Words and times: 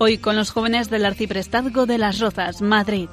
Hoy 0.00 0.18
con 0.18 0.36
los 0.36 0.52
jóvenes 0.52 0.90
del 0.90 1.04
Arciprestazgo 1.04 1.84
de 1.84 1.98
las 1.98 2.20
Rozas, 2.20 2.62
Madrid. 2.62 3.08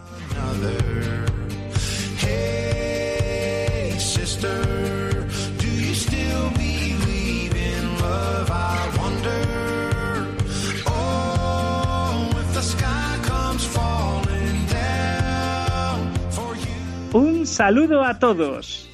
Un 17.14 17.48
saludo 17.48 18.04
a 18.04 18.20
todos. 18.20 18.88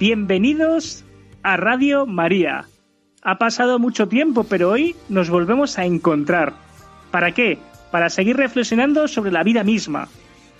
Bienvenidos 0.00 1.04
a 1.44 1.56
Radio 1.56 2.04
María. 2.04 2.64
Ha 3.22 3.38
pasado 3.38 3.78
mucho 3.78 4.08
tiempo, 4.08 4.42
pero 4.42 4.70
hoy 4.70 4.96
nos 5.08 5.30
volvemos 5.30 5.78
a 5.78 5.84
encontrar. 5.84 6.71
¿Para 7.12 7.32
qué? 7.32 7.58
Para 7.92 8.10
seguir 8.10 8.36
reflexionando 8.36 9.06
sobre 9.06 9.30
la 9.30 9.44
vida 9.44 9.62
misma. 9.62 10.08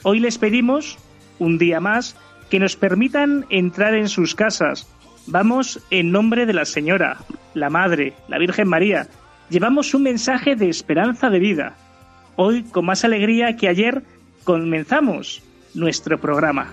Hoy 0.05 0.21
les 0.21 0.39
pedimos, 0.39 0.99
un 1.39 1.59
día 1.59 1.81
más, 1.81 2.15
que 2.51 2.61
nos 2.61 2.77
permitan 2.77 3.47
entrar 3.49 3.95
en 3.95 4.09
sus 4.09 4.35
casas. 4.35 4.87
Vamos 5.27 5.81
en 5.91 6.13
nombre 6.13 6.45
de 6.45 6.53
la 6.53 6.67
Señora, 6.67 7.17
la 7.55 7.71
Madre, 7.71 8.13
la 8.29 8.39
Virgen 8.39 8.69
María. 8.69 9.09
Llevamos 9.49 9.95
un 9.95 10.03
mensaje 10.03 10.55
de 10.55 10.69
esperanza 10.69 11.31
de 11.31 11.39
vida. 11.39 11.75
Hoy, 12.37 12.65
con 12.65 12.85
más 12.85 13.05
alegría 13.05 13.57
que 13.57 13.69
ayer, 13.69 14.03
comenzamos 14.45 15.43
nuestro 15.75 16.21
programa. 16.21 16.69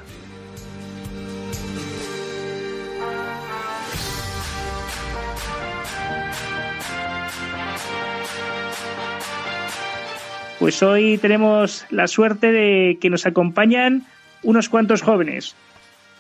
Pues 10.60 10.84
hoy 10.84 11.18
tenemos 11.18 11.86
la 11.90 12.08
suerte 12.08 12.52
de 12.52 12.98
que 13.00 13.10
nos 13.10 13.26
acompañan 13.26 14.06
unos 14.44 14.68
cuantos 14.70 15.02
jóvenes. 15.02 15.56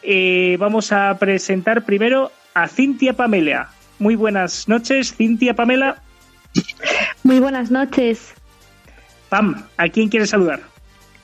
Eh, 0.01 0.55
vamos 0.59 0.91
a 0.93 1.17
presentar 1.19 1.83
primero 1.83 2.31
a 2.53 2.67
Cintia 2.67 3.13
Pamela. 3.13 3.69
Muy 3.99 4.15
buenas 4.15 4.67
noches, 4.69 5.13
Cintia 5.13 5.55
Pamela. 5.55 6.01
Muy 7.23 7.39
buenas 7.39 7.69
noches. 7.69 8.33
Pam, 9.27 9.63
¿a 9.77 9.89
quién 9.89 10.07
quieres 10.09 10.29
saludar? 10.29 10.61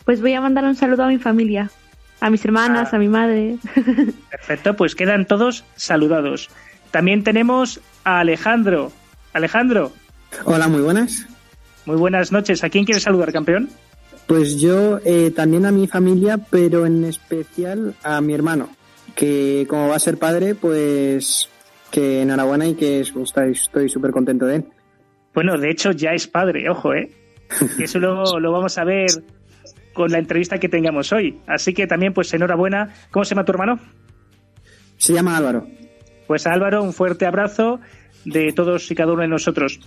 Pues 0.03 0.22
voy 0.22 0.33
a 0.33 0.41
mandar 0.41 0.66
un 0.66 0.75
saludo 0.75 1.03
a 1.05 1.07
mi 1.07 1.17
familia, 1.17 1.72
a 2.19 2.29
mis 2.29 2.44
hermanas, 2.44 2.89
Ah. 2.91 2.97
a 2.97 3.00
mi 3.00 3.07
madre. 3.07 3.55
Perfecto, 4.29 4.75
pues 4.75 4.94
quedan 4.94 5.25
todos 5.25 5.63
saludados. 5.75 6.50
También 6.91 7.23
tenemos 7.23 7.79
a 8.03 8.19
Alejandro. 8.19 8.91
Alejandro, 9.33 9.91
Hola, 10.44 10.67
muy 10.67 10.81
buenas. 10.81 11.25
Muy 11.86 11.97
buenas 11.97 12.31
noches. 12.31 12.64
¿A 12.64 12.69
quién 12.69 12.86
quieres 12.86 13.03
saludar, 13.03 13.31
campeón? 13.31 13.69
Pues 14.28 14.59
yo 14.59 15.00
eh, 15.06 15.31
también 15.31 15.66
a 15.66 15.72
mi 15.72 15.88
familia, 15.88 16.38
pero 16.38 16.85
en 16.85 17.03
especial 17.03 17.96
a 18.03 18.22
mi 18.22 18.34
hermano, 18.34 18.69
que 19.16 19.66
como 19.69 19.88
va 19.88 19.95
a 19.95 20.00
ser 20.00 20.18
padre, 20.18 20.56
pues 20.56 21.50
que 21.91 22.24
enhorabuena 22.24 22.68
y 22.68 22.75
que 22.75 23.01
estoy 23.01 23.51
estoy 23.51 23.90
súper 23.90 24.12
contento 24.12 24.45
de 24.45 24.57
él. 24.57 24.66
Bueno, 25.34 25.57
de 25.57 25.69
hecho 25.69 25.91
ya 25.91 26.12
es 26.12 26.28
padre, 26.28 26.69
ojo, 26.69 26.94
¿eh? 26.94 27.12
Eso 27.79 28.00
lo, 28.00 28.40
lo 28.40 28.51
vamos 28.51 28.78
a 28.78 28.84
ver 28.84 29.09
con 29.94 30.12
la 30.12 30.19
entrevista 30.19 30.59
que 30.59 30.69
tengamos 30.69 31.12
hoy. 31.13 31.40
Así 31.47 31.74
que 31.74 31.88
también, 31.88 32.13
pues 32.13 32.34
enhorabuena. 32.34 32.94
¿Cómo 33.12 33.24
se 33.24 33.34
llama 33.34 33.45
tu 33.45 33.51
hermano? 33.53 33.79
Se 34.97 35.13
llama 35.13 35.38
Álvaro. 35.38 35.68
Pues 36.28 36.45
Álvaro, 36.47 36.84
un 36.84 36.94
fuerte 36.94 37.25
abrazo 37.25 37.79
de 38.25 38.51
todos 38.53 38.90
y 38.91 38.95
cada 38.95 39.13
uno 39.13 39.22
de 39.22 39.28
nosotros. 39.28 39.79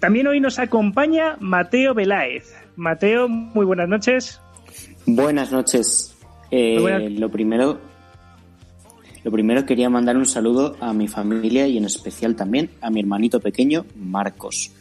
También 0.00 0.26
hoy 0.26 0.40
nos 0.40 0.58
acompaña 0.58 1.36
Mateo 1.40 1.92
Veláez. 1.94 2.54
Mateo, 2.74 3.28
muy 3.28 3.66
buenas 3.66 3.88
noches. 3.88 4.40
Buenas 5.04 5.52
noches. 5.52 6.16
Eh, 6.50 6.78
buenas. 6.80 7.12
Lo 7.12 7.30
primero, 7.30 7.78
lo 9.22 9.30
primero 9.30 9.66
quería 9.66 9.90
mandar 9.90 10.16
un 10.16 10.24
saludo 10.24 10.74
a 10.80 10.94
mi 10.94 11.06
familia 11.06 11.66
y 11.66 11.76
en 11.76 11.84
especial 11.84 12.34
también 12.34 12.70
a 12.80 12.90
mi 12.90 13.00
hermanito 13.00 13.40
pequeño 13.40 13.84
Marcos. 13.94 14.72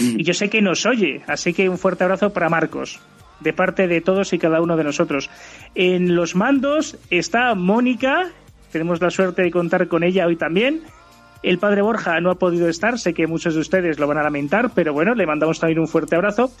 Y 0.00 0.22
yo 0.24 0.34
sé 0.34 0.50
que 0.50 0.62
nos 0.62 0.84
oye, 0.84 1.22
así 1.26 1.52
que 1.52 1.68
un 1.68 1.78
fuerte 1.78 2.04
abrazo 2.04 2.32
para 2.32 2.48
Marcos, 2.48 3.00
de 3.40 3.52
parte 3.52 3.86
de 3.86 4.00
todos 4.00 4.32
y 4.32 4.38
cada 4.38 4.60
uno 4.60 4.76
de 4.76 4.84
nosotros. 4.84 5.30
En 5.74 6.14
los 6.16 6.34
mandos 6.34 6.96
está 7.10 7.54
Mónica, 7.54 8.30
tenemos 8.72 9.00
la 9.00 9.10
suerte 9.10 9.42
de 9.42 9.50
contar 9.50 9.88
con 9.88 10.02
ella 10.02 10.26
hoy 10.26 10.36
también. 10.36 10.82
El 11.42 11.58
padre 11.58 11.82
Borja 11.82 12.20
no 12.20 12.30
ha 12.30 12.34
podido 12.34 12.68
estar, 12.68 12.98
sé 12.98 13.14
que 13.14 13.26
muchos 13.26 13.54
de 13.54 13.60
ustedes 13.60 13.98
lo 13.98 14.06
van 14.06 14.18
a 14.18 14.22
lamentar, 14.22 14.70
pero 14.74 14.92
bueno, 14.92 15.14
le 15.14 15.26
mandamos 15.26 15.58
también 15.58 15.78
un 15.78 15.88
fuerte 15.88 16.16
abrazo. 16.16 16.52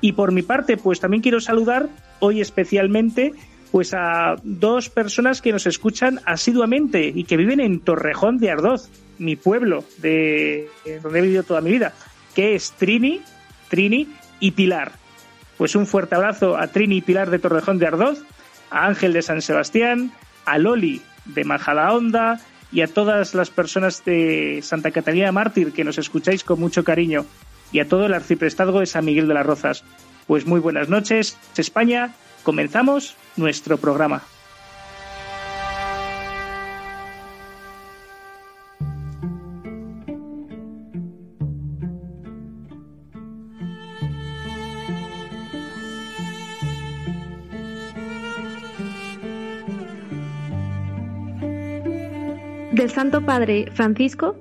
Y 0.00 0.12
por 0.12 0.32
mi 0.32 0.42
parte, 0.42 0.76
pues 0.76 1.00
también 1.00 1.22
quiero 1.22 1.40
saludar 1.40 1.88
hoy 2.18 2.40
especialmente 2.40 3.32
pues 3.70 3.92
a 3.92 4.36
dos 4.44 4.88
personas 4.88 5.42
que 5.42 5.50
nos 5.50 5.66
escuchan 5.66 6.20
asiduamente 6.26 7.10
y 7.12 7.24
que 7.24 7.36
viven 7.36 7.58
en 7.58 7.80
Torrejón 7.80 8.38
de 8.38 8.50
Ardoz, 8.50 8.88
mi 9.18 9.34
pueblo, 9.34 9.82
de 9.98 10.68
donde 11.02 11.18
he 11.18 11.22
vivido 11.22 11.42
toda 11.42 11.60
mi 11.60 11.72
vida, 11.72 11.92
que 12.36 12.54
es 12.54 12.70
Trini, 12.72 13.20
Trini 13.68 14.08
y 14.38 14.52
Pilar. 14.52 14.92
Pues 15.58 15.74
un 15.74 15.86
fuerte 15.86 16.14
abrazo 16.14 16.56
a 16.56 16.68
Trini 16.68 16.98
y 16.98 17.00
Pilar 17.00 17.30
de 17.30 17.40
Torrejón 17.40 17.78
de 17.78 17.88
Ardoz, 17.88 18.22
a 18.70 18.86
Ángel 18.86 19.12
de 19.12 19.22
San 19.22 19.42
Sebastián, 19.42 20.12
a 20.44 20.58
Loli 20.58 21.02
de 21.24 21.42
Majadahonda 21.42 22.40
y 22.74 22.82
a 22.82 22.88
todas 22.88 23.34
las 23.34 23.50
personas 23.50 24.04
de 24.04 24.58
Santa 24.62 24.90
Catalina 24.90 25.30
Mártir 25.30 25.72
que 25.72 25.84
nos 25.84 25.96
escucháis 25.96 26.42
con 26.42 26.58
mucho 26.58 26.82
cariño 26.82 27.24
y 27.70 27.78
a 27.78 27.88
todo 27.88 28.06
el 28.06 28.12
arciprestazgo 28.12 28.80
de 28.80 28.86
San 28.86 29.04
Miguel 29.04 29.28
de 29.28 29.34
las 29.34 29.46
Rozas. 29.46 29.84
Pues 30.26 30.44
muy 30.44 30.58
buenas 30.58 30.88
noches, 30.88 31.38
España. 31.56 32.14
Comenzamos 32.42 33.16
nuestro 33.36 33.78
programa. 33.78 34.22
Del 52.74 52.90
Santo 52.90 53.24
Padre 53.24 53.68
Francisco, 53.72 54.34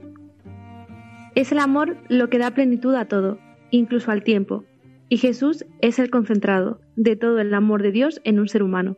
es 1.35 1.51
el 1.51 1.59
amor 1.59 1.97
lo 2.09 2.31
que 2.31 2.39
da 2.39 2.49
plenitud 2.49 2.95
a 2.95 3.05
todo, 3.05 3.37
incluso 3.69 4.09
al 4.09 4.23
tiempo, 4.23 4.65
y 5.07 5.17
Jesús 5.17 5.63
es 5.81 5.99
el 5.99 6.09
concentrado 6.09 6.81
de 6.95 7.15
todo 7.15 7.37
el 7.39 7.53
amor 7.53 7.83
de 7.83 7.91
Dios 7.91 8.21
en 8.23 8.39
un 8.39 8.47
ser 8.47 8.63
humano. 8.63 8.97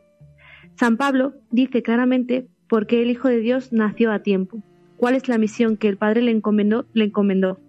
San 0.76 0.96
Pablo 0.96 1.34
dice 1.50 1.82
claramente 1.82 2.48
por 2.66 2.86
qué 2.86 3.02
el 3.02 3.10
Hijo 3.10 3.28
de 3.28 3.40
Dios 3.40 3.74
nació 3.74 4.10
a 4.10 4.20
tiempo, 4.20 4.62
cuál 4.96 5.14
es 5.14 5.28
la 5.28 5.36
misión 5.36 5.76
que 5.76 5.88
el 5.88 5.98
Padre 5.98 6.22
le 6.22 6.30
encomendó. 6.30 6.86
Le 6.94 7.04
encomendó. 7.04 7.60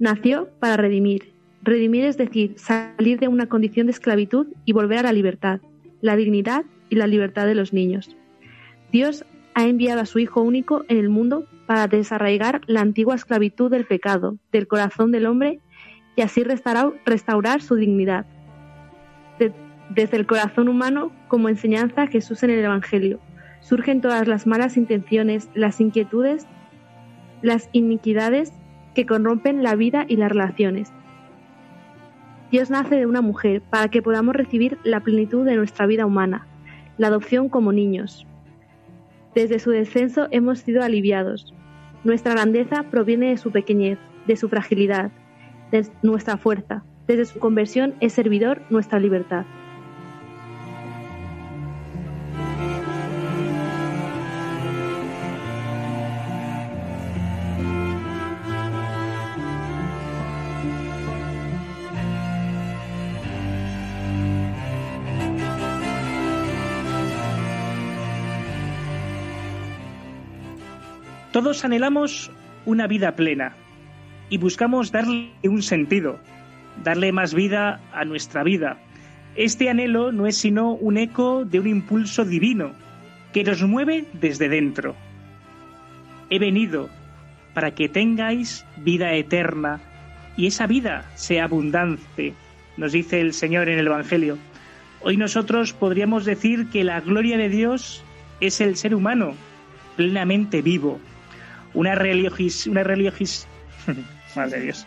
Nació 0.00 0.48
para 0.58 0.76
redimir. 0.76 1.32
Redimir 1.62 2.06
es 2.06 2.16
decir, 2.16 2.54
salir 2.56 3.20
de 3.20 3.28
una 3.28 3.46
condición 3.46 3.86
de 3.86 3.92
esclavitud 3.92 4.48
y 4.64 4.72
volver 4.72 4.98
a 4.98 5.02
la 5.04 5.12
libertad, 5.12 5.60
la 6.00 6.16
dignidad 6.16 6.64
y 6.90 6.96
la 6.96 7.06
libertad 7.06 7.46
de 7.46 7.54
los 7.54 7.72
niños. 7.72 8.16
Dios 8.90 9.24
ha 9.56 9.66
enviado 9.66 10.02
a 10.02 10.06
su 10.06 10.18
Hijo 10.18 10.42
único 10.42 10.84
en 10.88 10.98
el 10.98 11.08
mundo 11.08 11.46
para 11.66 11.88
desarraigar 11.88 12.60
la 12.66 12.82
antigua 12.82 13.14
esclavitud 13.14 13.70
del 13.70 13.86
pecado 13.86 14.36
del 14.52 14.68
corazón 14.68 15.12
del 15.12 15.24
hombre 15.24 15.60
y 16.14 16.20
así 16.20 16.44
restaurar, 16.44 17.62
su 17.62 17.74
dignidad. 17.74 18.26
De- 19.38 19.54
desde 19.88 20.18
el 20.18 20.26
corazón 20.26 20.68
humano, 20.68 21.10
como 21.28 21.48
enseñanza 21.48 22.06
Jesús 22.06 22.42
en 22.42 22.50
el 22.50 22.62
Evangelio, 22.62 23.18
surgen 23.60 24.02
todas 24.02 24.28
las 24.28 24.46
malas 24.46 24.76
intenciones, 24.76 25.48
las 25.54 25.80
inquietudes, 25.80 26.46
las 27.40 27.70
iniquidades 27.72 28.52
que 28.94 29.06
corrompen 29.06 29.62
la 29.62 29.74
vida 29.74 30.04
y 30.06 30.16
las 30.16 30.30
relaciones. 30.30 30.92
Dios 32.50 32.68
nace 32.68 32.96
de 32.96 33.06
una 33.06 33.22
mujer 33.22 33.62
para 33.62 33.88
que 33.88 34.02
podamos 34.02 34.36
recibir 34.36 34.76
la 34.84 35.00
plenitud 35.00 35.46
de 35.46 35.56
nuestra 35.56 35.86
vida 35.86 36.04
humana, 36.04 36.46
la 36.98 37.06
adopción 37.06 37.48
como 37.48 37.72
niños. 37.72 38.26
Desde 39.36 39.58
su 39.58 39.70
descenso 39.70 40.28
hemos 40.30 40.60
sido 40.60 40.82
aliviados. 40.82 41.52
Nuestra 42.04 42.32
grandeza 42.32 42.84
proviene 42.84 43.28
de 43.28 43.36
su 43.36 43.52
pequeñez, 43.52 43.98
de 44.26 44.34
su 44.34 44.48
fragilidad, 44.48 45.12
de 45.70 45.86
nuestra 46.00 46.38
fuerza. 46.38 46.84
Desde 47.06 47.26
su 47.26 47.38
conversión 47.38 47.96
es 48.00 48.14
servidor 48.14 48.62
nuestra 48.70 48.98
libertad. 48.98 49.44
Todos 71.46 71.64
anhelamos 71.64 72.32
una 72.64 72.88
vida 72.88 73.14
plena 73.14 73.54
y 74.30 74.38
buscamos 74.38 74.90
darle 74.90 75.30
un 75.44 75.62
sentido, 75.62 76.18
darle 76.82 77.12
más 77.12 77.34
vida 77.34 77.80
a 77.92 78.04
nuestra 78.04 78.42
vida. 78.42 78.78
Este 79.36 79.70
anhelo 79.70 80.10
no 80.10 80.26
es 80.26 80.36
sino 80.36 80.72
un 80.72 80.98
eco 80.98 81.44
de 81.44 81.60
un 81.60 81.68
impulso 81.68 82.24
divino 82.24 82.72
que 83.32 83.44
nos 83.44 83.62
mueve 83.62 84.06
desde 84.14 84.48
dentro. 84.48 84.96
He 86.30 86.40
venido 86.40 86.90
para 87.54 87.76
que 87.76 87.88
tengáis 87.88 88.66
vida 88.78 89.14
eterna 89.14 89.78
y 90.36 90.48
esa 90.48 90.66
vida 90.66 91.08
sea 91.14 91.44
abundante, 91.44 92.34
nos 92.76 92.90
dice 92.90 93.20
el 93.20 93.32
Señor 93.32 93.68
en 93.68 93.78
el 93.78 93.86
Evangelio. 93.86 94.36
Hoy 95.00 95.16
nosotros 95.16 95.72
podríamos 95.74 96.24
decir 96.24 96.70
que 96.70 96.82
la 96.82 97.00
gloria 97.00 97.38
de 97.38 97.48
Dios 97.48 98.02
es 98.40 98.60
el 98.60 98.74
ser 98.74 98.96
humano 98.96 99.34
plenamente 99.94 100.60
vivo, 100.60 100.98
una 101.76 101.94
religios, 101.94 102.66
una 102.66 102.82
Dios, 104.62 104.86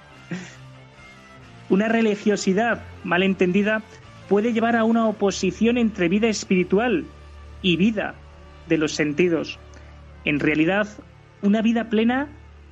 una 1.70 1.88
religiosidad 1.88 2.82
mal 3.04 3.24
entendida 3.24 3.84
puede 4.28 4.54
llevar 4.54 4.76
a 4.76 4.84
una 4.84 5.08
oposición 5.08 5.78
entre 5.78 6.10
vida 6.10 6.28
espiritual 6.28 7.06
y 7.62 7.78
vida 7.78 8.16
de 8.68 8.78
los 8.78 8.94
sentidos. 8.94 9.60
En 10.26 10.40
realidad, 10.40 10.88
una 11.42 11.62
vida 11.62 11.90
plena, 11.90 12.28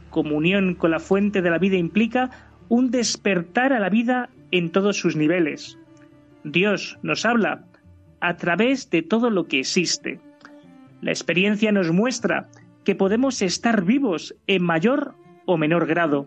comunión 0.09 0.73
con 0.75 0.91
la 0.91 0.99
fuente 0.99 1.41
de 1.41 1.49
la 1.51 1.59
vida 1.59 1.77
implica 1.77 2.31
un 2.69 2.89
despertar 2.91 3.71
a 3.71 3.79
la 3.79 3.89
vida 3.89 4.29
en 4.51 4.71
todos 4.71 4.97
sus 4.97 5.15
niveles. 5.15 5.77
Dios 6.43 6.97
nos 7.03 7.25
habla 7.25 7.65
a 8.19 8.35
través 8.35 8.89
de 8.89 9.03
todo 9.03 9.29
lo 9.29 9.47
que 9.47 9.59
existe. 9.59 10.19
La 11.01 11.11
experiencia 11.11 11.71
nos 11.71 11.91
muestra 11.91 12.49
que 12.87 12.95
podemos 12.95 13.41
estar 13.41 13.83
vivos 13.83 14.33
en 14.47 14.63
mayor 14.63 15.13
o 15.45 15.57
menor 15.57 15.87
grado. 15.87 16.25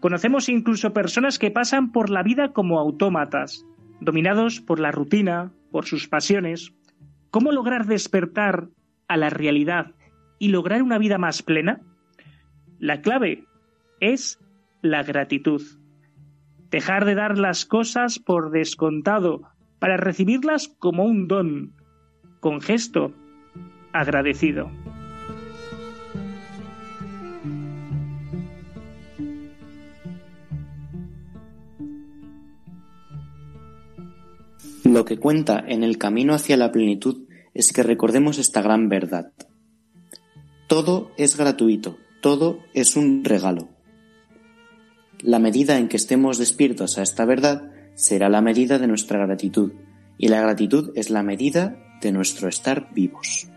Conocemos 0.00 0.50
incluso 0.50 0.92
personas 0.92 1.38
que 1.38 1.50
pasan 1.50 1.90
por 1.90 2.10
la 2.10 2.22
vida 2.22 2.52
como 2.52 2.78
autómatas, 2.78 3.64
dominados 4.02 4.60
por 4.60 4.78
la 4.78 4.92
rutina, 4.92 5.52
por 5.72 5.86
sus 5.86 6.06
pasiones. 6.06 6.74
¿Cómo 7.30 7.50
lograr 7.50 7.86
despertar 7.86 8.68
a 9.08 9.16
la 9.16 9.30
realidad 9.30 9.92
y 10.38 10.48
lograr 10.48 10.82
una 10.82 10.98
vida 10.98 11.16
más 11.16 11.42
plena? 11.42 11.80
La 12.78 13.00
clave 13.00 13.44
es 13.98 14.38
la 14.82 15.02
gratitud. 15.02 15.62
Dejar 16.70 17.06
de 17.06 17.14
dar 17.14 17.38
las 17.38 17.64
cosas 17.64 18.18
por 18.18 18.50
descontado 18.50 19.44
para 19.78 19.96
recibirlas 19.96 20.68
como 20.68 21.04
un 21.04 21.26
don, 21.26 21.72
con 22.40 22.60
gesto 22.60 23.14
agradecido. 23.94 24.70
Lo 34.86 35.04
que 35.04 35.18
cuenta 35.18 35.64
en 35.66 35.82
el 35.82 35.98
camino 35.98 36.32
hacia 36.32 36.56
la 36.56 36.70
plenitud 36.70 37.26
es 37.54 37.72
que 37.72 37.82
recordemos 37.82 38.38
esta 38.38 38.62
gran 38.62 38.88
verdad. 38.88 39.32
Todo 40.68 41.10
es 41.16 41.36
gratuito, 41.36 41.96
todo 42.22 42.60
es 42.72 42.94
un 42.94 43.24
regalo. 43.24 43.68
La 45.18 45.40
medida 45.40 45.78
en 45.78 45.88
que 45.88 45.96
estemos 45.96 46.38
despiertos 46.38 46.98
a 46.98 47.02
esta 47.02 47.24
verdad 47.24 47.72
será 47.96 48.28
la 48.28 48.42
medida 48.42 48.78
de 48.78 48.86
nuestra 48.86 49.18
gratitud, 49.26 49.72
y 50.18 50.28
la 50.28 50.40
gratitud 50.40 50.92
es 50.94 51.10
la 51.10 51.24
medida 51.24 51.98
de 52.00 52.12
nuestro 52.12 52.48
estar 52.48 52.94
vivos. 52.94 53.48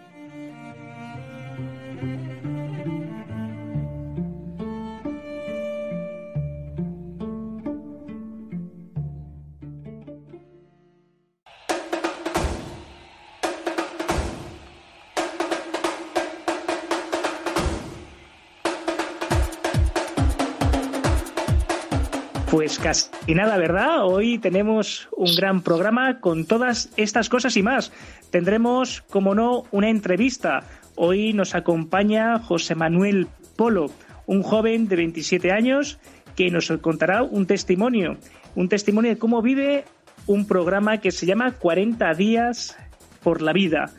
Casi 23.30 23.36
nada, 23.36 23.58
¿verdad? 23.58 24.08
Hoy 24.08 24.40
tenemos 24.40 25.08
un 25.16 25.36
gran 25.36 25.62
programa 25.62 26.20
con 26.20 26.46
todas 26.46 26.90
estas 26.98 27.30
cosas 27.30 27.56
y 27.58 27.62
más. 27.62 27.92
Tendremos, 28.32 29.04
como 29.04 29.36
no, 29.36 29.66
una 29.70 29.88
entrevista. 29.88 30.64
Hoy 30.96 31.34
nos 31.34 31.54
acompaña 31.54 32.40
José 32.40 32.74
Manuel 32.74 33.28
Polo, 33.56 33.92
un 34.26 34.42
joven 34.42 34.88
de 34.88 34.96
27 34.96 35.52
años 35.52 36.00
que 36.36 36.50
nos 36.50 36.72
contará 36.82 37.22
un 37.22 37.46
testimonio, 37.46 38.18
un 38.56 38.68
testimonio 38.68 39.12
de 39.12 39.20
cómo 39.20 39.44
vive 39.44 39.86
un 40.26 40.48
programa 40.48 40.98
que 40.98 41.12
se 41.12 41.28
llama 41.28 41.52
40 41.52 42.12
días 42.16 42.78
por 43.22 43.44
la 43.44 43.54
vida. 43.54 43.92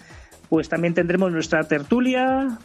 Pues 0.48 0.68
también 0.68 0.94
tendremos 0.94 1.30
nuestra 1.30 1.62
tertulia. 1.62 2.58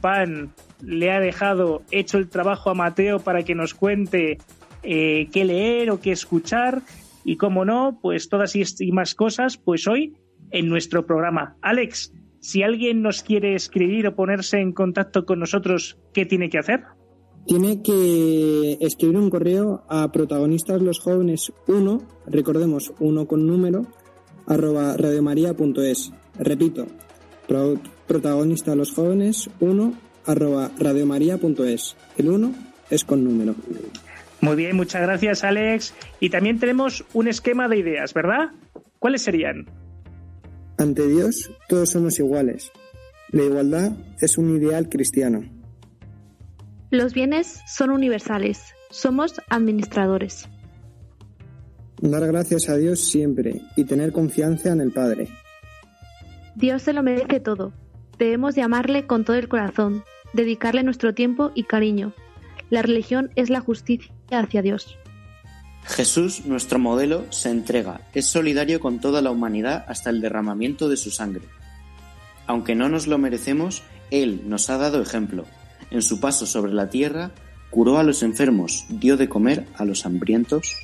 Pan 0.00 0.54
le 0.80 1.12
ha 1.12 1.20
dejado 1.20 1.82
hecho 1.90 2.16
el 2.16 2.30
trabajo 2.30 2.70
a 2.70 2.74
Mateo 2.74 3.18
para 3.18 3.42
que 3.42 3.54
nos 3.54 3.74
cuente 3.74 4.38
eh, 4.82 5.28
qué 5.32 5.44
leer 5.44 5.90
o 5.90 6.00
qué 6.00 6.12
escuchar 6.12 6.82
y, 7.24 7.36
como 7.36 7.64
no, 7.64 7.98
pues 8.00 8.28
todas 8.28 8.54
y 8.56 8.92
más 8.92 9.14
cosas, 9.14 9.56
pues 9.56 9.86
hoy 9.86 10.14
en 10.50 10.68
nuestro 10.68 11.06
programa. 11.06 11.56
Alex, 11.62 12.12
si 12.40 12.62
alguien 12.62 13.02
nos 13.02 13.22
quiere 13.22 13.54
escribir 13.54 14.06
o 14.06 14.14
ponerse 14.14 14.58
en 14.58 14.72
contacto 14.72 15.24
con 15.24 15.40
nosotros, 15.40 15.98
¿qué 16.12 16.24
tiene 16.24 16.48
que 16.48 16.58
hacer? 16.58 16.84
Tiene 17.46 17.82
que 17.82 18.78
escribir 18.80 19.16
un 19.16 19.30
correo 19.30 19.82
a 19.88 20.12
protagonistas 20.12 20.82
los 20.82 21.00
jóvenes 21.00 21.52
1, 21.66 22.02
recordemos, 22.26 22.92
uno 23.00 23.26
con 23.26 23.46
número, 23.46 23.86
arroba 24.46 24.96
radiomaria.es. 24.96 26.12
Repito, 26.38 26.86
protagonistas 28.06 28.76
los 28.76 28.92
jóvenes 28.92 29.48
1, 29.60 29.94
arroba 30.26 30.70
radiomaria.es. 30.78 31.96
El 32.16 32.28
1 32.28 32.52
es 32.90 33.04
con 33.04 33.24
número. 33.24 33.54
Muy 34.40 34.56
bien, 34.56 34.76
muchas 34.76 35.02
gracias 35.02 35.44
Alex. 35.44 35.94
Y 36.20 36.30
también 36.30 36.58
tenemos 36.58 37.04
un 37.12 37.28
esquema 37.28 37.68
de 37.68 37.78
ideas, 37.78 38.14
¿verdad? 38.14 38.50
¿Cuáles 38.98 39.22
serían? 39.22 39.66
Ante 40.78 41.06
Dios 41.06 41.50
todos 41.68 41.90
somos 41.90 42.18
iguales. 42.18 42.70
La 43.30 43.44
igualdad 43.44 43.92
es 44.20 44.38
un 44.38 44.56
ideal 44.56 44.88
cristiano. 44.88 45.44
Los 46.90 47.12
bienes 47.12 47.60
son 47.66 47.90
universales. 47.90 48.74
Somos 48.90 49.42
administradores. 49.50 50.48
Dar 52.00 52.26
gracias 52.26 52.68
a 52.68 52.76
Dios 52.76 53.10
siempre 53.10 53.60
y 53.76 53.84
tener 53.84 54.12
confianza 54.12 54.70
en 54.72 54.80
el 54.80 54.92
Padre. 54.92 55.28
Dios 56.54 56.82
se 56.82 56.92
lo 56.92 57.02
merece 57.02 57.40
todo. 57.40 57.72
Debemos 58.18 58.54
llamarle 58.54 59.06
con 59.06 59.24
todo 59.24 59.36
el 59.36 59.48
corazón, 59.48 60.04
dedicarle 60.32 60.82
nuestro 60.82 61.12
tiempo 61.12 61.52
y 61.54 61.64
cariño. 61.64 62.14
La 62.70 62.82
religión 62.82 63.30
es 63.34 63.50
la 63.50 63.60
justicia 63.60 64.12
hacia 64.30 64.62
Dios. 64.62 64.96
Jesús, 65.84 66.44
nuestro 66.44 66.78
modelo, 66.78 67.24
se 67.30 67.50
entrega, 67.50 68.02
es 68.12 68.26
solidario 68.26 68.78
con 68.78 69.00
toda 69.00 69.22
la 69.22 69.30
humanidad 69.30 69.84
hasta 69.88 70.10
el 70.10 70.20
derramamiento 70.20 70.88
de 70.88 70.98
su 70.98 71.10
sangre. 71.10 71.44
Aunque 72.46 72.74
no 72.74 72.88
nos 72.88 73.06
lo 73.06 73.16
merecemos, 73.16 73.82
Él 74.10 74.42
nos 74.46 74.68
ha 74.68 74.76
dado 74.76 75.00
ejemplo. 75.00 75.44
En 75.90 76.02
su 76.02 76.20
paso 76.20 76.44
sobre 76.44 76.74
la 76.74 76.90
tierra, 76.90 77.30
curó 77.70 77.98
a 77.98 78.02
los 78.02 78.22
enfermos, 78.22 78.84
dio 78.88 79.16
de 79.16 79.28
comer 79.28 79.66
a 79.76 79.84
los 79.84 80.04
hambrientos. 80.04 80.76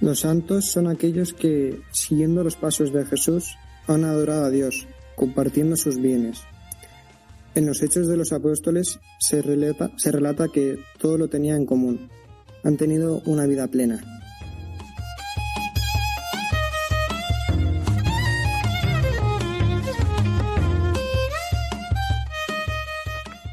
Los 0.00 0.20
santos 0.20 0.66
son 0.66 0.86
aquellos 0.86 1.34
que, 1.34 1.80
siguiendo 1.90 2.44
los 2.44 2.56
pasos 2.56 2.92
de 2.92 3.04
Jesús, 3.04 3.56
han 3.86 4.04
adorado 4.04 4.46
a 4.46 4.50
Dios, 4.50 4.86
compartiendo 5.16 5.76
sus 5.76 6.00
bienes. 6.00 6.42
En 7.54 7.66
los 7.66 7.82
Hechos 7.82 8.06
de 8.06 8.16
los 8.16 8.32
Apóstoles 8.32 9.00
se 9.18 9.42
relata, 9.42 10.48
que 10.52 10.78
todo 10.98 11.18
lo 11.18 11.28
tenía 11.28 11.56
en 11.56 11.66
común, 11.66 12.08
han 12.62 12.76
tenido 12.76 13.20
una 13.24 13.46
vida 13.46 13.66
plena. 13.66 14.00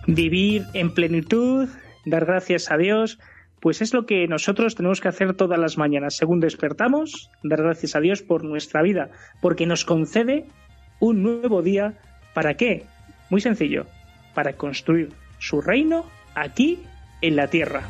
Vivir 0.08 0.66
en 0.74 0.94
plenitud, 0.94 1.68
dar 2.06 2.25
gracias 2.25 2.72
a 2.72 2.78
Dios, 2.78 3.18
pues 3.60 3.82
es 3.82 3.92
lo 3.94 4.06
que 4.06 4.28
nosotros 4.28 4.75
tenemos 4.75 5.02
que 5.02 5.08
hacer 5.08 5.34
todas 5.34 5.58
las 5.58 5.80
mañanas. 5.80 6.16
Según 6.16 6.40
despertamos, 6.40 7.32
dar 7.42 7.64
gracias 7.64 7.96
a 7.96 8.02
Dios 8.02 8.22
por 8.22 8.44
nuestra 8.44 8.84
vida, 8.84 9.10
porque 9.42 9.66
nos 9.66 9.84
concede 9.84 10.46
un 11.00 11.24
nuevo 11.24 11.64
día. 11.64 11.98
¿Para 12.36 12.56
qué? 12.56 12.86
Muy 13.29 13.41
sencillo, 13.41 13.86
para 14.34 14.53
construir 14.53 15.13
su 15.39 15.62
reino 15.62 16.05
aquí 16.36 16.79
en 17.22 17.36
la 17.36 17.48
tierra. 17.48 17.84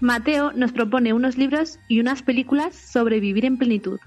Mateo 0.00 0.52
nos 0.52 0.72
propone 0.72 1.14
unos 1.14 1.38
libros 1.38 1.78
y 1.88 2.00
unas 2.00 2.22
películas 2.22 2.74
sobre 2.74 3.18
vivir 3.18 3.44
en 3.46 3.56
plenitud. 3.56 3.98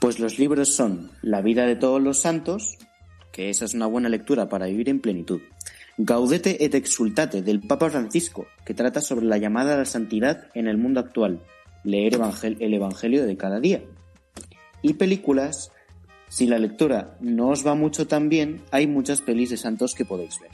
Pues 0.00 0.20
los 0.20 0.38
libros 0.38 0.74
son 0.74 1.10
La 1.20 1.42
vida 1.42 1.66
de 1.66 1.74
todos 1.74 2.00
los 2.00 2.20
santos, 2.20 2.78
que 3.32 3.50
esa 3.50 3.64
es 3.64 3.74
una 3.74 3.86
buena 3.86 4.08
lectura 4.08 4.48
para 4.48 4.66
vivir 4.66 4.88
en 4.88 5.00
plenitud. 5.00 5.40
Gaudete 5.98 6.62
et 6.62 6.74
exultate 6.74 7.40
del 7.40 7.60
Papa 7.60 7.88
Francisco, 7.88 8.46
que 8.66 8.74
trata 8.74 9.00
sobre 9.00 9.24
la 9.24 9.38
llamada 9.38 9.74
a 9.74 9.78
la 9.78 9.86
santidad 9.86 10.48
en 10.52 10.68
el 10.68 10.76
mundo 10.76 11.00
actual. 11.00 11.40
Leer 11.84 12.20
el 12.42 12.74
Evangelio 12.74 13.24
de 13.24 13.36
cada 13.38 13.60
día. 13.60 13.82
Y 14.82 14.94
películas, 14.94 15.72
si 16.28 16.46
la 16.46 16.58
lectura 16.58 17.16
no 17.20 17.48
os 17.48 17.66
va 17.66 17.74
mucho 17.74 18.06
tan 18.06 18.28
bien, 18.28 18.60
hay 18.70 18.86
muchas 18.86 19.22
pelis 19.22 19.48
de 19.48 19.56
santos 19.56 19.94
que 19.94 20.04
podéis 20.04 20.38
ver. 20.38 20.50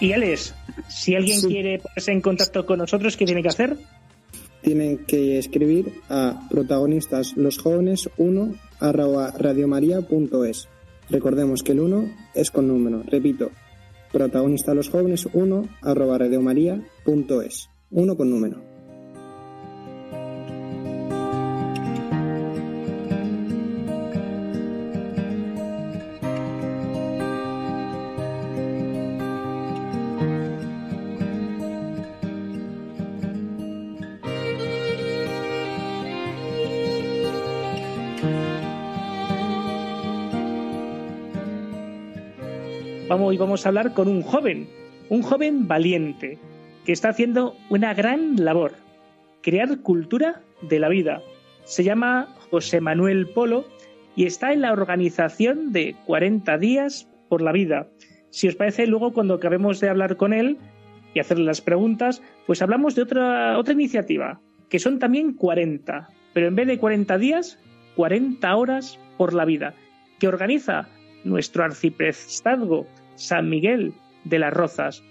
Y 0.00 0.12
Alex, 0.12 0.54
si 0.88 1.14
alguien 1.14 1.40
quiere 1.42 1.78
ponerse 1.78 2.10
en 2.10 2.20
contacto 2.20 2.66
con 2.66 2.78
nosotros, 2.78 3.16
¿qué 3.16 3.24
tiene 3.24 3.42
que 3.42 3.48
hacer? 3.48 3.76
Tienen 4.62 4.98
que 5.06 5.38
escribir 5.38 6.00
a 6.08 6.46
protagonistas 6.50 7.36
los 7.36 7.58
jóvenes 7.58 8.10
1 8.16 8.54
arroba 8.80 9.32
radiomaria.es. 9.36 10.68
Recordemos 11.10 11.62
que 11.62 11.72
el 11.72 11.80
1 11.80 12.04
es 12.34 12.50
con 12.50 12.68
número. 12.68 13.02
Repito, 13.06 13.50
protagonista 14.12 14.74
los 14.74 14.90
jóvenes 14.90 15.26
1 15.32 15.68
arroba 15.82 16.18
radiomaria.es. 16.18 17.70
1 17.90 18.16
con 18.16 18.30
número. 18.30 18.67
Vamos, 43.08 43.28
hoy 43.30 43.38
vamos 43.38 43.64
a 43.64 43.70
hablar 43.70 43.94
con 43.94 44.06
un 44.06 44.20
joven, 44.20 44.68
un 45.08 45.22
joven 45.22 45.66
valiente, 45.66 46.38
que 46.84 46.92
está 46.92 47.08
haciendo 47.08 47.56
una 47.70 47.94
gran 47.94 48.44
labor, 48.44 48.74
crear 49.40 49.80
cultura 49.80 50.42
de 50.60 50.78
la 50.78 50.90
vida. 50.90 51.22
Se 51.64 51.84
llama 51.84 52.28
José 52.50 52.82
Manuel 52.82 53.26
Polo 53.28 53.64
y 54.14 54.26
está 54.26 54.52
en 54.52 54.60
la 54.60 54.72
organización 54.72 55.72
de 55.72 55.96
40 56.04 56.58
días 56.58 57.08
por 57.30 57.40
la 57.40 57.52
vida. 57.52 57.88
Si 58.28 58.46
os 58.46 58.56
parece, 58.56 58.86
luego 58.86 59.14
cuando 59.14 59.34
acabemos 59.34 59.80
de 59.80 59.88
hablar 59.88 60.18
con 60.18 60.34
él 60.34 60.58
y 61.14 61.20
hacerle 61.20 61.46
las 61.46 61.62
preguntas, 61.62 62.22
pues 62.46 62.60
hablamos 62.60 62.94
de 62.94 63.02
otra, 63.02 63.56
otra 63.56 63.72
iniciativa, 63.72 64.42
que 64.68 64.78
son 64.78 64.98
también 64.98 65.32
40, 65.32 66.10
pero 66.34 66.48
en 66.48 66.56
vez 66.56 66.66
de 66.66 66.78
40 66.78 67.16
días, 67.16 67.58
40 67.96 68.54
horas 68.54 68.98
por 69.16 69.32
la 69.32 69.46
vida, 69.46 69.72
que 70.18 70.28
organiza 70.28 70.90
nuestro 71.24 71.64
arciprestazgo 71.64 72.86
San 73.18 73.50
Miguel 73.50 73.92
de 74.24 74.38
las 74.38 74.52
Rozas. 74.54 75.02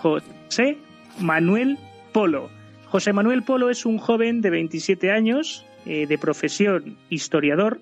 José 0.00 0.78
Manuel 1.20 1.78
Polo. 2.12 2.48
José 2.86 3.12
Manuel 3.12 3.42
Polo 3.42 3.70
es 3.70 3.84
un 3.84 3.98
joven 3.98 4.40
de 4.40 4.50
27 4.50 5.10
años, 5.10 5.66
eh, 5.86 6.06
de 6.06 6.18
profesión 6.18 6.96
historiador, 7.10 7.80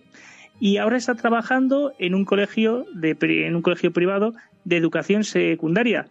y 0.59 0.79
ahora 0.79 0.97
está 0.97 1.15
trabajando 1.15 1.93
en 1.99 2.15
un 2.15 2.25
colegio 2.25 2.87
de, 2.95 3.17
en 3.21 3.57
un 3.57 3.63
colegio 3.63 3.93
privado 3.93 4.35
de 4.65 4.77
educación 4.77 5.25
secundaria 5.25 6.07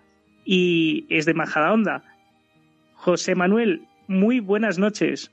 y 0.46 1.06
es 1.10 1.26
de 1.26 1.34
Majadahonda. 1.34 2.04
José 2.96 3.34
Manuel, 3.34 3.88
muy 4.12 4.40
buenas 4.40 4.78
noches. 4.78 5.32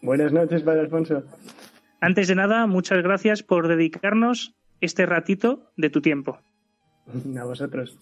Buenas 0.00 0.32
noches, 0.32 0.62
Padre 0.62 0.80
Alfonso. 0.80 1.24
Antes 2.00 2.28
de 2.28 2.34
nada, 2.34 2.66
muchas 2.66 3.02
gracias 3.02 3.42
por 3.42 3.68
dedicarnos 3.68 4.54
este 4.80 5.06
ratito 5.06 5.70
de 5.76 5.90
tu 5.90 6.00
tiempo. 6.00 6.38
A 7.38 7.44
vosotros. 7.44 7.98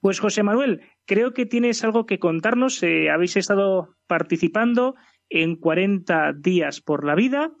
Pues 0.00 0.20
José 0.20 0.42
Manuel, 0.42 0.82
creo 1.06 1.32
que 1.32 1.46
tienes 1.46 1.82
algo 1.84 2.06
que 2.06 2.18
contarnos. 2.18 2.82
Eh, 2.82 3.10
habéis 3.10 3.36
estado 3.36 3.96
participando 4.06 4.94
en 5.30 5.56
40 5.56 6.32
días 6.34 6.80
por 6.80 7.04
la 7.04 7.14
vida 7.14 7.52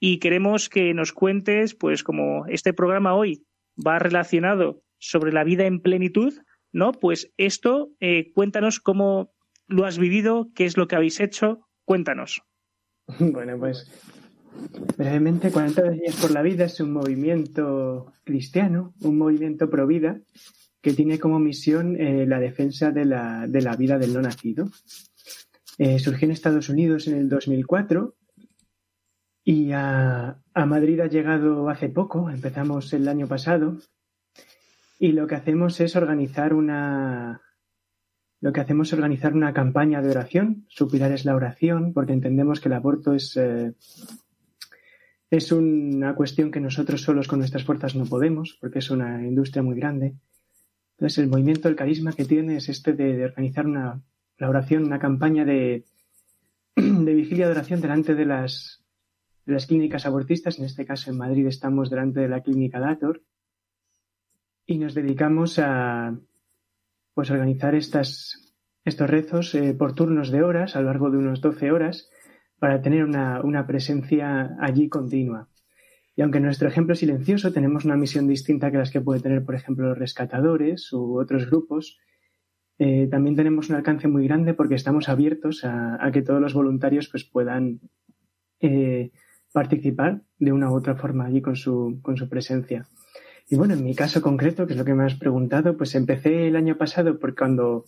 y 0.00 0.18
queremos 0.18 0.68
que 0.68 0.92
nos 0.94 1.12
cuentes, 1.12 1.74
pues 1.74 2.02
como 2.02 2.46
este 2.46 2.72
programa 2.72 3.14
hoy 3.14 3.46
va 3.84 3.98
relacionado 3.98 4.82
sobre 4.98 5.32
la 5.32 5.44
vida 5.44 5.66
en 5.66 5.80
plenitud, 5.80 6.34
¿no? 6.72 6.92
Pues 6.92 7.32
esto, 7.36 7.90
eh, 8.00 8.32
cuéntanos 8.32 8.80
cómo 8.80 9.31
lo 9.72 9.86
has 9.86 9.98
vivido? 9.98 10.50
¿Qué 10.54 10.64
es 10.64 10.76
lo 10.76 10.86
que 10.86 10.96
habéis 10.96 11.20
hecho? 11.20 11.68
Cuéntanos. 11.84 12.42
Bueno, 13.18 13.58
pues 13.58 13.90
brevemente, 14.96 15.50
40 15.50 15.90
días 15.90 16.16
por 16.16 16.30
la 16.30 16.42
vida 16.42 16.66
es 16.66 16.78
un 16.80 16.92
movimiento 16.92 18.12
cristiano, 18.24 18.94
un 19.00 19.18
movimiento 19.18 19.68
pro 19.68 19.86
vida, 19.86 20.20
que 20.80 20.92
tiene 20.92 21.18
como 21.18 21.38
misión 21.38 22.00
eh, 22.00 22.26
la 22.26 22.38
defensa 22.38 22.90
de 22.90 23.04
la, 23.04 23.46
de 23.48 23.62
la, 23.62 23.76
vida 23.76 23.98
del 23.98 24.12
no 24.12 24.20
nacido. 24.20 24.68
Eh, 25.78 25.98
surgió 25.98 26.26
en 26.26 26.32
Estados 26.32 26.68
Unidos 26.68 27.08
en 27.08 27.16
el 27.16 27.28
2004 27.28 28.14
y 29.44 29.72
a, 29.72 30.38
a 30.54 30.66
Madrid 30.66 31.00
ha 31.00 31.06
llegado 31.06 31.68
hace 31.68 31.88
poco, 31.88 32.30
empezamos 32.30 32.92
el 32.92 33.08
año 33.08 33.26
pasado, 33.26 33.78
y 34.98 35.12
lo 35.12 35.26
que 35.26 35.34
hacemos 35.34 35.80
es 35.80 35.96
organizar 35.96 36.54
una, 36.54 37.40
lo 38.42 38.52
que 38.52 38.60
hacemos 38.60 38.88
es 38.88 38.94
organizar 38.94 39.34
una 39.34 39.54
campaña 39.54 40.02
de 40.02 40.10
oración. 40.10 40.66
Su 40.68 40.88
pilar 40.88 41.12
es 41.12 41.24
la 41.24 41.36
oración, 41.36 41.92
porque 41.92 42.12
entendemos 42.12 42.60
que 42.60 42.68
el 42.68 42.72
aborto 42.72 43.14
es, 43.14 43.36
eh, 43.36 43.72
es 45.30 45.52
una 45.52 46.16
cuestión 46.16 46.50
que 46.50 46.58
nosotros 46.58 47.02
solos 47.02 47.28
con 47.28 47.38
nuestras 47.38 47.62
fuerzas 47.62 47.94
no 47.94 48.04
podemos, 48.04 48.58
porque 48.60 48.80
es 48.80 48.90
una 48.90 49.24
industria 49.24 49.62
muy 49.62 49.76
grande. 49.76 50.16
Entonces, 50.96 51.18
el 51.18 51.30
movimiento, 51.30 51.68
el 51.68 51.76
carisma 51.76 52.14
que 52.14 52.24
tiene 52.24 52.56
es 52.56 52.68
este 52.68 52.94
de, 52.94 53.24
organizar 53.24 53.64
una, 53.64 54.02
la 54.38 54.48
oración, 54.48 54.86
una 54.86 54.98
campaña 54.98 55.44
de, 55.44 55.84
de 56.74 57.14
vigilia 57.14 57.46
de 57.46 57.52
oración 57.52 57.80
delante 57.80 58.16
de 58.16 58.24
las, 58.24 58.82
de 59.46 59.52
las 59.52 59.66
clínicas 59.66 60.04
abortistas. 60.04 60.58
En 60.58 60.64
este 60.64 60.84
caso, 60.84 61.12
en 61.12 61.16
Madrid 61.16 61.46
estamos 61.46 61.90
delante 61.90 62.18
de 62.18 62.28
la 62.28 62.42
clínica 62.42 62.80
Dator. 62.80 63.22
Y 64.66 64.78
nos 64.78 64.94
dedicamos 64.94 65.60
a, 65.60 66.18
pues 67.14 67.30
organizar 67.30 67.74
estas, 67.74 68.54
estos 68.84 69.08
rezos 69.08 69.54
eh, 69.54 69.74
por 69.74 69.94
turnos 69.94 70.30
de 70.30 70.42
horas 70.42 70.76
a 70.76 70.80
lo 70.80 70.86
largo 70.86 71.10
de 71.10 71.18
unos 71.18 71.40
12 71.40 71.72
horas 71.72 72.10
para 72.58 72.80
tener 72.80 73.04
una, 73.04 73.66
presencia 73.66 74.56
allí 74.60 74.88
continua. 74.88 75.48
Y 76.14 76.22
aunque 76.22 76.40
nuestro 76.40 76.68
ejemplo 76.68 76.92
es 76.92 77.00
silencioso, 77.00 77.52
tenemos 77.52 77.84
una 77.84 77.96
misión 77.96 78.28
distinta 78.28 78.70
que 78.70 78.78
las 78.78 78.90
que 78.90 79.00
puede 79.00 79.20
tener, 79.20 79.44
por 79.44 79.54
ejemplo, 79.54 79.88
los 79.88 79.98
rescatadores 79.98 80.92
u 80.92 81.18
otros 81.18 81.46
grupos. 81.46 81.98
Eh, 82.78 83.08
también 83.10 83.34
tenemos 83.34 83.70
un 83.70 83.76
alcance 83.76 84.08
muy 84.08 84.26
grande 84.26 84.54
porque 84.54 84.74
estamos 84.74 85.08
abiertos 85.08 85.64
a, 85.64 86.04
a 86.04 86.12
que 86.12 86.22
todos 86.22 86.40
los 86.40 86.54
voluntarios 86.54 87.08
pues, 87.08 87.24
puedan 87.24 87.80
eh, 88.60 89.10
participar 89.52 90.22
de 90.38 90.52
una 90.52 90.70
u 90.70 90.76
otra 90.76 90.94
forma 90.94 91.26
allí 91.26 91.42
con 91.42 91.56
su, 91.56 91.98
con 92.00 92.16
su 92.16 92.28
presencia. 92.28 92.86
Y 93.48 93.56
bueno, 93.56 93.74
en 93.74 93.84
mi 93.84 93.94
caso 93.94 94.22
concreto, 94.22 94.66
que 94.66 94.72
es 94.72 94.78
lo 94.78 94.84
que 94.84 94.94
me 94.94 95.04
has 95.04 95.14
preguntado, 95.14 95.76
pues 95.76 95.94
empecé 95.94 96.48
el 96.48 96.56
año 96.56 96.76
pasado 96.76 97.18
por 97.18 97.34
cuando, 97.34 97.84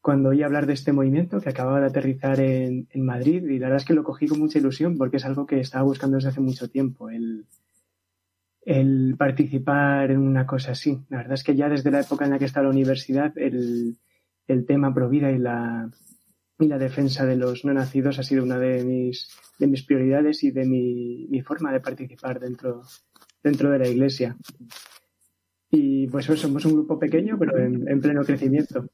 cuando 0.00 0.30
oí 0.30 0.42
hablar 0.42 0.66
de 0.66 0.74
este 0.74 0.92
movimiento 0.92 1.40
que 1.40 1.48
acababa 1.48 1.80
de 1.80 1.86
aterrizar 1.86 2.38
en, 2.40 2.88
en, 2.90 3.04
Madrid 3.04 3.42
y 3.44 3.58
la 3.58 3.66
verdad 3.66 3.82
es 3.82 3.86
que 3.86 3.94
lo 3.94 4.04
cogí 4.04 4.26
con 4.26 4.38
mucha 4.38 4.58
ilusión 4.58 4.96
porque 4.98 5.16
es 5.16 5.24
algo 5.24 5.46
que 5.46 5.60
estaba 5.60 5.84
buscando 5.84 6.16
desde 6.16 6.30
hace 6.30 6.40
mucho 6.40 6.68
tiempo, 6.68 7.10
el, 7.10 7.46
el 8.64 9.16
participar 9.18 10.10
en 10.10 10.18
una 10.18 10.46
cosa 10.46 10.72
así. 10.72 11.00
La 11.08 11.18
verdad 11.18 11.34
es 11.34 11.44
que 11.44 11.56
ya 11.56 11.68
desde 11.68 11.90
la 11.90 12.00
época 12.00 12.24
en 12.24 12.30
la 12.30 12.38
que 12.38 12.44
estaba 12.44 12.64
la 12.64 12.72
universidad, 12.72 13.36
el, 13.36 13.96
el 14.46 14.66
tema 14.66 14.94
provida 14.94 15.30
y 15.30 15.38
la, 15.38 15.90
y 16.58 16.68
la 16.68 16.78
defensa 16.78 17.26
de 17.26 17.36
los 17.36 17.64
no 17.64 17.72
nacidos 17.72 18.18
ha 18.18 18.22
sido 18.22 18.44
una 18.44 18.58
de 18.58 18.84
mis, 18.84 19.28
de 19.58 19.66
mis 19.66 19.82
prioridades 19.82 20.44
y 20.44 20.50
de 20.50 20.64
mi, 20.64 21.26
mi 21.28 21.42
forma 21.42 21.72
de 21.72 21.80
participar 21.80 22.38
dentro 22.40 22.82
dentro 23.42 23.70
de 23.70 23.78
la 23.78 23.88
iglesia. 23.88 24.36
Y 25.70 26.06
pues 26.08 26.26
somos 26.26 26.64
un 26.64 26.74
grupo 26.74 26.98
pequeño, 26.98 27.38
pero 27.38 27.58
en, 27.58 28.00
pleno 28.00 28.24
crecimiento. 28.24 28.86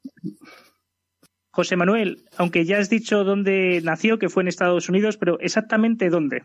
José 1.51 1.77
Manuel, 1.77 2.23
aunque 2.37 2.65
ya 2.65 2.79
has 2.79 2.89
dicho 2.89 3.25
dónde 3.25 3.81
nació, 3.83 4.19
que 4.19 4.29
fue 4.29 4.43
en 4.43 4.49
Estados 4.49 4.89
Unidos, 4.89 5.17
pero 5.17 5.41
exactamente 5.41 6.09
dónde. 6.09 6.43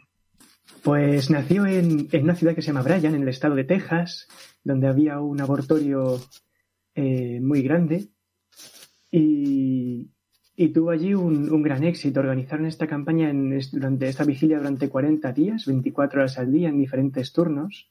Pues 0.81 1.29
nació 1.29 1.67
en, 1.67 2.09
una 2.11 2.35
ciudad 2.35 2.55
que 2.55 2.61
se 2.61 2.67
llama 2.67 2.81
Bryan, 2.81 3.13
en 3.13 3.21
el 3.21 3.27
estado 3.27 3.53
de 3.53 3.63
Texas, 3.63 4.27
donde 4.63 4.87
había 4.87 5.19
un 5.19 5.39
abortorio 5.39 6.19
eh, 6.95 7.39
muy 7.41 7.61
grande 7.61 8.07
y, 9.11 10.12
tuvo 10.73 10.91
allí 10.91 11.13
un, 11.13 11.61
gran 11.63 11.83
éxito. 11.83 12.19
Organizaron 12.19 12.65
esta 12.65 12.87
campaña 12.87 13.29
en, 13.29 13.59
durante 13.71 14.07
esta 14.07 14.23
vigilia 14.23 14.57
durante 14.57 14.89
40 14.89 15.31
días, 15.31 15.65
24 15.65 16.21
horas 16.21 16.37
al 16.37 16.51
día, 16.51 16.69
en 16.69 16.77
diferentes 16.77 17.33
turnos 17.33 17.89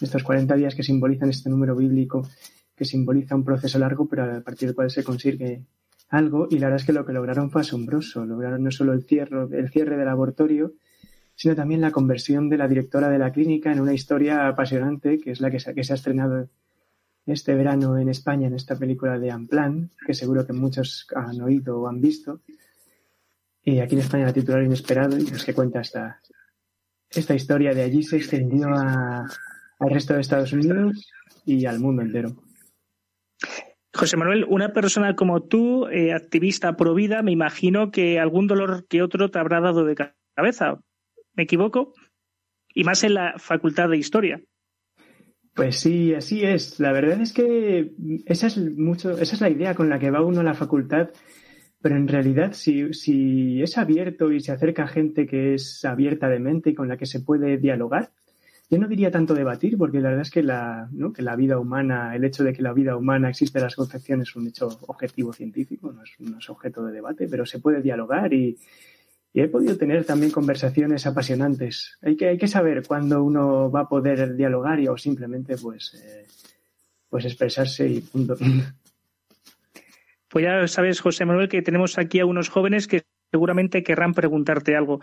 estos 0.00 0.22
40 0.22 0.54
días 0.56 0.74
que 0.74 0.82
simbolizan 0.82 1.30
este 1.30 1.50
número 1.50 1.74
bíblico, 1.76 2.26
que 2.74 2.84
simboliza 2.84 3.34
un 3.34 3.44
proceso 3.44 3.78
largo, 3.78 4.06
pero 4.08 4.24
a 4.24 4.40
partir 4.40 4.68
del 4.68 4.74
cual 4.74 4.90
se 4.90 5.04
consigue 5.04 5.62
algo. 6.08 6.48
Y 6.50 6.58
la 6.58 6.66
verdad 6.66 6.80
es 6.80 6.86
que 6.86 6.92
lo 6.92 7.04
que 7.04 7.12
lograron 7.12 7.50
fue 7.50 7.62
asombroso. 7.62 8.24
Lograron 8.24 8.62
no 8.62 8.70
solo 8.70 8.92
el 8.92 9.04
cierre, 9.04 9.46
el 9.52 9.68
cierre 9.70 9.96
del 9.96 10.06
laboratorio, 10.06 10.74
sino 11.34 11.54
también 11.54 11.80
la 11.80 11.90
conversión 11.90 12.48
de 12.48 12.58
la 12.58 12.68
directora 12.68 13.08
de 13.08 13.18
la 13.18 13.32
clínica 13.32 13.72
en 13.72 13.80
una 13.80 13.94
historia 13.94 14.48
apasionante, 14.48 15.18
que 15.18 15.32
es 15.32 15.40
la 15.40 15.50
que 15.50 15.60
se, 15.60 15.74
que 15.74 15.84
se 15.84 15.92
ha 15.92 15.96
estrenado 15.96 16.48
este 17.32 17.54
verano 17.54 17.98
en 17.98 18.08
España 18.08 18.46
en 18.46 18.54
esta 18.54 18.76
película 18.76 19.18
de 19.18 19.30
Amplan, 19.30 19.90
que 20.06 20.14
seguro 20.14 20.46
que 20.46 20.52
muchos 20.52 21.06
han 21.14 21.40
oído 21.40 21.80
o 21.80 21.88
han 21.88 22.00
visto. 22.00 22.40
Y 23.62 23.80
aquí 23.80 23.94
en 23.94 24.00
España 24.00 24.26
la 24.26 24.32
titular 24.32 24.62
Inesperado, 24.62 25.18
y 25.18 25.24
es 25.24 25.44
que 25.44 25.54
cuenta 25.54 25.80
esta, 25.80 26.20
esta 27.10 27.34
historia 27.34 27.74
de 27.74 27.82
allí 27.82 28.02
se 28.02 28.16
extendió 28.16 28.68
a, 28.68 29.26
al 29.78 29.90
resto 29.90 30.14
de 30.14 30.20
Estados 30.20 30.52
Unidos 30.52 31.10
y 31.44 31.66
al 31.66 31.80
mundo 31.80 32.02
entero. 32.02 32.34
José 33.94 34.16
Manuel, 34.16 34.44
una 34.48 34.72
persona 34.72 35.16
como 35.16 35.42
tú, 35.42 35.88
eh, 35.88 36.12
activista 36.12 36.76
pro 36.76 36.94
vida, 36.94 37.22
me 37.22 37.32
imagino 37.32 37.90
que 37.90 38.20
algún 38.20 38.46
dolor 38.46 38.86
que 38.86 39.02
otro 39.02 39.30
te 39.30 39.38
habrá 39.38 39.60
dado 39.60 39.84
de 39.84 39.96
cabeza. 40.36 40.80
¿Me 41.34 41.44
equivoco? 41.44 41.94
Y 42.74 42.84
más 42.84 43.02
en 43.02 43.14
la 43.14 43.34
facultad 43.38 43.88
de 43.88 43.96
historia. 43.96 44.42
Pues 45.58 45.80
sí, 45.80 46.14
así 46.14 46.44
es. 46.44 46.78
La 46.78 46.92
verdad 46.92 47.20
es 47.20 47.32
que 47.32 47.92
esa 48.26 48.46
es 48.46 48.58
mucho, 48.78 49.18
esa 49.18 49.34
es 49.34 49.40
la 49.40 49.50
idea 49.50 49.74
con 49.74 49.88
la 49.88 49.98
que 49.98 50.12
va 50.12 50.22
uno 50.22 50.38
a 50.38 50.44
la 50.44 50.54
facultad. 50.54 51.10
Pero 51.82 51.96
en 51.96 52.06
realidad, 52.06 52.52
si, 52.52 52.92
si 52.94 53.60
es 53.60 53.76
abierto 53.76 54.30
y 54.30 54.38
se 54.38 54.52
acerca 54.52 54.84
a 54.84 54.86
gente 54.86 55.26
que 55.26 55.54
es 55.54 55.84
abierta 55.84 56.28
de 56.28 56.38
mente 56.38 56.70
y 56.70 56.74
con 56.76 56.86
la 56.86 56.96
que 56.96 57.06
se 57.06 57.18
puede 57.18 57.58
dialogar, 57.58 58.12
yo 58.70 58.78
no 58.78 58.86
diría 58.86 59.10
tanto 59.10 59.34
debatir, 59.34 59.76
porque 59.76 59.98
la 59.98 60.10
verdad 60.10 60.22
es 60.22 60.30
que 60.30 60.44
la, 60.44 60.88
¿no? 60.92 61.12
que 61.12 61.22
la 61.22 61.34
vida 61.34 61.58
humana, 61.58 62.14
el 62.14 62.22
hecho 62.22 62.44
de 62.44 62.52
que 62.52 62.62
la 62.62 62.72
vida 62.72 62.96
humana 62.96 63.28
existe 63.28 63.58
en 63.58 63.64
las 63.64 63.74
concepciones 63.74 64.28
es 64.28 64.36
un 64.36 64.46
hecho 64.46 64.68
objetivo 64.86 65.32
científico, 65.32 65.92
no 65.92 66.04
es, 66.38 66.50
objeto 66.50 66.84
de 66.84 66.92
debate, 66.92 67.26
pero 67.28 67.44
se 67.44 67.58
puede 67.58 67.82
dialogar 67.82 68.32
y, 68.32 68.56
he 69.34 69.48
podido 69.48 69.76
tener 69.76 70.04
también 70.04 70.32
conversaciones 70.32 71.06
apasionantes. 71.06 71.96
Hay 72.02 72.16
que, 72.16 72.28
hay 72.28 72.38
que 72.38 72.48
saber 72.48 72.86
cuándo 72.86 73.22
uno 73.22 73.70
va 73.70 73.82
a 73.82 73.88
poder 73.88 74.36
dialogar 74.36 74.80
y, 74.80 74.88
o 74.88 74.96
simplemente 74.96 75.56
pues, 75.56 75.94
eh, 75.94 76.26
pues 77.08 77.24
expresarse 77.24 77.88
y 77.88 78.00
punto. 78.00 78.36
Pues 80.30 80.44
ya 80.44 80.68
sabes, 80.68 81.00
José 81.00 81.24
Manuel, 81.24 81.48
que 81.48 81.62
tenemos 81.62 81.96
aquí 81.96 82.20
a 82.20 82.26
unos 82.26 82.50
jóvenes 82.50 82.86
que 82.86 83.02
seguramente 83.30 83.82
querrán 83.82 84.12
preguntarte 84.12 84.76
algo. 84.76 85.00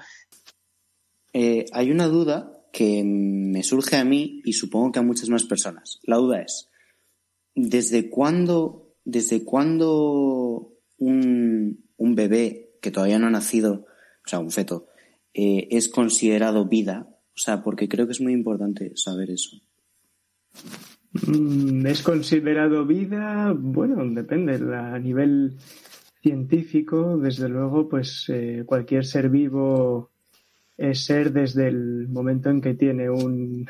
Eh, 1.34 1.66
hay 1.74 1.90
una 1.90 2.08
duda 2.08 2.56
que 2.72 3.04
me 3.04 3.64
surge 3.64 3.96
a 3.96 4.04
mí 4.04 4.42
y 4.46 4.54
supongo 4.54 4.92
que 4.92 5.00
a 5.00 5.02
muchas 5.02 5.30
más 5.30 5.46
personas. 5.46 6.00
La 6.04 6.18
duda 6.18 6.42
es, 6.42 6.70
¿desde 7.56 8.10
cuándo, 8.10 8.96
desde 9.04 9.44
cuándo 9.44 10.74
un, 10.98 11.84
bebé 11.98 12.78
que 12.82 12.92
todavía 12.92 13.20
no 13.20 13.28
ha 13.28 13.32
nacido, 13.32 13.86
o 14.26 14.30
sea, 14.30 14.40
un 14.40 14.52
feto, 14.52 14.88
eh, 15.34 15.68
es 15.72 15.90
considerado 15.90 16.66
vida? 16.66 17.08
O 17.10 17.38
sea, 17.38 17.64
porque 17.64 17.88
creo 17.88 18.06
que 18.06 18.14
es 18.14 18.22
muy 18.22 18.34
importante 18.34 18.94
saber 18.96 19.30
eso. 19.30 19.58
Mm, 21.28 21.86
¿Es 21.86 22.02
considerado 22.02 22.86
vida? 22.86 23.54
Bueno, 23.58 24.04
depende. 24.14 24.56
A 24.76 24.98
nivel 25.00 25.58
científico, 26.22 27.18
desde 27.18 27.50
luego, 27.50 27.88
pues 27.88 28.26
eh, 28.30 28.64
cualquier 28.66 29.06
ser 29.06 29.30
vivo 29.30 30.12
es 30.78 31.06
ser 31.06 31.32
desde 31.32 31.68
el 31.68 32.08
momento 32.08 32.50
en 32.50 32.62
que 32.62 32.74
tiene 32.74 33.10
un 33.10 33.68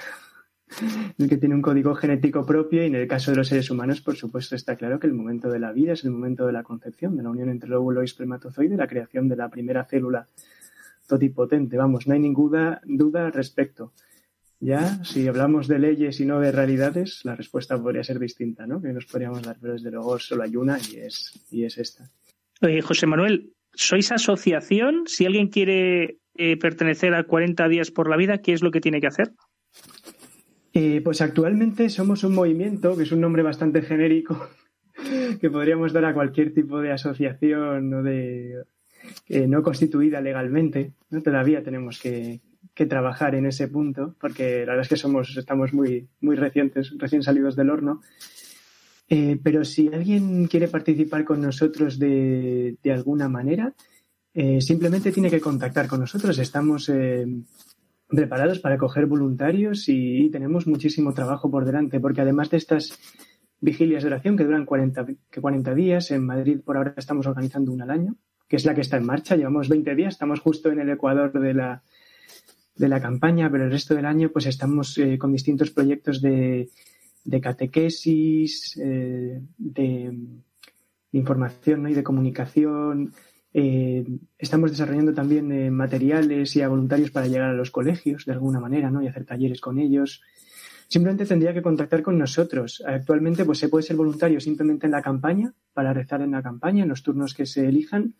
que 1.30 1.38
tiene 1.38 1.56
un 1.56 1.62
código 1.62 1.96
genético 1.96 2.46
propio 2.46 2.84
y 2.84 2.88
en 2.88 2.96
el 2.96 3.08
caso 3.08 3.32
de 3.32 3.38
los 3.38 3.48
seres 3.48 3.70
humanos, 3.70 4.02
por 4.02 4.16
supuesto, 4.16 4.56
está 4.56 4.76
claro 4.76 5.00
que 5.00 5.08
el 5.08 5.14
momento 5.14 5.50
de 5.50 5.60
la 5.60 5.72
vida 5.72 5.94
es 5.94 6.04
el 6.04 6.12
momento 6.12 6.46
de 6.46 6.54
la 6.54 6.64
concepción, 6.64 7.16
de 7.18 7.24
la 7.24 7.30
unión 7.30 7.50
entre 7.50 7.68
el 7.68 7.74
óvulo 7.74 8.02
y 8.02 8.06
espermatozoide, 8.06 8.78
la 8.78 8.88
creación 8.88 9.28
de 9.28 9.36
la 9.36 9.50
primera 9.50 9.86
célula 9.86 10.28
totipotente. 11.08 11.78
Vamos, 11.78 12.08
no 12.08 12.14
hay 12.14 12.20
ninguna 12.20 12.82
duda 12.86 13.26
al 13.26 13.34
respecto. 13.34 13.94
Ya, 14.60 15.04
si 15.04 15.28
hablamos 15.28 15.68
de 15.68 15.80
leyes 15.80 16.20
y 16.20 16.26
no 16.26 16.40
de 16.40 16.52
realidades, 16.52 17.22
la 17.24 17.36
respuesta 17.36 17.82
podría 17.82 18.04
ser 18.04 18.20
distinta, 18.20 18.66
¿no? 18.66 18.82
Que 18.82 18.94
nos 18.94 19.06
podríamos 19.06 19.42
dar, 19.44 19.58
pero 19.60 19.74
desde 19.74 19.92
luego 19.92 20.18
solo 20.18 20.44
hay 20.44 20.56
una 20.56 20.78
y 20.80 20.98
es, 20.98 21.46
y 21.52 21.66
es 21.66 21.78
esta. 21.78 22.10
Oye, 22.62 22.82
José 22.82 23.06
Manuel, 23.06 23.54
¿sois 23.74 24.12
asociación? 24.12 25.04
Si 25.08 25.26
alguien 25.26 25.50
quiere 25.50 26.20
eh, 26.36 26.58
pertenecer 26.58 27.14
a 27.14 27.26
40 27.26 27.68
días 27.68 27.92
por 27.92 28.10
la 28.10 28.16
vida, 28.16 28.38
¿qué 28.40 28.54
es 28.54 28.64
lo 28.64 28.72
que 28.72 28.82
tiene 28.82 29.02
que 29.02 29.08
hacer? 29.08 29.34
Eh, 30.78 31.00
pues 31.02 31.22
actualmente 31.22 31.90
somos 31.90 32.26
un 32.26 32.36
movimiento, 32.36 32.98
que 32.98 33.04
es 33.04 33.12
un 33.14 33.22
nombre 33.22 33.42
bastante 33.44 33.82
genérico, 33.82 34.50
que 35.40 35.50
podríamos 35.50 35.94
dar 35.94 36.04
a 36.04 36.14
cualquier 36.14 36.54
tipo 36.54 36.82
de 36.82 36.92
asociación 36.92 37.94
o 37.94 38.04
de 38.04 38.66
eh, 39.30 39.48
no 39.48 39.64
constituida 39.64 40.20
legalmente. 40.20 40.92
¿no? 41.10 41.22
Todavía 41.22 41.64
tenemos 41.64 41.98
que, 42.00 42.42
trabajar 42.90 43.36
en 43.36 43.46
ese 43.46 43.70
punto, 43.70 44.16
porque 44.20 44.66
la 44.66 44.74
verdad 44.74 44.82
es 44.82 44.90
que 44.90 44.98
somos, 44.98 45.38
estamos 45.38 45.72
muy, 45.72 46.10
muy 46.20 46.36
recientes, 46.36 46.94
recién 46.98 47.24
salidos 47.24 47.56
del 47.56 47.70
horno. 47.70 48.02
pero 49.08 49.64
si 49.64 49.88
alguien 49.88 50.48
quiere 50.48 50.68
participar 50.68 51.24
con 51.24 51.40
nosotros 51.40 51.98
de, 51.98 52.76
de 52.84 52.92
alguna 52.92 53.30
manera, 53.30 53.74
eh, 54.38 54.60
simplemente 54.60 55.14
tiene 55.14 55.30
que 55.30 55.40
contactar 55.40 55.88
con 55.88 56.02
nosotros. 56.02 56.38
Estamos 56.38 56.90
eh, 56.90 57.26
preparados 58.08 58.60
para 58.60 58.78
coger 58.78 59.06
voluntarios 59.06 59.88
y, 59.88 60.30
tenemos 60.30 60.68
muchísimo 60.68 61.13
trabajo 61.13 61.50
por 61.50 61.65
delante, 61.65 62.00
porque 62.00 62.22
además 62.22 62.50
de 62.50 62.58
estas 62.58 62.98
vigilias 63.62 64.04
de 64.04 64.10
oración 64.10 64.38
que 64.38 64.44
duran 64.44 64.65
40, 64.65 65.06
que 65.32 65.41
40 65.41 65.74
días, 65.74 66.12
en 66.12 66.26
Madrid 66.26 66.60
por 66.63 66.78
ahora 66.78 66.94
estamos 66.98 67.26
organizando 67.26 67.72
una 67.72 67.86
al 67.86 67.91
año, 67.91 68.15
que 68.48 68.58
es 68.58 68.65
la 68.65 68.76
que 68.76 68.82
está 68.82 68.98
en 68.98 69.06
marcha. 69.06 69.36
Llevamos 69.36 69.70
20 69.70 69.96
días, 69.96 70.13
estamos 70.13 70.39
justo 70.39 70.70
en 70.72 70.80
el 70.80 70.89
ecuador 70.89 71.32
de 71.32 71.54
la, 71.54 71.84
de 72.76 72.89
la 72.89 73.02
campaña, 73.02 73.50
pero 73.50 73.65
el 73.65 73.72
resto 73.72 73.96
del 73.96 74.06
año 74.06 74.30
pues 74.32 74.46
estamos 74.46 74.98
eh, 74.98 75.18
con 75.18 75.32
distintos 75.32 75.72
proyectos 75.72 76.22
de, 76.22 76.70
de 77.26 77.41
catequesis, 77.41 78.74
de, 78.78 80.13
información 81.12 81.89
y 81.89 81.94
de 81.94 82.04
comunicación, 82.04 83.13
eh, 83.58 84.06
estamos 84.38 84.70
desarrollando 84.70 85.13
también 85.13 85.50
eh, 85.50 85.72
materiales 85.72 86.54
y 86.58 86.62
a 86.62 86.68
voluntarios 86.68 87.10
para 87.10 87.28
llegar 87.28 87.52
a 87.52 87.54
los 87.54 87.72
colegios 87.72 88.26
de 88.26 88.34
alguna 88.34 88.60
manera, 88.60 88.91
¿no? 88.91 89.02
Y 89.02 89.08
hacer 89.08 89.24
talleres 89.24 89.62
con 89.62 89.80
ellos. 89.80 90.22
Simplemente 90.89 91.26
tendría 91.26 91.54
que 91.54 91.62
contactar 91.62 92.02
con 92.02 92.18
nosotros. 92.18 92.84
Actualmente, 92.86 93.46
pues 93.46 93.60
se 93.60 93.70
puede 93.70 93.84
ser 93.84 93.96
voluntario 93.96 94.41
simplemente 94.41 94.88
en 94.88 94.91
la 94.91 95.02
campaña, 95.02 95.54
para 95.72 95.94
rezar 95.94 96.22
en 96.22 96.32
la 96.32 96.44
campaña, 96.44 96.84
en 96.84 96.89
los 96.89 97.02
turnos 97.02 97.34
que 97.34 97.46
se 97.46 97.65
elijan. 97.65 98.15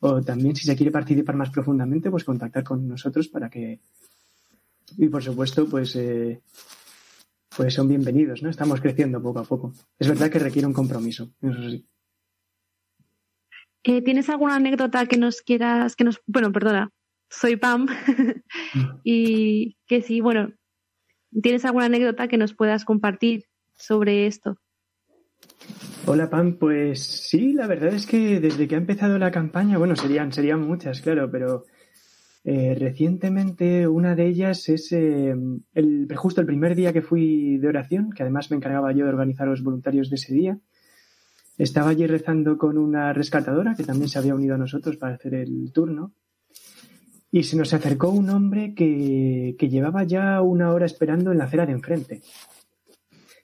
O 0.00 0.20
también, 0.20 0.56
si 0.56 0.64
se 0.64 0.74
quiere 0.74 0.90
participar 0.90 1.36
más 1.36 1.50
profundamente, 1.50 2.10
pues 2.10 2.24
contactar 2.24 2.64
con 2.64 2.88
nosotros 2.88 3.28
para 3.28 3.48
que. 3.48 3.78
Y 4.98 5.08
por 5.08 5.22
supuesto, 5.22 5.68
pues. 5.68 5.94
Eh, 5.94 6.40
pues 7.56 7.72
son 7.72 7.86
bienvenidos, 7.86 8.42
¿no? 8.42 8.50
Estamos 8.50 8.80
creciendo 8.80 9.22
poco 9.22 9.38
a 9.38 9.44
poco. 9.44 9.72
Es 9.96 10.08
verdad 10.08 10.28
que 10.28 10.40
requiere 10.40 10.66
un 10.66 10.74
compromiso, 10.74 11.30
eso 11.40 11.70
sí. 11.70 11.86
Eh, 13.88 14.02
¿Tienes 14.02 14.28
alguna 14.28 14.56
anécdota 14.56 15.06
que 15.06 15.16
nos 15.16 15.42
quieras, 15.42 15.94
que 15.94 16.02
nos, 16.02 16.20
bueno, 16.26 16.50
perdona, 16.50 16.90
soy 17.30 17.54
Pam 17.54 17.86
y 19.04 19.76
que 19.86 20.02
sí, 20.02 20.20
bueno, 20.20 20.52
¿tienes 21.40 21.64
alguna 21.64 21.84
anécdota 21.84 22.26
que 22.26 22.36
nos 22.36 22.52
puedas 22.52 22.84
compartir 22.84 23.44
sobre 23.76 24.26
esto? 24.26 24.58
Hola 26.04 26.28
Pam, 26.28 26.58
pues 26.58 27.00
sí, 27.00 27.52
la 27.52 27.68
verdad 27.68 27.94
es 27.94 28.06
que 28.06 28.40
desde 28.40 28.66
que 28.66 28.74
ha 28.74 28.78
empezado 28.78 29.18
la 29.18 29.30
campaña, 29.30 29.78
bueno, 29.78 29.94
serían, 29.94 30.32
serían 30.32 30.62
muchas, 30.62 31.00
claro, 31.00 31.30
pero 31.30 31.64
eh, 32.42 32.74
recientemente 32.76 33.86
una 33.86 34.16
de 34.16 34.26
ellas 34.26 34.68
es 34.68 34.90
eh, 34.90 35.32
el, 35.74 36.08
justo 36.16 36.40
el 36.40 36.46
primer 36.48 36.74
día 36.74 36.92
que 36.92 37.02
fui 37.02 37.58
de 37.58 37.68
oración, 37.68 38.10
que 38.10 38.24
además 38.24 38.50
me 38.50 38.56
encargaba 38.56 38.90
yo 38.90 39.04
de 39.04 39.10
organizar 39.10 39.46
a 39.46 39.50
los 39.50 39.62
voluntarios 39.62 40.10
de 40.10 40.16
ese 40.16 40.34
día. 40.34 40.58
Estaba 41.58 41.90
allí 41.90 42.06
rezando 42.06 42.58
con 42.58 42.76
una 42.76 43.12
rescatadora 43.12 43.74
que 43.74 43.84
también 43.84 44.08
se 44.08 44.18
había 44.18 44.34
unido 44.34 44.54
a 44.54 44.58
nosotros 44.58 44.96
para 44.96 45.14
hacer 45.14 45.34
el 45.34 45.72
turno. 45.72 46.12
y 47.32 47.42
se 47.42 47.56
nos 47.56 47.74
acercó 47.74 48.10
un 48.10 48.30
hombre 48.30 48.72
que, 48.74 49.56
llevaba 49.58 50.04
ya 50.04 50.40
una 50.40 50.72
hora 50.72 50.86
esperando 50.86 51.32
en 51.32 51.38
la 51.38 51.44
acera 51.44 51.66
de 51.66 51.72
enfrente. 51.72 52.22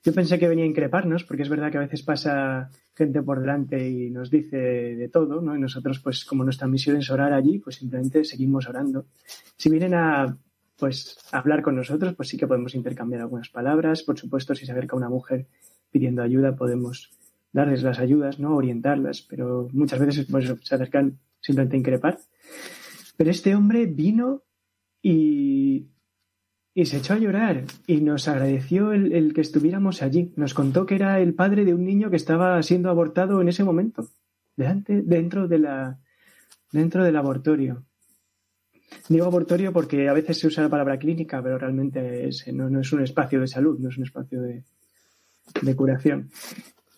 Yo 0.05 0.15
pensé 0.15 0.39
que 0.39 0.49
venía 0.49 0.65
a 0.65 0.69
increparnos, 0.69 1.25
porque 1.25 1.43
es 1.43 1.49
verdad 1.49 1.71
que 1.71 1.79
a 1.79 1.83
veces 1.83 2.03
pasa 2.03 2.71
gente 2.95 3.23
por 3.23 3.41
delante 3.41 3.89
y 3.89 4.11
nos 4.11 4.31
dice 4.31 4.57
de 4.57 5.09
todo, 5.09 5.41
¿no? 5.43 5.55
Y 5.57 5.61
nosotros, 5.61 6.01
pues, 6.01 6.25
como 6.25 6.43
nuestra 6.43 6.67
misión 6.69 6.97
es 6.97 7.11
orar 7.11 7.33
allí, 7.33 7.59
pues 7.59 7.77
simplemente 7.77 8.25
seguimos 8.25 8.69
orando. 8.69 9.07
Si 9.57 9.69
vienen 9.69 9.95
a, 9.95 10.37
pues, 10.77 11.19
a 11.31 11.39
hablar 11.39 11.63
con 11.63 11.77
nosotros, 11.77 12.15
pues 12.15 12.29
sí 12.29 12.37
que 12.37 12.47
podemos 12.47 12.75
intercambiar 12.75 13.23
algunas 13.23 13.51
palabras. 13.51 14.03
Por 14.03 14.19
supuesto, 14.19 14.55
si 14.55 14.65
se 14.65 14.73
acerca 14.73 14.97
una 14.97 15.09
mujer 15.09 15.47
pidiendo 15.91 16.23
ayuda, 16.23 16.57
podemos 16.57 17.11
darles 17.53 17.83
las 17.83 17.99
ayudas, 17.99 18.39
¿no? 18.39 18.57
Orientarlas, 18.57 19.23
pero 19.23 19.69
muchas 19.73 20.01
veces 20.01 20.27
pues, 20.31 20.53
se 20.63 20.75
acercan 20.75 21.19
simplemente 21.41 21.77
a 21.77 21.81
increpar. 21.81 22.19
Pero 23.17 23.31
este 23.31 23.55
hombre 23.55 23.87
vino 23.87 24.43
y, 25.03 25.89
se 26.75 26.97
echó 26.97 27.15
a 27.15 27.19
llorar 27.19 27.65
y 27.87 28.01
nos 28.01 28.29
agradeció 28.29 28.93
el, 28.93 29.35
que 29.35 29.43
estuviéramos 29.43 30.03
allí. 30.03 30.33
Nos 30.37 30.55
contó 30.55 30.87
que 30.87 30.95
era 30.95 31.21
el 31.21 31.35
padre 31.35 31.65
de 31.65 31.75
un 31.75 31.85
niño 31.85 32.11
que 32.11 32.17
estaba 32.17 32.63
siendo 32.63 32.89
abortado 32.89 33.41
en 33.41 33.49
ese 33.49 33.65
momento, 33.65 34.09
delante, 34.57 35.03
dentro, 35.03 35.49
de 35.49 35.59
la, 35.59 36.01
dentro 36.73 37.05
del 37.05 37.17
abortorio. 37.17 37.85
Digo 39.09 39.27
abortorio 39.27 39.73
porque 39.73 40.09
a 40.09 40.13
veces 40.13 40.39
se 40.39 40.47
usa 40.47 40.63
la 40.63 40.69
palabra 40.71 40.99
clínica, 40.99 41.43
pero 41.43 41.59
realmente 41.59 42.29
no, 42.53 42.81
es 42.81 42.93
un 42.93 43.03
espacio 43.03 43.41
de 43.41 43.47
salud, 43.47 43.79
no 43.79 43.89
es 43.89 43.97
un 43.97 44.05
espacio 44.05 44.43
de, 44.43 44.65
curación. 45.77 46.31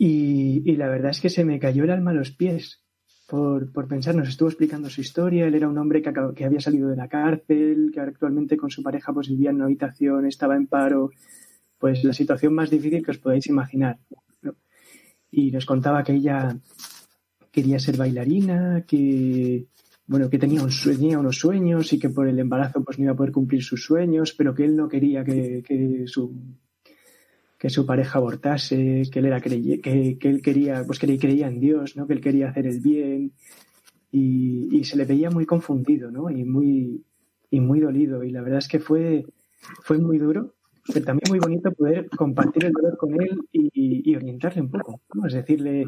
Y, 0.07 0.77
la 0.77 0.91
verdad 0.91 1.13
es 1.13 1.21
que 1.23 1.31
se 1.31 1.47
me 1.47 1.59
cayó 1.59 1.85
el 1.85 1.91
alma 1.91 2.11
a 2.11 2.15
los 2.15 2.31
pies 2.31 2.83
por, 3.27 3.73
por, 3.73 3.89
pensar, 3.89 4.15
nos 4.15 4.29
estuvo 4.29 4.51
explicando 4.51 4.91
su 4.91 5.01
historia. 5.01 5.47
Él 5.47 5.55
era 5.55 5.67
un 5.67 5.79
hombre 5.79 6.03
que, 6.03 6.13
que, 6.37 6.45
había 6.45 6.61
salido 6.61 6.91
de 6.91 6.97
la 6.97 7.09
cárcel, 7.09 7.91
que 7.91 8.01
actualmente 8.01 8.59
con 8.59 8.69
su 8.69 8.83
pareja 8.83 9.15
pues 9.15 9.31
vivía 9.31 9.49
en 9.49 9.57
una 9.57 9.65
habitación, 9.65 10.27
estaba 10.27 10.57
en 10.57 10.67
paro, 10.67 11.11
pues 11.79 12.05
la 12.05 12.13
situación 12.13 12.53
más 12.53 12.69
difícil 12.69 13.03
que 13.03 13.13
os 13.13 13.19
podáis 13.19 13.47
imaginar. 13.47 13.99
Y 15.31 15.51
nos 15.51 15.65
contaba 15.65 16.05
que 16.05 16.13
ella 16.13 16.55
quería 17.51 17.79
ser 17.79 17.97
bailarina, 17.97 18.85
que 18.87 19.69
bueno, 20.07 20.29
que 20.29 20.39
tenía, 20.39 20.63
un, 20.63 20.69
tenía 20.69 21.19
unos 21.19 21.39
sueños 21.39 21.95
y 21.95 21.99
que 21.99 22.11
por 22.11 22.29
el 22.29 22.39
embarazo 22.39 22.85
pues 22.85 22.99
no 22.99 23.05
iba 23.05 23.15
a 23.15 23.17
poder 23.17 23.33
cumplir 23.33 23.63
sus 23.63 23.83
sueños, 23.83 24.35
pero 24.37 24.55
que 24.55 24.65
él 24.65 24.77
no 24.77 24.87
quería 24.87 25.25
que, 25.25 25.63
que 25.67 26.05
su 26.07 26.59
que 27.65 27.71
su 27.71 27.87
pareja 27.87 28.19
abortase, 28.19 29.05
que 29.11 29.21
él 29.21 29.25
era 29.25 29.41
que, 29.41 29.81
que 29.81 30.29
él 30.29 30.43
quería, 30.43 30.85
pues 30.87 30.99
que 30.99 31.19
creía 31.19 31.47
en 31.47 31.61
Dios, 31.61 31.97
¿no? 31.97 32.07
Que 32.07 32.13
él 32.13 32.21
quería 32.21 32.51
hacer 32.51 32.67
el 32.67 32.81
bien 32.81 33.33
y, 34.13 34.85
se 34.85 34.99
le 34.99 35.07
veía 35.07 35.31
muy 35.31 35.47
confundido, 35.47 36.11
¿no? 36.11 36.29
Y 36.29 36.45
muy 36.45 37.03
y 37.51 37.61
muy 37.61 37.81
dolido 37.81 38.23
y 38.23 38.33
la 38.33 38.43
verdad 38.43 38.59
es 38.59 38.69
que 38.69 38.81
fue 38.81 39.25
fue 39.83 39.97
muy 39.97 40.19
duro, 40.19 40.53
pero 40.93 41.07
también 41.07 41.31
muy 41.31 41.39
bonito 41.39 41.73
poder 41.73 42.11
compartir 42.11 42.67
el 42.67 42.73
dolor 42.73 42.99
con 42.99 43.19
él 43.19 43.31
y, 43.51 44.15
orientarle 44.15 44.61
un 44.61 44.71
poco. 44.71 45.01
Es 45.27 45.33
decirle, 45.33 45.87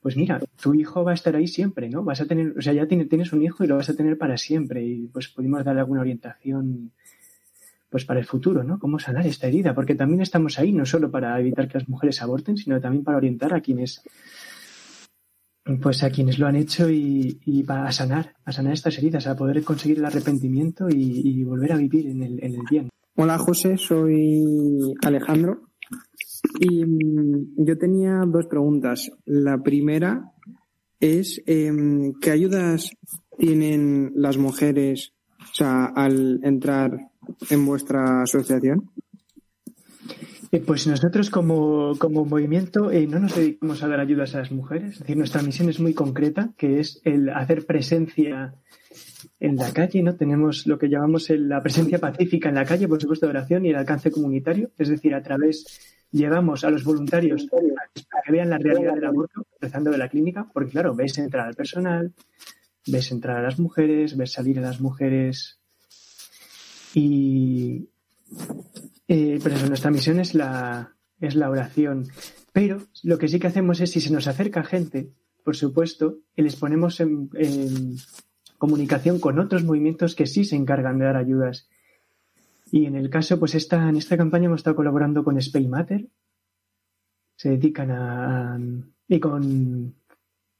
pues 0.00 0.16
mira, 0.16 0.40
tu 0.62 0.72
hijo 0.72 1.04
va 1.04 1.10
a 1.10 1.14
estar 1.20 1.36
ahí 1.36 1.46
siempre, 1.46 1.90
¿no? 1.90 2.02
Vas 2.04 2.22
a 2.22 2.26
tener, 2.26 2.54
o 2.56 2.62
sea, 2.62 2.72
ya 2.72 2.86
tienes 2.86 3.34
un 3.34 3.42
hijo 3.42 3.64
y 3.64 3.66
lo 3.66 3.76
vas 3.76 3.90
a 3.90 3.94
tener 3.94 4.16
para 4.16 4.38
siempre 4.38 4.82
y 4.82 5.08
pues 5.08 5.28
pudimos 5.28 5.62
darle 5.62 5.80
alguna 5.82 6.00
orientación 6.00 6.92
pues 7.92 8.06
para 8.06 8.18
el 8.18 8.26
futuro, 8.26 8.64
¿no? 8.64 8.78
Cómo 8.78 8.98
sanar 8.98 9.26
esta 9.26 9.46
herida, 9.46 9.74
porque 9.74 9.94
también 9.94 10.22
estamos 10.22 10.58
ahí 10.58 10.72
no 10.72 10.86
solo 10.86 11.10
para 11.10 11.38
evitar 11.38 11.68
que 11.68 11.78
las 11.78 11.88
mujeres 11.90 12.22
aborten, 12.22 12.56
sino 12.56 12.80
también 12.80 13.04
para 13.04 13.18
orientar 13.18 13.52
a 13.54 13.60
quienes 13.60 14.02
pues 15.80 16.02
a 16.02 16.10
quienes 16.10 16.40
lo 16.40 16.48
han 16.48 16.56
hecho 16.56 16.90
y, 16.90 17.38
y 17.44 17.64
a 17.68 17.92
sanar, 17.92 18.34
a 18.44 18.50
sanar 18.50 18.72
estas 18.72 18.98
heridas, 18.98 19.28
a 19.28 19.36
poder 19.36 19.62
conseguir 19.62 19.98
el 19.98 20.06
arrepentimiento 20.06 20.88
y, 20.88 21.44
volver 21.44 21.72
a 21.72 21.76
vivir 21.76 22.08
en 22.08 22.22
el, 22.22 22.42
en 22.42 22.54
el, 22.54 22.62
bien. 22.68 22.88
Hola 23.14 23.38
José, 23.38 23.76
soy 23.76 24.42
Alejandro 25.04 25.68
y 26.58 26.84
mm, 26.84 27.64
yo 27.64 27.78
tenía 27.78 28.22
dos 28.26 28.46
preguntas. 28.46 29.12
La 29.24 29.62
primera 29.62 30.32
es 30.98 31.40
em, 31.46 32.14
¿qué 32.20 32.30
ayudas 32.32 32.90
tienen 33.38 34.12
las 34.16 34.38
mujeres 34.38 35.12
o 35.38 35.54
sea, 35.54 35.84
al 35.94 36.40
entrar 36.42 37.11
en 37.50 37.66
vuestra 37.66 38.22
asociación? 38.22 38.90
Eh, 40.54 40.60
pues 40.60 40.86
nosotros 40.86 41.30
como, 41.30 41.94
movimiento 42.10 42.90
eh, 42.90 43.06
no 43.06 43.18
nos 43.18 43.34
dedicamos 43.34 43.82
a 43.82 43.88
dar 43.88 44.00
ayudas 44.00 44.34
a 44.34 44.40
las 44.40 44.52
mujeres, 44.52 44.92
es 44.92 44.98
decir, 44.98 45.16
nuestra 45.16 45.40
misión 45.40 45.70
es 45.70 45.80
muy 45.80 45.94
concreta, 45.94 46.50
que 46.58 46.78
es 46.78 47.00
el 47.04 47.30
hacer 47.30 47.64
presencia 47.64 48.54
en 49.40 49.56
la 49.56 49.72
calle, 49.72 50.02
¿no? 50.02 50.14
Tenemos 50.14 50.66
lo 50.66 50.78
que 50.78 50.90
llamamos 50.90 51.30
la 51.30 51.62
presencia 51.62 51.98
pacífica 51.98 52.50
en 52.50 52.56
la 52.56 52.66
calle, 52.66 52.86
por 52.86 53.00
supuesto, 53.00 53.24
de 53.24 53.30
oración 53.30 53.64
y 53.64 53.70
el 53.70 53.76
alcance 53.76 54.10
comunitario, 54.10 54.70
es 54.76 54.90
decir, 54.90 55.14
a 55.14 55.22
través, 55.22 55.64
llevamos 56.10 56.64
a 56.64 56.70
los 56.70 56.84
voluntarios 56.84 57.46
para 57.46 58.22
que 58.22 58.32
vean 58.32 58.50
la 58.50 58.58
realidad 58.58 58.94
del 58.94 59.06
aborto, 59.06 59.46
empezando 59.54 59.90
de 59.90 59.96
la 59.96 60.10
clínica, 60.10 60.46
porque 60.52 60.72
claro, 60.72 60.94
ves 60.94 61.16
entrar 61.16 61.48
al 61.48 61.54
personal, 61.54 62.12
ves 62.86 63.10
entrar 63.10 63.38
a 63.38 63.42
las 63.42 63.58
mujeres, 63.58 64.18
ves 64.18 64.32
salir 64.32 64.58
a 64.58 64.62
las 64.62 64.82
mujeres 64.82 65.61
y, 66.94 67.88
eh, 69.08 69.38
pero 69.42 69.56
nuestra 69.66 69.90
misión 69.90 70.20
es 70.20 70.34
la, 70.34 70.94
es 71.20 71.34
la 71.34 71.50
oración. 71.50 72.08
Pero 72.52 72.78
lo 73.02 73.18
que 73.18 73.28
sí 73.28 73.38
que 73.38 73.46
hacemos 73.46 73.80
es, 73.80 73.90
si 73.90 74.00
se 74.00 74.12
nos 74.12 74.26
acerca 74.26 74.64
gente, 74.64 75.10
por 75.44 75.56
supuesto, 75.56 76.18
les 76.36 76.56
ponemos 76.56 77.00
en, 77.00 77.28
comunicación 78.58 79.18
con 79.18 79.38
otros 79.38 79.64
movimientos 79.64 80.14
que 80.14 80.26
sí 80.26 80.44
se 80.44 80.56
encargan 80.56 80.98
de 80.98 81.06
dar 81.06 81.16
ayudas. 81.16 81.68
Y 82.70 82.86
en 82.86 82.96
el 82.96 83.10
caso, 83.10 83.38
pues 83.38 83.54
esta, 83.54 83.88
en 83.88 83.96
esta 83.96 84.16
campaña 84.16 84.46
hemos 84.46 84.60
estado 84.60 84.76
colaborando 84.76 85.24
con 85.24 85.40
Spay 85.40 85.66
Matter. 85.66 86.06
Se 87.36 87.50
dedican 87.50 87.90
a, 87.90 88.58
y 89.08 89.18
con, 89.18 89.94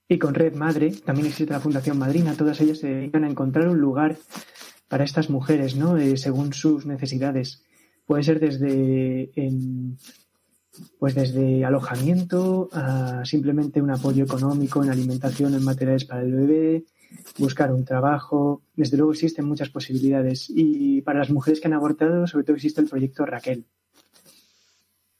y 0.08 0.18
con 0.18 0.34
Red 0.34 0.56
Madre, 0.56 0.90
también 0.90 1.28
existe 1.28 1.52
la 1.52 1.60
Fundación 1.60 1.96
Madrina, 1.96 2.34
todas 2.34 2.60
ellas 2.60 2.78
se 2.78 2.88
dedican 2.88 3.24
a 3.24 3.30
encontrar 3.30 3.68
un 3.68 3.78
lugar 3.78 4.16
para 4.92 5.04
estas 5.04 5.30
mujeres, 5.30 5.74
¿no? 5.74 5.96
Eh, 5.96 6.18
según 6.18 6.52
sus 6.52 6.84
necesidades. 6.84 7.62
Puede 8.04 8.24
ser 8.24 8.38
desde, 8.38 9.32
pues 10.98 11.14
desde 11.14 11.64
alojamiento 11.64 12.68
a 12.74 13.24
simplemente 13.24 13.80
un 13.80 13.90
apoyo 13.90 14.22
económico 14.22 14.84
en 14.84 14.90
alimentación, 14.90 15.54
en 15.54 15.64
materiales 15.64 16.04
para 16.04 16.20
el 16.20 16.32
bebé, 16.34 16.84
buscar 17.38 17.72
un 17.72 17.86
trabajo. 17.86 18.60
Desde 18.76 18.98
luego 18.98 19.12
existen 19.12 19.46
muchas 19.46 19.70
posibilidades. 19.70 20.52
Y 20.54 21.00
para 21.00 21.20
las 21.20 21.30
mujeres 21.30 21.58
que 21.58 21.68
han 21.68 21.72
abortado, 21.72 22.26
sobre 22.26 22.44
todo 22.44 22.56
existe 22.56 22.82
el 22.82 22.90
proyecto 22.90 23.24
Raquel, 23.24 23.64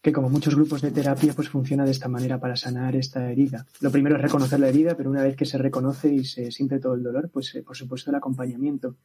que 0.02 0.12
como 0.12 0.28
muchos 0.28 0.54
grupos 0.54 0.82
de 0.82 0.90
terapia, 0.90 1.32
pues 1.32 1.48
funciona 1.48 1.86
de 1.86 1.92
esta 1.92 2.08
manera 2.08 2.38
para 2.38 2.56
sanar 2.56 2.94
esta 2.94 3.32
herida. 3.32 3.66
Lo 3.80 3.90
primero 3.90 4.16
es 4.16 4.22
reconocer 4.22 4.60
la 4.60 4.68
herida, 4.68 4.94
pero 4.98 5.08
una 5.08 5.22
vez 5.22 5.34
que 5.34 5.46
se 5.46 5.56
reconoce 5.56 6.12
y 6.12 6.26
se 6.26 6.50
siente 6.50 6.78
todo 6.78 6.92
el 6.92 7.02
dolor, 7.02 7.30
pues 7.32 7.54
eh, 7.54 7.62
por 7.62 7.74
supuesto 7.74 8.10
el 8.10 8.16
acompañamiento. 8.16 8.96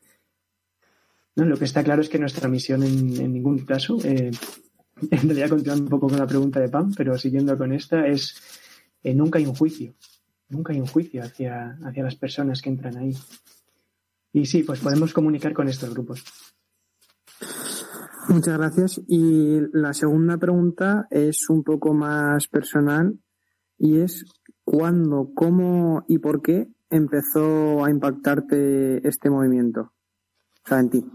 Lo 1.46 1.58
que 1.58 1.66
está 1.66 1.84
claro 1.84 2.02
es 2.02 2.10
que 2.10 2.18
nuestra 2.18 2.50
misión 2.50 2.84
en, 2.84 3.32
ningún 3.32 3.60
caso, 3.60 4.00
eh, 4.04 4.32
en 5.12 5.30
realidad 5.30 5.52
un 5.52 5.88
poco 5.88 6.08
con 6.08 6.18
la 6.18 6.26
pregunta 6.26 6.60
de 6.60 6.70
Pam, 6.70 6.94
pero 6.96 7.18
siguiendo 7.18 7.58
con 7.58 7.72
esta, 7.72 8.08
es 8.08 8.36
eh, 9.04 9.14
nunca 9.14 9.38
hay 9.38 9.46
un 9.46 9.54
juicio, 9.54 9.94
nunca 10.50 10.74
hay 10.74 10.80
un 10.80 10.88
juicio 10.88 11.22
hacia, 11.22 11.78
hacia 11.84 12.04
las 12.04 12.16
personas 12.16 12.62
que 12.62 12.70
entran 12.70 12.98
ahí. 12.98 13.16
Y 14.34 14.46
sí, 14.46 14.64
pues 14.64 14.80
podemos 14.80 15.14
comunicar 15.14 15.54
con 15.54 15.68
estos 15.68 15.94
grupos. 15.94 16.24
Muchas 18.30 18.58
gracias. 18.58 19.02
Y 19.08 19.62
la 19.72 19.94
segunda 19.94 20.38
pregunta 20.38 21.08
es 21.12 21.50
un 21.50 21.64
poco 21.64 21.94
más 21.94 22.48
personal 22.48 23.18
y 23.78 24.00
es 24.00 24.26
¿cuándo, 24.64 25.32
cómo 25.34 26.04
y 26.08 26.18
por 26.18 26.42
qué 26.42 26.68
empezó 26.90 27.86
a 27.86 27.90
impactarte 27.90 29.08
este 29.08 29.30
movimiento? 29.30 29.94
O 30.66 30.68
sea, 30.68 30.80
en 30.80 30.90
ti. 30.90 31.06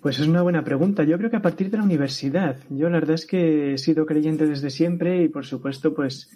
Pues 0.00 0.18
es 0.18 0.26
una 0.26 0.42
buena 0.42 0.64
pregunta. 0.64 1.04
Yo 1.04 1.18
creo 1.18 1.30
que 1.30 1.36
a 1.36 1.42
partir 1.42 1.70
de 1.70 1.76
la 1.76 1.82
universidad. 1.82 2.56
Yo 2.70 2.88
la 2.88 3.00
verdad 3.00 3.16
es 3.16 3.26
que 3.26 3.74
he 3.74 3.78
sido 3.78 4.06
creyente 4.06 4.46
desde 4.46 4.70
siempre 4.70 5.22
y 5.22 5.28
por 5.28 5.44
supuesto 5.44 5.94
pues 5.94 6.30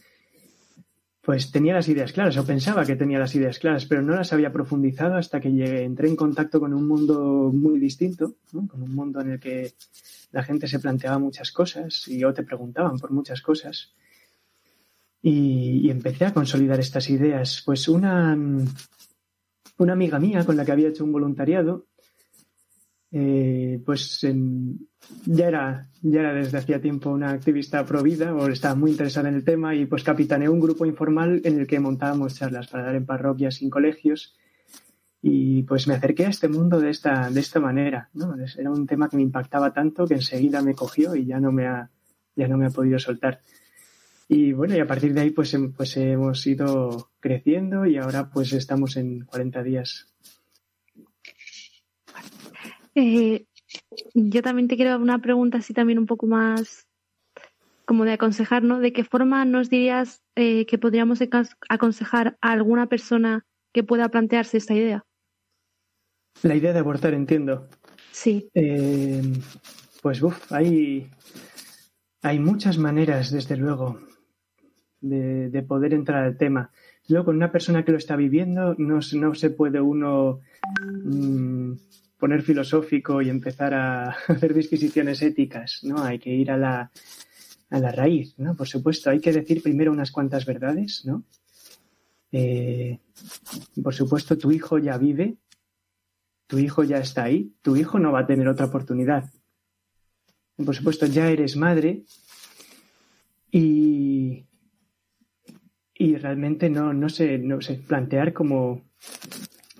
pues 1.22 1.50
tenía 1.50 1.74
las 1.74 1.88
ideas 1.88 2.12
claras 2.12 2.38
o 2.38 2.46
pensaba 2.46 2.86
que 2.86 2.96
tenía 2.96 3.18
las 3.18 3.34
ideas 3.34 3.58
claras, 3.58 3.84
pero 3.84 4.00
no 4.00 4.14
las 4.14 4.32
había 4.32 4.50
profundizado 4.50 5.16
hasta 5.16 5.40
que 5.40 5.52
llegué, 5.52 5.84
entré 5.84 6.08
en 6.08 6.16
contacto 6.16 6.58
con 6.58 6.72
un 6.72 6.88
mundo 6.88 7.50
muy 7.52 7.78
distinto, 7.78 8.36
con 8.50 8.82
un 8.82 8.94
mundo 8.94 9.20
en 9.20 9.32
el 9.32 9.40
que 9.40 9.74
la 10.32 10.42
gente 10.42 10.66
se 10.66 10.78
planteaba 10.78 11.18
muchas 11.18 11.52
cosas 11.52 12.08
y 12.08 12.24
o 12.24 12.32
te 12.32 12.44
preguntaban 12.44 12.98
por 12.98 13.10
muchas 13.10 13.42
cosas. 13.42 13.92
Y, 15.20 15.86
y 15.86 15.90
empecé 15.90 16.24
a 16.24 16.32
consolidar 16.32 16.80
estas 16.80 17.10
ideas. 17.10 17.62
Pues 17.66 17.88
una, 17.88 18.34
una 19.76 19.92
amiga 19.92 20.18
mía 20.18 20.46
con 20.46 20.56
la 20.56 20.64
que 20.64 20.72
había 20.72 20.88
hecho 20.88 21.04
un 21.04 21.12
voluntariado 21.12 21.87
eh, 23.10 23.80
pues 23.84 24.20
ya, 25.24 25.48
era, 25.48 25.88
ya 26.02 26.20
era 26.20 26.34
desde 26.34 26.58
hacía 26.58 26.80
tiempo 26.80 27.10
una 27.10 27.30
activista 27.30 27.84
pro 27.86 28.02
vida 28.02 28.34
o 28.34 28.48
estaba 28.48 28.74
muy 28.74 28.90
interesada 28.90 29.30
en 29.30 29.36
el 29.36 29.44
tema 29.44 29.74
y 29.74 29.86
pues 29.86 30.04
capitaneé 30.04 30.48
un 30.48 30.60
grupo 30.60 30.84
informal 30.84 31.40
en 31.44 31.58
el 31.60 31.66
que 31.66 31.80
montábamos 31.80 32.34
charlas 32.34 32.68
para 32.68 32.84
dar 32.84 32.96
en 32.96 33.06
parroquias 33.06 33.62
y 33.62 33.64
en 33.64 33.70
colegios 33.70 34.36
Y 35.22 35.62
pues 35.62 35.88
me 35.88 35.94
acerqué 35.94 36.26
a 36.26 36.30
este 36.30 36.48
mundo 36.48 36.80
de 36.80 36.90
esta, 36.90 37.30
de 37.30 37.40
esta 37.40 37.60
manera, 37.60 38.10
¿no? 38.12 38.36
Era 38.56 38.70
un 38.70 38.86
tema 38.86 39.08
que 39.08 39.16
me 39.16 39.22
impactaba 39.22 39.72
tanto 39.72 40.06
que 40.06 40.14
enseguida 40.14 40.62
me 40.62 40.74
cogió 40.74 41.16
y 41.16 41.26
ya 41.26 41.40
no 41.40 41.50
me 41.50 41.66
ha, 41.66 41.90
ya 42.36 42.46
no 42.46 42.56
me 42.58 42.66
ha 42.66 42.70
podido 42.70 42.98
soltar. 42.98 43.40
Y 44.28 44.52
bueno, 44.52 44.76
y 44.76 44.80
a 44.80 44.86
partir 44.86 45.14
de 45.14 45.22
ahí 45.22 45.30
pues, 45.30 45.56
pues 45.74 45.96
hemos 45.96 46.46
ido 46.46 47.10
creciendo 47.18 47.86
y 47.86 47.96
ahora 47.96 48.28
pues 48.30 48.52
estamos 48.52 48.96
en 48.98 49.24
40 49.24 49.62
días. 49.62 50.12
Eh, 53.00 53.46
yo 54.14 54.42
también 54.42 54.66
te 54.66 54.74
quiero 54.74 54.96
una 54.96 55.20
pregunta 55.20 55.58
así 55.58 55.72
también 55.72 56.00
un 56.00 56.06
poco 56.06 56.26
más 56.26 56.88
como 57.84 58.04
de 58.04 58.12
aconsejar, 58.12 58.64
¿no? 58.64 58.80
¿De 58.80 58.92
qué 58.92 59.04
forma 59.04 59.44
nos 59.44 59.70
dirías 59.70 60.20
eh, 60.34 60.66
que 60.66 60.78
podríamos 60.78 61.20
aconsejar 61.68 62.36
a 62.40 62.52
alguna 62.52 62.88
persona 62.88 63.46
que 63.72 63.84
pueda 63.84 64.08
plantearse 64.08 64.58
esta 64.58 64.74
idea? 64.74 65.04
La 66.42 66.56
idea 66.56 66.72
de 66.72 66.80
abortar, 66.80 67.14
entiendo. 67.14 67.68
Sí. 68.10 68.50
Eh, 68.52 69.22
pues, 70.02 70.20
uff, 70.20 70.52
hay, 70.52 71.08
hay 72.22 72.38
muchas 72.40 72.78
maneras, 72.78 73.30
desde 73.30 73.56
luego, 73.56 74.00
de, 75.00 75.64
poder 75.66 75.94
entrar 75.94 76.24
al 76.24 76.36
tema. 76.36 76.72
Luego, 77.06 77.26
con 77.26 77.36
una 77.36 77.52
persona 77.52 77.84
que 77.84 77.92
lo 77.92 77.98
está 77.98 78.16
viviendo, 78.16 78.74
no, 78.76 78.98
no 79.12 79.34
se 79.34 79.50
puede 79.50 79.80
uno 79.80 80.40
mm, 81.04 81.72
poner 82.18 82.42
filosófico 82.42 83.22
y 83.22 83.30
empezar 83.30 83.74
a 83.74 84.10
hacer 84.28 84.52
disquisiciones 84.52 85.22
éticas, 85.22 85.80
¿no? 85.82 86.02
Hay 86.02 86.18
que 86.18 86.30
ir 86.30 86.50
a 86.50 86.56
la, 86.56 86.90
a 87.70 87.78
la 87.78 87.92
raíz, 87.92 88.38
¿no? 88.38 88.54
Por 88.54 88.68
supuesto, 88.68 89.10
hay 89.10 89.20
que 89.20 89.32
decir 89.32 89.62
primero 89.62 89.92
unas 89.92 90.10
cuantas 90.10 90.44
verdades, 90.44 91.04
¿no? 91.04 91.24
Eh, 92.32 92.98
por 93.82 93.94
supuesto, 93.94 94.36
tu 94.36 94.52
hijo 94.52 94.78
ya 94.78 94.98
vive, 94.98 95.36
tu 96.46 96.58
hijo 96.58 96.84
ya 96.84 96.98
está 96.98 97.24
ahí, 97.24 97.54
tu 97.62 97.76
hijo 97.76 97.98
no 97.98 98.12
va 98.12 98.20
a 98.20 98.26
tener 98.26 98.48
otra 98.48 98.66
oportunidad. 98.66 99.30
Por 100.56 100.74
supuesto, 100.74 101.06
ya 101.06 101.30
eres 101.30 101.56
madre 101.56 102.02
y, 103.50 104.44
y 105.94 106.16
realmente 106.16 106.68
no, 106.68 106.92
no, 106.92 107.08
sé, 107.08 107.38
no 107.38 107.60
sé, 107.60 107.74
plantear 107.74 108.32
como 108.32 108.82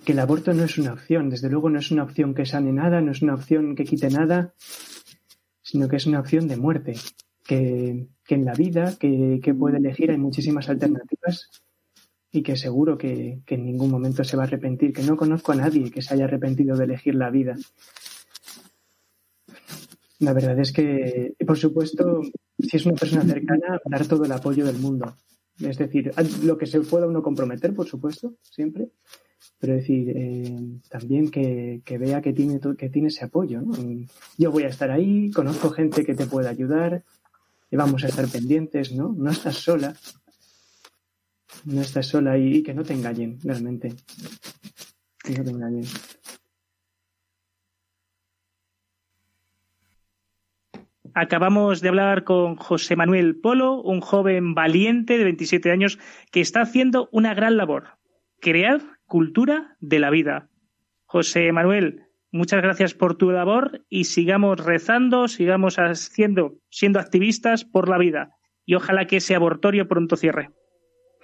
que 0.05 0.13
el 0.13 0.19
aborto 0.19 0.53
no 0.53 0.63
es 0.63 0.77
una 0.77 0.93
opción, 0.93 1.29
desde 1.29 1.49
luego 1.49 1.69
no 1.69 1.79
es 1.79 1.91
una 1.91 2.03
opción 2.03 2.33
que 2.33 2.45
sane 2.45 2.71
nada, 2.71 3.01
no 3.01 3.11
es 3.11 3.21
una 3.21 3.35
opción 3.35 3.75
que 3.75 3.83
quite 3.83 4.09
nada, 4.09 4.53
sino 5.61 5.87
que 5.87 5.97
es 5.97 6.05
una 6.05 6.19
opción 6.19 6.47
de 6.47 6.57
muerte 6.57 6.95
que, 7.45 8.07
en 8.29 8.45
la 8.45 8.53
vida 8.53 8.95
que, 8.99 9.55
puede 9.57 9.77
elegir 9.77 10.11
hay 10.11 10.17
muchísimas 10.17 10.69
alternativas 10.69 11.49
y 12.31 12.43
que 12.43 12.55
seguro 12.55 12.97
que, 12.97 13.41
en 13.47 13.65
ningún 13.65 13.89
momento 13.89 14.23
se 14.23 14.37
va 14.37 14.43
a 14.43 14.45
arrepentir, 14.45 14.93
que 14.93 15.03
no 15.03 15.17
conozco 15.17 15.51
a 15.51 15.55
nadie 15.55 15.91
que 15.91 16.01
se 16.01 16.13
haya 16.13 16.25
arrepentido 16.25 16.77
de 16.77 16.85
elegir 16.85 17.15
la 17.15 17.31
vida. 17.31 17.55
La 20.19 20.33
verdad 20.33 20.59
es 20.59 20.71
que, 20.71 21.33
por 21.45 21.57
supuesto, 21.57 22.21
si 22.59 22.77
es 22.77 22.85
una 22.85 22.95
persona 22.95 23.23
cercana, 23.23 23.79
dar 23.85 24.05
todo 24.05 24.25
el 24.25 24.31
apoyo 24.31 24.65
del 24.65 24.77
mundo. 24.77 25.15
Es 25.59 25.77
decir, 25.77 26.11
lo 26.43 26.57
que 26.57 26.67
se 26.67 26.81
pueda 26.81 27.07
uno 27.07 27.23
comprometer, 27.23 27.73
por 27.73 27.87
supuesto, 27.87 28.35
siempre, 28.41 28.89
pero 29.59 29.73
decir, 29.73 30.13
eh, 30.15 30.57
también 30.89 31.29
que, 31.29 31.81
vea 31.99 32.21
que 32.21 32.31
tiene, 32.31 32.59
que 32.77 32.89
tiene 32.89 33.09
ese 33.09 33.25
apoyo. 33.25 33.61
Yo 34.37 34.51
voy 34.51 34.63
a 34.63 34.69
estar 34.69 34.89
ahí, 34.89 35.31
conozco 35.31 35.69
gente 35.69 36.05
que 36.05 36.15
te 36.15 36.25
puede 36.25 36.47
ayudar, 36.47 37.03
y 37.69 37.75
vamos 37.75 38.03
a 38.03 38.07
estar 38.07 38.27
pendientes, 38.27 38.93
¿no? 38.93 39.13
No 39.15 39.29
estás 39.29 39.57
sola. 39.57 39.93
No 41.65 41.81
estás 41.81 42.07
sola 42.07 42.37
y, 42.37 42.63
que 42.63 42.73
no 42.73 42.83
te 42.83 42.93
engañen, 42.93 43.37
realmente. 43.43 43.93
Que 45.23 45.37
no 45.37 45.43
te 45.43 45.51
engañen. 45.51 45.83
Acabamos 51.13 51.81
de 51.81 51.89
hablar 51.89 52.23
con 52.23 52.55
José 52.55 52.95
Manuel 52.95 53.35
Polo, 53.35 53.81
un 53.81 53.99
joven 53.99 54.53
valiente 54.53 55.17
de 55.17 55.25
27 55.25 55.69
años 55.69 55.99
que 56.31 56.39
está 56.39 56.61
haciendo 56.61 57.09
una 57.11 57.33
gran 57.33 57.57
labor, 57.57 57.97
crear 58.39 58.98
cultura 59.09 59.75
de 59.81 59.99
la 59.99 60.09
vida. 60.09 60.47
José 61.05 61.51
Manuel, 61.51 62.09
Muchas 62.31 62.61
gracias 62.61 62.93
por 62.93 63.15
tu 63.15 63.31
labor 63.31 63.81
y 63.89 64.03
sigamos 64.03 64.63
rezando, 64.63 65.27
sigamos 65.27 65.77
haciendo, 65.77 66.57
siendo 66.69 66.99
activistas 66.99 67.65
por 67.65 67.89
la 67.89 67.97
vida. 67.97 68.35
Y 68.65 68.75
ojalá 68.75 69.05
que 69.05 69.17
ese 69.17 69.33
abortorio 69.33 69.87
pronto 69.87 70.15
cierre. 70.15 70.51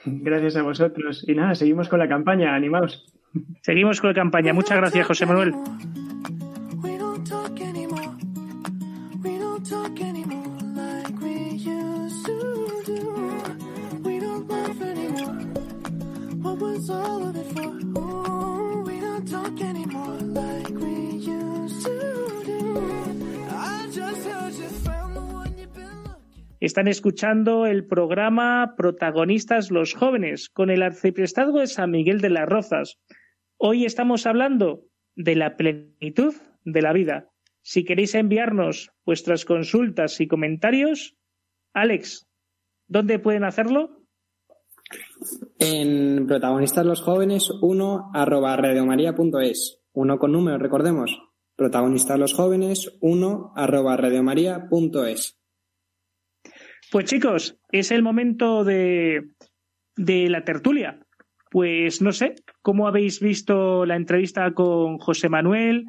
Gracias 0.06 0.56
a 0.56 0.64
vosotros. 0.64 1.24
Y 1.28 1.36
nada, 1.36 1.54
seguimos 1.54 1.90
con 1.90 2.00
la 2.00 2.08
campaña, 2.08 2.56
animaos. 2.56 3.14
Seguimos 3.62 4.02
con 4.02 4.10
la 4.10 4.16
campaña. 4.16 4.54
Muchas 4.54 4.78
gracias, 4.78 5.06
José 5.06 5.28
Manuel. 5.28 5.54
Están 26.60 26.90
escuchando 26.90 27.66
el 27.66 27.86
programa 27.86 28.74
Protagonistas 28.76 29.72
los 29.72 29.94
Jóvenes 29.94 30.50
con 30.50 30.70
el 30.70 30.82
arciprestazgo 30.82 31.62
de 31.62 31.68
San 31.68 31.92
Miguel 31.92 32.20
de 32.20 32.30
las 32.30 32.50
Rozas. 32.50 33.00
Hoy 33.56 33.86
estamos 33.86 34.26
hablando 34.26 34.84
de 35.16 35.36
la 35.36 35.56
plenitud 35.56 36.36
de 36.66 36.82
la 36.82 36.92
vida. 36.92 37.30
Si 37.62 37.86
queréis 37.86 38.16
enviarnos 38.16 38.92
vuestras 39.06 39.46
consultas 39.46 40.20
y 40.20 40.28
comentarios, 40.28 41.16
Alex, 41.74 42.28
¿dónde 42.88 43.18
pueden 43.20 43.46
hacerlo? 43.46 43.95
En 45.60 46.28
Protagonistas 46.28 46.86
los 46.86 47.02
Jóvenes 47.02 47.50
1 47.62 48.12
arroba 48.14 48.56
radiomaria.es. 48.56 49.82
Uno 49.94 50.20
con 50.20 50.32
número, 50.32 50.58
recordemos. 50.58 51.18
Protagonistas 51.56 52.20
los 52.20 52.34
Jóvenes 52.34 52.98
1 53.02 53.54
arroba 53.56 53.98
radiomaria.es. 53.98 55.40
Pues 56.92 57.06
chicos, 57.06 57.58
es 57.72 57.92
el 57.92 58.04
momento 58.04 58.64
de, 58.64 59.30
de 59.96 60.30
la 60.30 60.44
tertulia. 60.44 61.00
Pues 61.50 62.02
no 62.02 62.12
sé, 62.12 62.36
¿cómo 62.62 62.88
habéis 62.88 63.22
visto 63.22 63.86
la 63.86 63.96
entrevista 63.96 64.54
con 64.54 64.98
José 64.98 65.30
Manuel? 65.30 65.86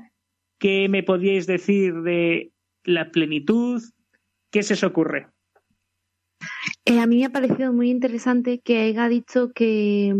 ¿Qué 0.59 0.89
me 0.89 1.03
podíais 1.03 1.47
decir 1.47 2.03
de 2.03 2.53
la 2.85 3.11
plenitud? 3.11 3.83
¿Qué 4.51 4.63
se 4.63 4.75
os 4.75 4.85
ocurre? 4.85 5.27
Eh, 6.88 7.01
a 7.01 7.07
mí 7.07 7.18
me 7.18 7.25
ha 7.25 7.31
parecido 7.31 7.72
muy 7.72 7.90
interesante 7.90 8.61
que 8.61 8.79
haya 8.79 9.09
dicho 9.09 9.51
que, 9.53 10.14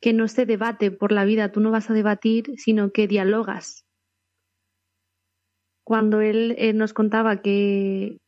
que 0.00 0.12
no 0.12 0.26
se 0.26 0.44
debate 0.44 0.90
por 0.90 1.12
la 1.12 1.24
vida, 1.24 1.52
tú 1.52 1.60
no 1.60 1.70
vas 1.70 1.88
a 1.90 1.94
debatir, 1.94 2.52
sino 2.56 2.90
que 2.90 3.06
dialogas. 3.06 3.84
Cuando 5.84 6.20
él 6.20 6.56
eh, 6.58 6.72
nos 6.72 6.92
contaba 6.92 7.40
que, 7.40 8.18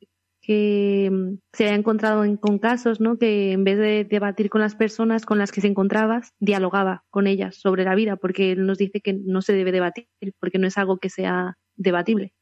que 0.40 1.10
mm, 1.10 1.38
se 1.52 1.64
había 1.64 1.76
encontrado 1.76 2.24
con 2.40 2.60
casos, 2.60 3.00
¿no? 3.00 3.18
Que 3.18 3.50
en 3.50 3.64
vez 3.64 3.76
de 3.76 4.04
debatir 4.04 4.48
con 4.48 4.60
las 4.60 4.76
personas 4.76 5.26
con 5.26 5.38
las 5.38 5.50
que 5.50 5.60
se 5.60 5.66
encontrabas, 5.66 6.34
dialogaba 6.38 7.02
con 7.10 7.26
ellas 7.26 7.56
sobre 7.56 7.82
la 7.82 7.96
vida, 7.96 8.14
porque 8.14 8.52
él 8.52 8.66
nos 8.66 8.78
dice 8.78 9.00
que 9.00 9.14
no 9.14 9.42
se 9.42 9.52
debe 9.52 9.72
debatir, 9.72 10.06
porque 10.38 10.58
no 10.58 10.68
es 10.68 10.78
algo 10.78 10.98
que 10.98 11.10
sea 11.10 11.58
debatible. 11.74 12.34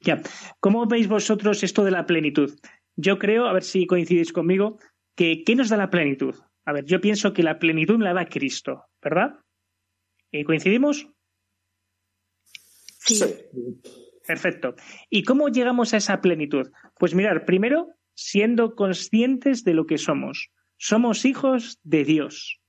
Ya. 0.00 0.22
¿Cómo 0.60 0.86
veis 0.86 1.08
vosotros 1.08 1.64
esto 1.64 1.82
de 1.82 1.90
la 1.90 2.06
plenitud? 2.06 2.54
Yo 3.00 3.16
creo, 3.18 3.46
a 3.46 3.52
ver 3.52 3.62
si 3.62 3.86
coincidís 3.86 4.32
conmigo, 4.32 4.78
que 5.14 5.44
¿qué 5.44 5.54
nos 5.54 5.68
da 5.68 5.76
la 5.76 5.88
plenitud? 5.88 6.34
A 6.64 6.72
ver, 6.72 6.84
yo 6.84 7.00
pienso 7.00 7.32
que 7.32 7.44
la 7.44 7.60
plenitud 7.60 8.02
la 8.02 8.12
da 8.12 8.26
Cristo, 8.26 8.86
¿verdad? 9.00 9.38
¿Y 10.32 10.42
¿Coincidimos? 10.42 11.08
sí. 12.98 13.24
Perfecto. 14.26 14.74
¿Y 15.08 15.22
cómo 15.22 15.48
llegamos 15.48 15.94
a 15.94 15.96
esa 15.96 16.20
plenitud? 16.20 16.70
Pues 16.98 17.14
mirar, 17.14 17.46
primero, 17.46 17.94
siendo 18.14 18.74
conscientes 18.74 19.64
de 19.64 19.72
lo 19.72 19.86
que 19.86 19.96
somos. 19.96 20.50
Somos 20.76 21.24
hijos 21.24 21.78
de 21.84 22.04
Dios. 22.04 22.60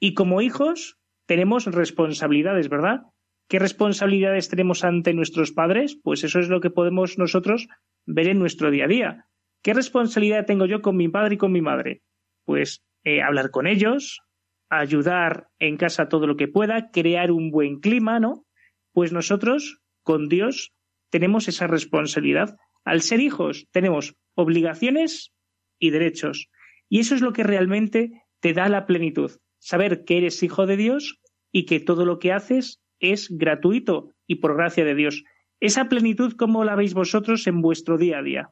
Y 0.00 0.14
como 0.14 0.40
hijos 0.40 0.96
tenemos 1.26 1.66
responsabilidades, 1.66 2.70
¿verdad? 2.70 3.02
¿Qué 3.48 3.58
responsabilidades 3.58 4.48
tenemos 4.48 4.84
ante 4.84 5.12
nuestros 5.12 5.52
padres? 5.52 5.98
Pues 6.02 6.24
eso 6.24 6.38
es 6.38 6.48
lo 6.48 6.60
que 6.60 6.70
podemos 6.70 7.18
nosotros 7.18 7.68
ver 8.06 8.28
en 8.28 8.38
nuestro 8.38 8.70
día 8.70 8.84
a 8.84 8.88
día. 8.88 9.26
¿Qué 9.62 9.74
responsabilidad 9.74 10.44
tengo 10.44 10.66
yo 10.66 10.82
con 10.82 10.96
mi 10.96 11.08
padre 11.08 11.36
y 11.36 11.38
con 11.38 11.52
mi 11.52 11.60
madre? 11.60 12.02
Pues 12.44 12.84
eh, 13.04 13.22
hablar 13.22 13.50
con 13.50 13.68
ellos, 13.68 14.20
ayudar 14.68 15.48
en 15.60 15.76
casa 15.76 16.08
todo 16.08 16.26
lo 16.26 16.36
que 16.36 16.48
pueda, 16.48 16.90
crear 16.90 17.30
un 17.30 17.50
buen 17.50 17.78
clima, 17.78 18.18
¿no? 18.18 18.44
Pues 18.92 19.12
nosotros, 19.12 19.80
con 20.02 20.28
Dios, 20.28 20.72
tenemos 21.10 21.46
esa 21.46 21.68
responsabilidad. 21.68 22.56
Al 22.84 23.02
ser 23.02 23.20
hijos 23.20 23.68
tenemos 23.70 24.16
obligaciones 24.34 25.32
y 25.78 25.90
derechos. 25.90 26.48
Y 26.88 26.98
eso 26.98 27.14
es 27.14 27.20
lo 27.20 27.32
que 27.32 27.44
realmente 27.44 28.24
te 28.40 28.54
da 28.54 28.68
la 28.68 28.86
plenitud. 28.86 29.30
Saber 29.58 30.04
que 30.04 30.18
eres 30.18 30.42
hijo 30.42 30.66
de 30.66 30.76
Dios 30.76 31.20
y 31.52 31.66
que 31.66 31.78
todo 31.78 32.04
lo 32.04 32.18
que 32.18 32.32
haces 32.32 32.82
es 32.98 33.28
gratuito 33.30 34.10
y 34.26 34.36
por 34.36 34.56
gracia 34.56 34.84
de 34.84 34.96
Dios. 34.96 35.22
Esa 35.60 35.88
plenitud, 35.88 36.32
¿cómo 36.36 36.64
la 36.64 36.74
veis 36.74 36.94
vosotros 36.94 37.46
en 37.46 37.62
vuestro 37.62 37.96
día 37.96 38.18
a 38.18 38.22
día? 38.22 38.50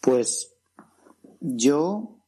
Pues 0.00 0.54
yo, 1.40 2.20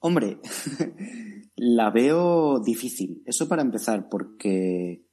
hombre, 0.00 0.38
la 1.56 1.90
veo 1.90 2.60
difícil. 2.60 3.22
Eso 3.26 3.48
para 3.48 3.62
empezar, 3.62 4.08
porque 4.08 5.04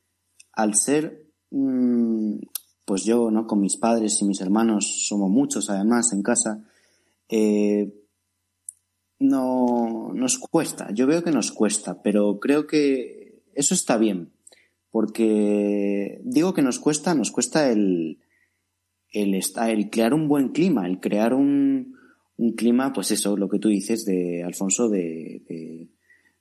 al 0.53 0.75
ser, 0.75 1.27
mm, 1.51 2.37
pues 2.85 3.03
yo, 3.03 3.31
¿no? 3.31 3.47
Con 3.47 3.61
mis 3.61 3.77
padres 3.77 4.21
y 4.21 4.25
mis 4.25 4.41
hermanos, 4.41 5.07
somos 5.07 5.29
muchos 5.29 5.69
además 5.69 6.11
en 6.13 6.23
casa, 6.23 6.63
eh, 7.29 7.93
no 9.19 10.11
nos 10.13 10.39
cuesta. 10.39 10.91
Yo 10.93 11.07
veo 11.07 11.23
que 11.23 11.31
nos 11.31 11.51
cuesta, 11.51 12.01
pero 12.01 12.39
creo 12.39 12.67
que 12.67 13.43
eso 13.53 13.73
está 13.73 13.97
bien, 13.97 14.33
porque 14.89 16.19
digo 16.23 16.53
que 16.53 16.63
nos 16.63 16.79
cuesta, 16.79 17.13
nos 17.13 17.31
cuesta 17.31 17.69
el, 17.69 18.19
el, 19.11 19.35
el 19.35 19.89
crear 19.89 20.13
un 20.13 20.27
buen 20.27 20.49
clima, 20.49 20.87
el 20.87 20.99
crear 20.99 21.33
un, 21.33 21.95
un 22.37 22.53
clima, 22.53 22.91
pues 22.93 23.11
eso, 23.11 23.37
lo 23.37 23.49
que 23.49 23.59
tú 23.59 23.69
dices 23.69 24.05
de 24.05 24.43
Alfonso, 24.43 24.89
de, 24.89 25.43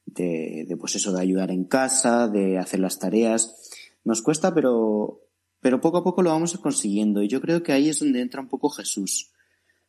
de, 0.06 0.76
pues 0.78 0.96
eso, 0.96 1.12
de 1.12 1.20
ayudar 1.20 1.50
en 1.50 1.64
casa, 1.64 2.28
de 2.28 2.58
hacer 2.58 2.80
las 2.80 2.98
tareas. 2.98 3.70
Nos 4.04 4.22
cuesta, 4.22 4.54
pero, 4.54 5.20
pero 5.60 5.80
poco 5.80 5.98
a 5.98 6.04
poco 6.04 6.22
lo 6.22 6.30
vamos 6.30 6.56
consiguiendo. 6.58 7.22
Y 7.22 7.28
yo 7.28 7.40
creo 7.40 7.62
que 7.62 7.72
ahí 7.72 7.88
es 7.88 8.00
donde 8.00 8.20
entra 8.20 8.40
un 8.40 8.48
poco 8.48 8.70
Jesús. 8.70 9.32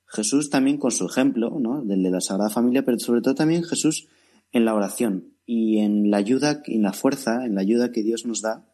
Jesús 0.06 0.50
también 0.50 0.78
con 0.78 0.92
su 0.92 1.06
ejemplo, 1.06 1.58
¿no? 1.60 1.82
Del 1.82 2.04
de 2.04 2.12
la 2.12 2.20
Sagrada 2.20 2.50
Familia, 2.50 2.84
pero 2.84 3.00
sobre 3.00 3.22
todo 3.22 3.34
también 3.36 3.64
Jesús 3.64 4.10
en 4.52 4.66
la 4.66 4.76
oración 4.76 5.34
y 5.46 5.80
en 5.80 6.12
la 6.12 6.18
ayuda, 6.18 6.62
en 6.66 6.82
la 6.82 6.92
fuerza, 6.92 7.46
en 7.46 7.56
la 7.56 7.62
ayuda 7.62 7.94
que 7.94 8.04
Dios 8.04 8.26
nos 8.26 8.42
da 8.42 8.68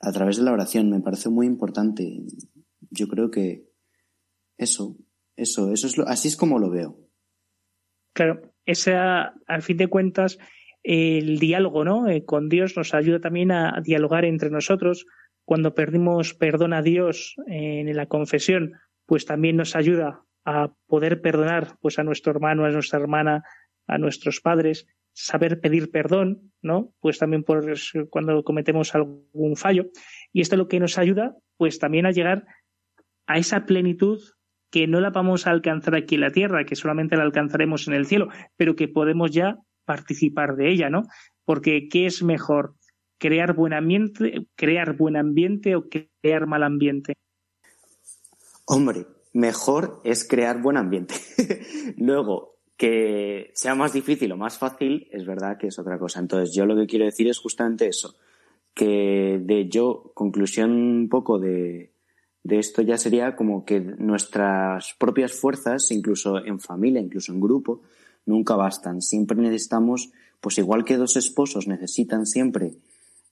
a 0.00 0.12
través 0.12 0.36
de 0.36 0.42
la 0.42 0.52
oración. 0.52 0.90
Me 0.90 1.00
parece 1.00 1.30
muy 1.30 1.46
importante. 1.46 2.22
Yo 2.90 3.08
creo 3.08 3.30
que 3.30 3.64
eso, 4.56 4.96
eso, 5.36 5.72
eso 5.72 5.86
es 5.86 5.96
lo, 5.98 6.06
así 6.06 6.28
es 6.28 6.36
como 6.36 6.58
lo 6.58 6.70
veo. 6.70 6.98
Claro, 8.14 8.54
esa, 8.64 9.34
al 9.46 9.62
fin 9.62 9.76
de 9.76 9.88
cuentas, 9.88 10.38
el 10.82 11.38
diálogo 11.38 11.84
¿no? 11.84 12.08
Eh, 12.08 12.24
con 12.24 12.48
Dios 12.48 12.76
nos 12.76 12.94
ayuda 12.94 13.20
también 13.20 13.50
a, 13.50 13.80
dialogar 13.82 14.24
entre 14.24 14.50
nosotros. 14.50 15.06
Cuando 15.44 15.74
perdimos 15.74 16.34
perdón 16.34 16.72
a 16.72 16.82
Dios 16.82 17.36
en 17.46 17.94
la 17.94 18.06
confesión, 18.06 18.72
pues 19.06 19.26
también 19.26 19.56
nos 19.56 19.76
ayuda 19.76 20.24
a 20.44 20.72
poder 20.86 21.20
perdonar 21.20 21.76
pues 21.80 21.98
a 21.98 22.02
nuestro 22.02 22.32
hermano, 22.32 22.64
a 22.64 22.70
nuestra 22.70 22.98
hermana, 22.98 23.42
a 23.86 23.98
nuestros 23.98 24.40
padres, 24.40 24.86
saber 25.12 25.60
pedir 25.60 25.90
perdón, 25.90 26.52
¿no? 26.62 26.94
Pues 27.00 27.18
también 27.18 27.44
por 27.44 27.64
cuando 28.10 28.42
cometemos 28.42 28.94
algún 28.94 29.56
fallo. 29.56 29.86
Y 30.32 30.40
esto 30.40 30.54
es 30.54 30.58
lo 30.58 30.68
que 30.68 30.80
nos 30.80 30.98
ayuda, 30.98 31.36
pues 31.56 31.78
también 31.78 32.06
a 32.06 32.10
llegar 32.10 32.46
a 33.26 33.38
esa 33.38 33.66
plenitud 33.66 34.20
que 34.70 34.86
no 34.88 35.00
la 35.00 35.10
vamos 35.10 35.46
a 35.46 35.50
alcanzar 35.50 35.94
aquí 35.94 36.16
en 36.16 36.22
la 36.22 36.32
tierra, 36.32 36.64
que 36.64 36.74
solamente 36.74 37.16
la 37.16 37.22
alcanzaremos 37.22 37.86
en 37.86 37.94
el 37.94 38.06
cielo, 38.06 38.28
pero 38.56 38.74
que 38.74 38.88
podemos 38.88 39.30
ya 39.30 39.58
participar 39.84 40.56
de 40.56 40.72
ella, 40.72 40.90
¿no? 40.90 41.02
Porque 41.44 41.88
¿qué 41.88 42.06
es 42.06 42.24
mejor? 42.24 42.74
¿Crear 43.18 43.54
buen 43.54 43.72
ambiente, 43.72 44.48
crear 44.56 44.96
buen 44.96 45.16
ambiente 45.16 45.76
o 45.76 45.84
crear 45.88 46.48
mal 46.48 46.64
ambiente? 46.64 47.14
Hombre, 48.66 49.06
mejor 49.32 50.00
es 50.02 50.26
crear 50.26 50.60
buen 50.60 50.76
ambiente. 50.76 51.14
Luego, 51.96 52.56
que 52.76 53.52
sea 53.54 53.76
más 53.76 53.92
difícil 53.92 54.32
o 54.32 54.36
más 54.36 54.58
fácil, 54.58 55.06
es 55.12 55.24
verdad 55.24 55.56
que 55.56 55.68
es 55.68 55.78
otra 55.78 55.98
cosa. 55.98 56.18
Entonces, 56.18 56.52
yo 56.52 56.66
lo 56.66 56.74
que 56.74 56.86
quiero 56.86 57.04
decir 57.04 57.28
es 57.28 57.38
justamente 57.38 57.86
eso, 57.86 58.16
que 58.74 59.40
de 59.40 59.68
yo, 59.68 60.10
conclusión 60.14 60.72
un 60.72 61.08
poco 61.08 61.38
de, 61.38 61.93
de 62.44 62.58
esto 62.58 62.82
ya 62.82 62.98
sería 62.98 63.36
como 63.36 63.64
que 63.64 63.80
nuestras 63.80 64.94
propias 64.98 65.32
fuerzas, 65.32 65.90
incluso 65.90 66.44
en 66.44 66.60
familia, 66.60 67.00
incluso 67.00 67.32
en 67.32 67.40
grupo, 67.40 67.80
nunca 68.26 68.54
bastan. 68.54 69.00
Siempre 69.00 69.38
necesitamos, 69.38 70.10
pues 70.40 70.58
igual 70.58 70.84
que 70.84 70.98
dos 70.98 71.16
esposos 71.16 71.66
necesitan 71.66 72.26
siempre 72.26 72.74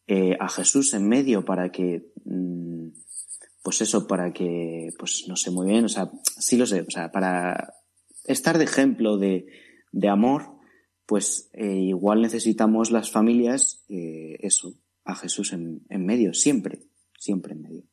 eh, 0.06 0.36
a 0.40 0.48
Jesús 0.48 0.94
en 0.94 1.06
medio 1.06 1.44
para 1.44 1.70
que, 1.70 2.10
mm, 2.24 2.88
pues 3.62 3.82
eso, 3.82 4.06
para 4.06 4.32
que, 4.32 4.88
pues 4.98 5.26
no 5.28 5.36
sé 5.36 5.50
muy 5.50 5.68
bien, 5.68 5.84
o 5.84 5.90
sea, 5.90 6.10
sí 6.38 6.56
lo 6.56 6.64
sé, 6.64 6.80
o 6.80 6.90
sea, 6.90 7.12
para 7.12 7.74
estar 8.24 8.56
de 8.56 8.64
ejemplo 8.64 9.18
de, 9.18 9.46
de 9.92 10.08
amor, 10.08 10.54
pues 11.04 11.50
eh, 11.52 11.76
igual 11.76 12.22
necesitamos 12.22 12.90
las 12.90 13.10
familias, 13.10 13.84
eh, 13.90 14.38
eso, 14.40 14.72
a 15.04 15.14
Jesús 15.14 15.52
en, 15.52 15.82
en 15.90 16.06
medio, 16.06 16.32
siempre, 16.32 16.80
siempre 17.18 17.52
en 17.52 17.60
medio. 17.60 17.91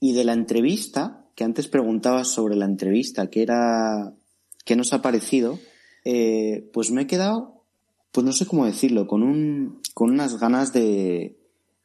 Y 0.00 0.12
de 0.12 0.24
la 0.24 0.32
entrevista, 0.32 1.26
que 1.34 1.44
antes 1.44 1.68
preguntabas 1.68 2.28
sobre 2.28 2.56
la 2.56 2.66
entrevista, 2.66 3.28
que 3.28 3.42
era 3.42 4.14
¿Qué 4.66 4.74
nos 4.74 4.92
ha 4.92 5.00
parecido? 5.00 5.60
Eh, 6.04 6.68
pues 6.72 6.90
me 6.90 7.02
he 7.02 7.06
quedado, 7.06 7.62
pues 8.10 8.26
no 8.26 8.32
sé 8.32 8.46
cómo 8.46 8.66
decirlo, 8.66 9.06
con, 9.06 9.22
un, 9.22 9.80
con 9.94 10.10
unas 10.10 10.40
ganas 10.40 10.72
de, 10.72 11.38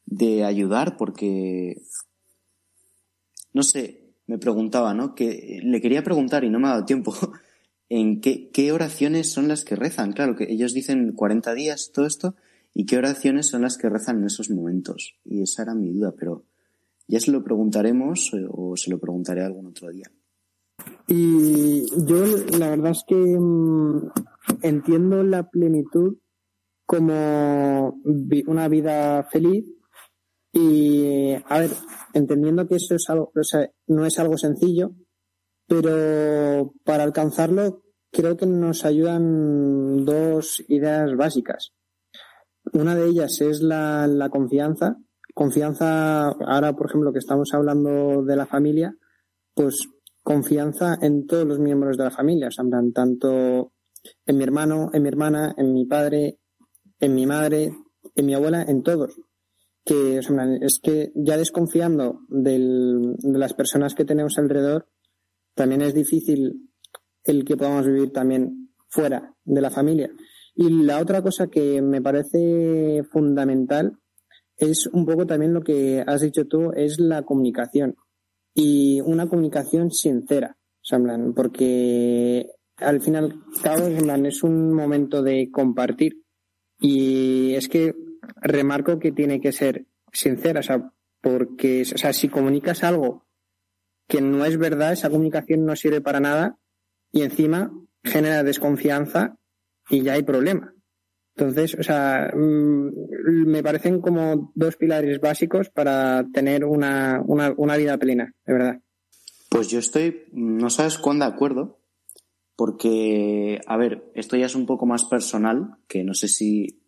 de 0.04 0.44
ayudar 0.44 0.96
porque, 0.96 1.80
no 3.52 3.62
sé, 3.62 4.14
me 4.26 4.36
preguntaba, 4.36 4.94
¿no? 4.94 5.14
Que 5.14 5.60
le 5.62 5.80
quería 5.80 6.02
preguntar 6.02 6.42
y 6.42 6.50
no 6.50 6.58
me 6.58 6.66
ha 6.66 6.72
dado 6.72 6.84
tiempo. 6.84 7.14
¿En 7.88 8.20
qué, 8.20 8.50
qué 8.50 8.72
oraciones 8.72 9.30
son 9.30 9.46
las 9.46 9.64
que 9.64 9.76
rezan? 9.76 10.12
Claro, 10.12 10.34
que 10.34 10.50
ellos 10.52 10.74
dicen 10.74 11.12
40 11.12 11.54
días, 11.54 11.92
todo 11.94 12.04
esto, 12.04 12.34
y 12.74 12.84
qué 12.84 12.96
oraciones 12.96 13.46
son 13.46 13.62
las 13.62 13.78
que 13.78 13.88
rezan 13.88 14.18
en 14.18 14.24
esos 14.24 14.50
momentos. 14.50 15.14
Y 15.24 15.42
esa 15.42 15.62
era 15.62 15.74
mi 15.74 15.90
duda, 15.90 16.12
pero 16.18 16.46
ya 17.12 17.20
se 17.20 17.30
lo 17.30 17.44
preguntaremos 17.44 18.30
eh, 18.32 18.46
o 18.48 18.74
se 18.74 18.90
lo 18.90 18.98
preguntaré 18.98 19.44
algún 19.44 19.66
otro 19.66 19.90
día. 19.90 20.10
Y 21.06 21.84
yo 22.06 22.24
la 22.58 22.70
verdad 22.70 22.92
es 22.92 23.04
que 23.06 23.14
mm, 23.14 24.10
entiendo 24.62 25.22
la 25.22 25.50
plenitud 25.50 26.16
como 26.86 28.00
una 28.46 28.68
vida 28.68 29.24
feliz 29.30 29.66
y, 30.54 31.34
a 31.34 31.60
ver, 31.60 31.70
entendiendo 32.14 32.66
que 32.66 32.76
eso 32.76 32.94
es 32.94 33.04
algo, 33.10 33.30
o 33.34 33.44
sea, 33.44 33.70
no 33.88 34.06
es 34.06 34.18
algo 34.18 34.38
sencillo, 34.38 34.92
pero 35.66 36.72
para 36.82 37.04
alcanzarlo 37.04 37.82
creo 38.10 38.38
que 38.38 38.46
nos 38.46 38.86
ayudan 38.86 40.06
dos 40.06 40.64
ideas 40.68 41.14
básicas. 41.14 41.74
Una 42.72 42.94
de 42.94 43.06
ellas 43.06 43.38
es 43.42 43.60
la, 43.60 44.06
la 44.06 44.30
confianza. 44.30 44.96
Confianza, 45.34 46.28
ahora 46.28 46.74
por 46.74 46.88
ejemplo 46.88 47.12
que 47.12 47.18
estamos 47.18 47.52
hablando 47.54 48.22
de 48.22 48.36
la 48.36 48.46
familia, 48.46 48.96
pues 49.54 49.88
confianza 50.22 50.98
en 51.00 51.26
todos 51.26 51.46
los 51.46 51.58
miembros 51.58 51.96
de 51.96 52.04
la 52.04 52.10
familia, 52.10 52.48
o 52.48 52.50
sea, 52.50 52.64
tanto 52.94 53.72
en 54.26 54.36
mi 54.36 54.44
hermano, 54.44 54.90
en 54.92 55.02
mi 55.02 55.08
hermana, 55.08 55.54
en 55.56 55.72
mi 55.72 55.86
padre, 55.86 56.38
en 57.00 57.14
mi 57.14 57.26
madre, 57.26 57.72
en 58.14 58.26
mi 58.26 58.34
abuela, 58.34 58.62
en 58.62 58.82
todos. 58.82 59.20
Que 59.84 60.18
es 60.18 60.78
que 60.80 61.12
ya 61.16 61.36
desconfiando 61.36 62.20
del, 62.28 63.14
de 63.18 63.38
las 63.38 63.54
personas 63.54 63.94
que 63.94 64.04
tenemos 64.04 64.38
alrededor, 64.38 64.88
también 65.54 65.82
es 65.82 65.92
difícil 65.92 66.70
el 67.24 67.44
que 67.44 67.56
podamos 67.56 67.86
vivir 67.86 68.12
también 68.12 68.70
fuera 68.88 69.34
de 69.44 69.60
la 69.60 69.70
familia. 69.70 70.10
Y 70.54 70.68
la 70.84 71.00
otra 71.00 71.22
cosa 71.22 71.48
que 71.48 71.82
me 71.82 72.00
parece 72.00 73.02
fundamental 73.10 73.98
es 74.70 74.86
un 74.86 75.04
poco 75.04 75.26
también 75.26 75.52
lo 75.52 75.62
que 75.62 76.04
has 76.06 76.20
dicho 76.20 76.46
tú, 76.46 76.72
es 76.72 77.00
la 77.00 77.22
comunicación 77.22 77.96
y 78.54 79.00
una 79.00 79.28
comunicación 79.28 79.90
sincera, 79.90 80.56
o 80.90 81.32
porque 81.34 82.50
al 82.76 83.00
final 83.00 83.42
cabo 83.62 83.86
es 83.86 84.42
un 84.42 84.72
momento 84.72 85.22
de 85.22 85.50
compartir 85.50 86.22
y 86.78 87.54
es 87.54 87.68
que 87.68 87.94
remarco 88.36 88.98
que 88.98 89.12
tiene 89.12 89.40
que 89.40 89.52
ser 89.52 89.86
sincera, 90.12 90.60
o 90.60 90.62
sea, 90.62 90.92
porque, 91.20 91.82
o 91.82 91.98
sea, 91.98 92.12
si 92.12 92.28
comunicas 92.28 92.84
algo 92.84 93.26
que 94.08 94.20
no 94.20 94.44
es 94.44 94.58
verdad, 94.58 94.92
esa 94.92 95.10
comunicación 95.10 95.64
no 95.64 95.74
sirve 95.76 96.00
para 96.00 96.20
nada 96.20 96.58
y 97.10 97.22
encima 97.22 97.72
genera 98.04 98.42
desconfianza 98.42 99.38
y 99.88 100.02
ya 100.02 100.14
hay 100.14 100.22
problema. 100.22 100.74
Entonces, 101.36 101.76
o 101.78 101.82
sea, 101.82 102.30
mm, 102.34 103.46
me 103.46 103.62
parecen 103.62 104.00
como 104.00 104.52
dos 104.54 104.76
pilares 104.76 105.20
básicos 105.20 105.70
para 105.70 106.26
tener 106.32 106.64
una, 106.64 107.22
una, 107.26 107.54
una 107.56 107.76
vida 107.76 107.96
plena, 107.98 108.34
de 108.46 108.52
verdad. 108.52 108.80
Pues 109.48 109.68
yo 109.68 109.78
estoy, 109.78 110.24
no 110.32 110.70
sabes 110.70 110.98
cuándo 110.98 111.24
de 111.24 111.32
acuerdo, 111.32 111.78
porque, 112.56 113.60
a 113.66 113.76
ver, 113.76 114.10
esto 114.14 114.36
ya 114.36 114.46
es 114.46 114.54
un 114.54 114.66
poco 114.66 114.86
más 114.86 115.04
personal, 115.04 115.76
que 115.88 116.04
no 116.04 116.14
sé 116.14 116.28
si 116.28 116.80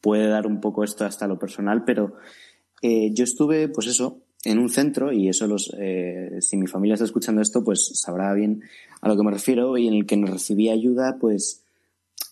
puede 0.00 0.28
dar 0.28 0.46
un 0.46 0.60
poco 0.60 0.84
esto 0.84 1.04
hasta 1.04 1.26
lo 1.26 1.38
personal, 1.38 1.84
pero 1.84 2.16
eh, 2.82 3.10
yo 3.12 3.24
estuve, 3.24 3.68
pues 3.68 3.86
eso, 3.86 4.22
en 4.44 4.58
un 4.58 4.68
centro, 4.68 5.12
y 5.12 5.28
eso 5.28 5.46
los, 5.46 5.74
eh, 5.78 6.36
si 6.40 6.56
mi 6.56 6.66
familia 6.66 6.94
está 6.94 7.04
escuchando 7.04 7.40
esto, 7.40 7.64
pues 7.64 7.92
sabrá 7.94 8.32
bien 8.34 8.62
a 9.00 9.08
lo 9.08 9.16
que 9.16 9.22
me 9.22 9.30
refiero, 9.30 9.76
y 9.78 9.88
en 9.88 9.94
el 9.94 10.06
que 10.06 10.16
recibí 10.16 10.68
ayuda, 10.68 11.16
pues 11.20 11.63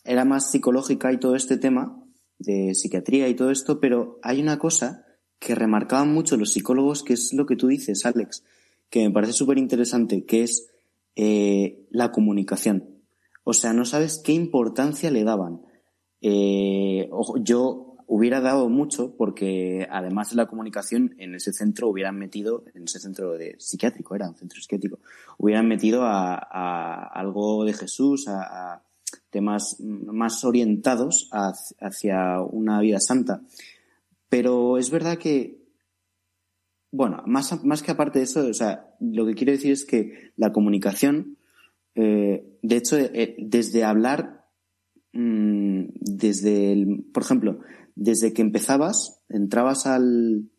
era 0.05 0.24
más 0.24 0.50
psicológica 0.50 1.12
y 1.12 1.18
todo 1.18 1.36
este 1.36 1.57
tema 1.57 2.03
de 2.38 2.74
psiquiatría 2.74 3.28
y 3.28 3.34
todo 3.34 3.50
esto, 3.50 3.80
pero 3.80 4.18
hay 4.22 4.40
una 4.40 4.59
cosa 4.59 5.07
que 5.38 5.55
remarcaban 5.55 6.12
mucho 6.12 6.36
los 6.36 6.53
psicólogos, 6.53 7.03
que 7.03 7.14
es 7.14 7.32
lo 7.32 7.46
que 7.46 7.57
tú 7.57 7.68
dices, 7.68 8.07
Alex, 8.07 8.44
que 8.90 9.07
me 9.07 9.14
parece 9.14 9.32
súper 9.32 9.59
interesante, 9.59 10.24
que 10.24 10.42
es 10.42 10.70
eh, 11.16 11.86
la 11.90 12.12
comunicación. 12.12 13.03
O 13.44 13.53
sea, 13.53 13.72
no 13.72 13.84
sabes 13.84 14.20
qué 14.24 14.32
importancia 14.32 15.11
le 15.11 15.24
daban. 15.24 15.62
Eh, 16.20 17.11
yo 17.40 17.92
hubiera 18.07 18.40
dado 18.40 18.68
mucho 18.68 19.16
porque 19.16 19.88
además 19.90 20.30
de 20.30 20.36
la 20.36 20.46
comunicación 20.46 21.14
en 21.18 21.34
ese 21.34 21.53
centro 21.53 21.88
hubieran 21.88 22.18
metido, 22.18 22.64
en 22.74 22.84
ese 22.84 23.00
centro 23.00 23.32
de 23.32 23.57
psiquiátrico, 23.59 24.14
era 24.14 24.28
un 24.28 24.36
centro 24.36 24.61
psiquiátrico, 24.61 24.98
hubieran 25.38 25.66
metido 25.66 26.03
a, 26.03 27.07
algo 27.07 27.64
de 27.64 27.72
Jesús, 27.72 28.28
a, 28.28 28.82
temas 29.32 29.78
más 29.80 30.44
orientados 30.44 31.28
hacia 31.80 32.40
una 32.42 32.80
vida 32.80 33.00
santa. 33.00 33.42
Pero 34.28 34.78
es 34.78 34.90
verdad 34.90 35.18
que, 35.18 35.58
bueno, 36.92 37.22
más, 37.26 37.64
más 37.64 37.82
que 37.82 37.90
aparte 37.90 38.20
de 38.20 38.26
eso, 38.26 38.46
o 38.46 38.54
sea, 38.54 38.94
lo 39.00 39.26
que 39.26 39.34
quiero 39.34 39.52
decir 39.52 39.72
es 39.72 39.84
que 39.84 40.32
la 40.36 40.52
comunicación, 40.52 41.38
eh, 41.94 42.58
de 42.62 42.76
hecho, 42.76 42.98
eh, 42.98 43.34
desde 43.38 43.84
hablar, 43.84 44.46
mm, 45.12 45.84
desde 46.00 46.72
el, 46.72 47.04
por 47.12 47.22
ejemplo, 47.22 47.60
desde 47.94 48.34
que 48.34 48.42
empezabas, 48.42 49.22
entrabas 49.28 49.86
al, 49.86 50.50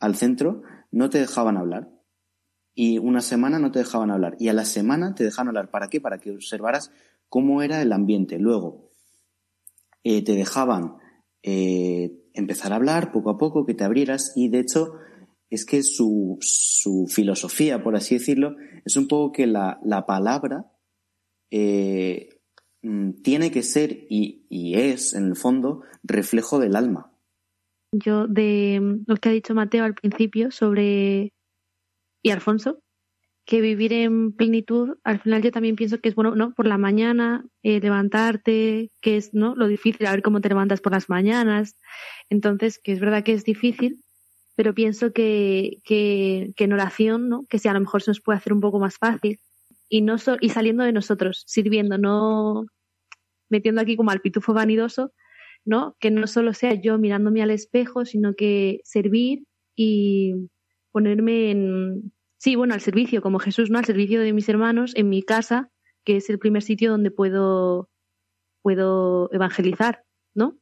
al 0.00 0.16
centro, 0.16 0.62
no 0.90 1.10
te 1.10 1.18
dejaban 1.18 1.56
hablar. 1.56 1.90
Y 2.74 2.98
una 2.98 3.22
semana 3.22 3.58
no 3.58 3.70
te 3.70 3.78
dejaban 3.78 4.10
hablar. 4.10 4.36
Y 4.38 4.48
a 4.48 4.52
la 4.52 4.64
semana 4.66 5.14
te 5.14 5.24
dejaban 5.24 5.48
hablar. 5.48 5.70
¿Para 5.70 5.88
qué? 5.88 6.00
Para 6.00 6.18
que 6.18 6.32
observaras 6.32 6.90
cómo 7.28 7.62
era 7.62 7.82
el 7.82 7.92
ambiente. 7.92 8.38
Luego, 8.38 8.90
eh, 10.04 10.22
te 10.22 10.34
dejaban 10.34 10.96
eh, 11.42 12.12
empezar 12.34 12.72
a 12.72 12.76
hablar 12.76 13.12
poco 13.12 13.30
a 13.30 13.38
poco, 13.38 13.66
que 13.66 13.74
te 13.74 13.84
abrieras 13.84 14.32
y 14.36 14.48
de 14.48 14.60
hecho 14.60 14.94
es 15.50 15.64
que 15.64 15.82
su, 15.82 16.38
su 16.40 17.06
filosofía, 17.08 17.82
por 17.82 17.96
así 17.96 18.16
decirlo, 18.16 18.56
es 18.84 18.96
un 18.96 19.08
poco 19.08 19.32
que 19.32 19.46
la, 19.46 19.78
la 19.84 20.06
palabra 20.06 20.72
eh, 21.50 22.40
mm, 22.82 23.22
tiene 23.22 23.50
que 23.50 23.62
ser 23.62 24.06
y, 24.10 24.46
y, 24.48 24.74
es, 24.74 25.14
en 25.14 25.26
el 25.26 25.36
fondo, 25.36 25.82
reflejo 26.02 26.58
del 26.58 26.76
alma. 26.76 27.12
Yo, 27.92 28.26
de 28.26 28.80
lo 29.06 29.16
que 29.16 29.28
ha 29.28 29.32
dicho 29.32 29.54
Mateo 29.54 29.84
al 29.84 29.94
principio 29.94 30.50
sobre. 30.50 31.32
y 32.22 32.30
Alfonso, 32.30 32.80
que 33.46 33.60
vivir 33.60 33.92
en 33.92 34.32
plenitud, 34.32 34.98
al 35.04 35.20
final 35.20 35.40
yo 35.40 35.52
también 35.52 35.76
pienso 35.76 36.00
que 36.00 36.08
es 36.08 36.16
bueno, 36.16 36.34
¿no? 36.34 36.52
Por 36.52 36.66
la 36.66 36.78
mañana, 36.78 37.46
eh, 37.62 37.80
levantarte, 37.80 38.90
que 39.00 39.16
es, 39.16 39.34
¿no? 39.34 39.54
Lo 39.54 39.68
difícil, 39.68 40.04
a 40.06 40.10
ver 40.10 40.22
cómo 40.22 40.40
te 40.40 40.48
levantas 40.48 40.80
por 40.80 40.92
las 40.92 41.08
mañanas. 41.08 41.76
Entonces, 42.28 42.80
que 42.82 42.92
es 42.92 42.98
verdad 42.98 43.22
que 43.22 43.32
es 43.32 43.44
difícil, 43.44 44.02
pero 44.56 44.74
pienso 44.74 45.12
que, 45.12 45.76
que, 45.84 46.50
que 46.56 46.64
en 46.64 46.72
oración, 46.72 47.28
¿no? 47.28 47.44
Que 47.48 47.60
si 47.60 47.68
a 47.68 47.72
lo 47.72 47.80
mejor 47.80 48.02
se 48.02 48.10
nos 48.10 48.20
puede 48.20 48.38
hacer 48.38 48.52
un 48.52 48.60
poco 48.60 48.80
más 48.80 48.98
fácil. 48.98 49.38
Y 49.88 50.02
no 50.02 50.16
y 50.40 50.48
saliendo 50.48 50.82
de 50.82 50.92
nosotros, 50.92 51.44
sirviendo, 51.46 51.98
no 51.98 52.66
metiendo 53.48 53.80
aquí 53.80 53.96
como 53.96 54.10
al 54.10 54.20
pitufo 54.20 54.54
vanidoso, 54.54 55.12
¿no? 55.64 55.96
Que 56.00 56.10
no 56.10 56.26
solo 56.26 56.52
sea 56.52 56.74
yo 56.74 56.98
mirándome 56.98 57.42
al 57.42 57.52
espejo, 57.52 58.04
sino 58.04 58.34
que 58.34 58.80
servir 58.82 59.44
y 59.76 60.34
ponerme 60.90 61.52
en, 61.52 62.12
Sí, 62.38 62.56
bueno, 62.56 62.74
al 62.74 62.80
servicio, 62.80 63.22
como 63.22 63.38
Jesús, 63.38 63.70
¿no? 63.70 63.78
Al 63.78 63.84
servicio 63.84 64.20
de 64.20 64.32
mis 64.32 64.48
hermanos, 64.48 64.92
en 64.94 65.08
mi 65.08 65.22
casa, 65.22 65.70
que 66.04 66.16
es 66.16 66.30
el 66.30 66.38
primer 66.38 66.62
sitio 66.62 66.90
donde 66.90 67.10
puedo, 67.10 67.88
puedo 68.62 69.30
evangelizar, 69.32 70.04
¿no? 70.34 70.58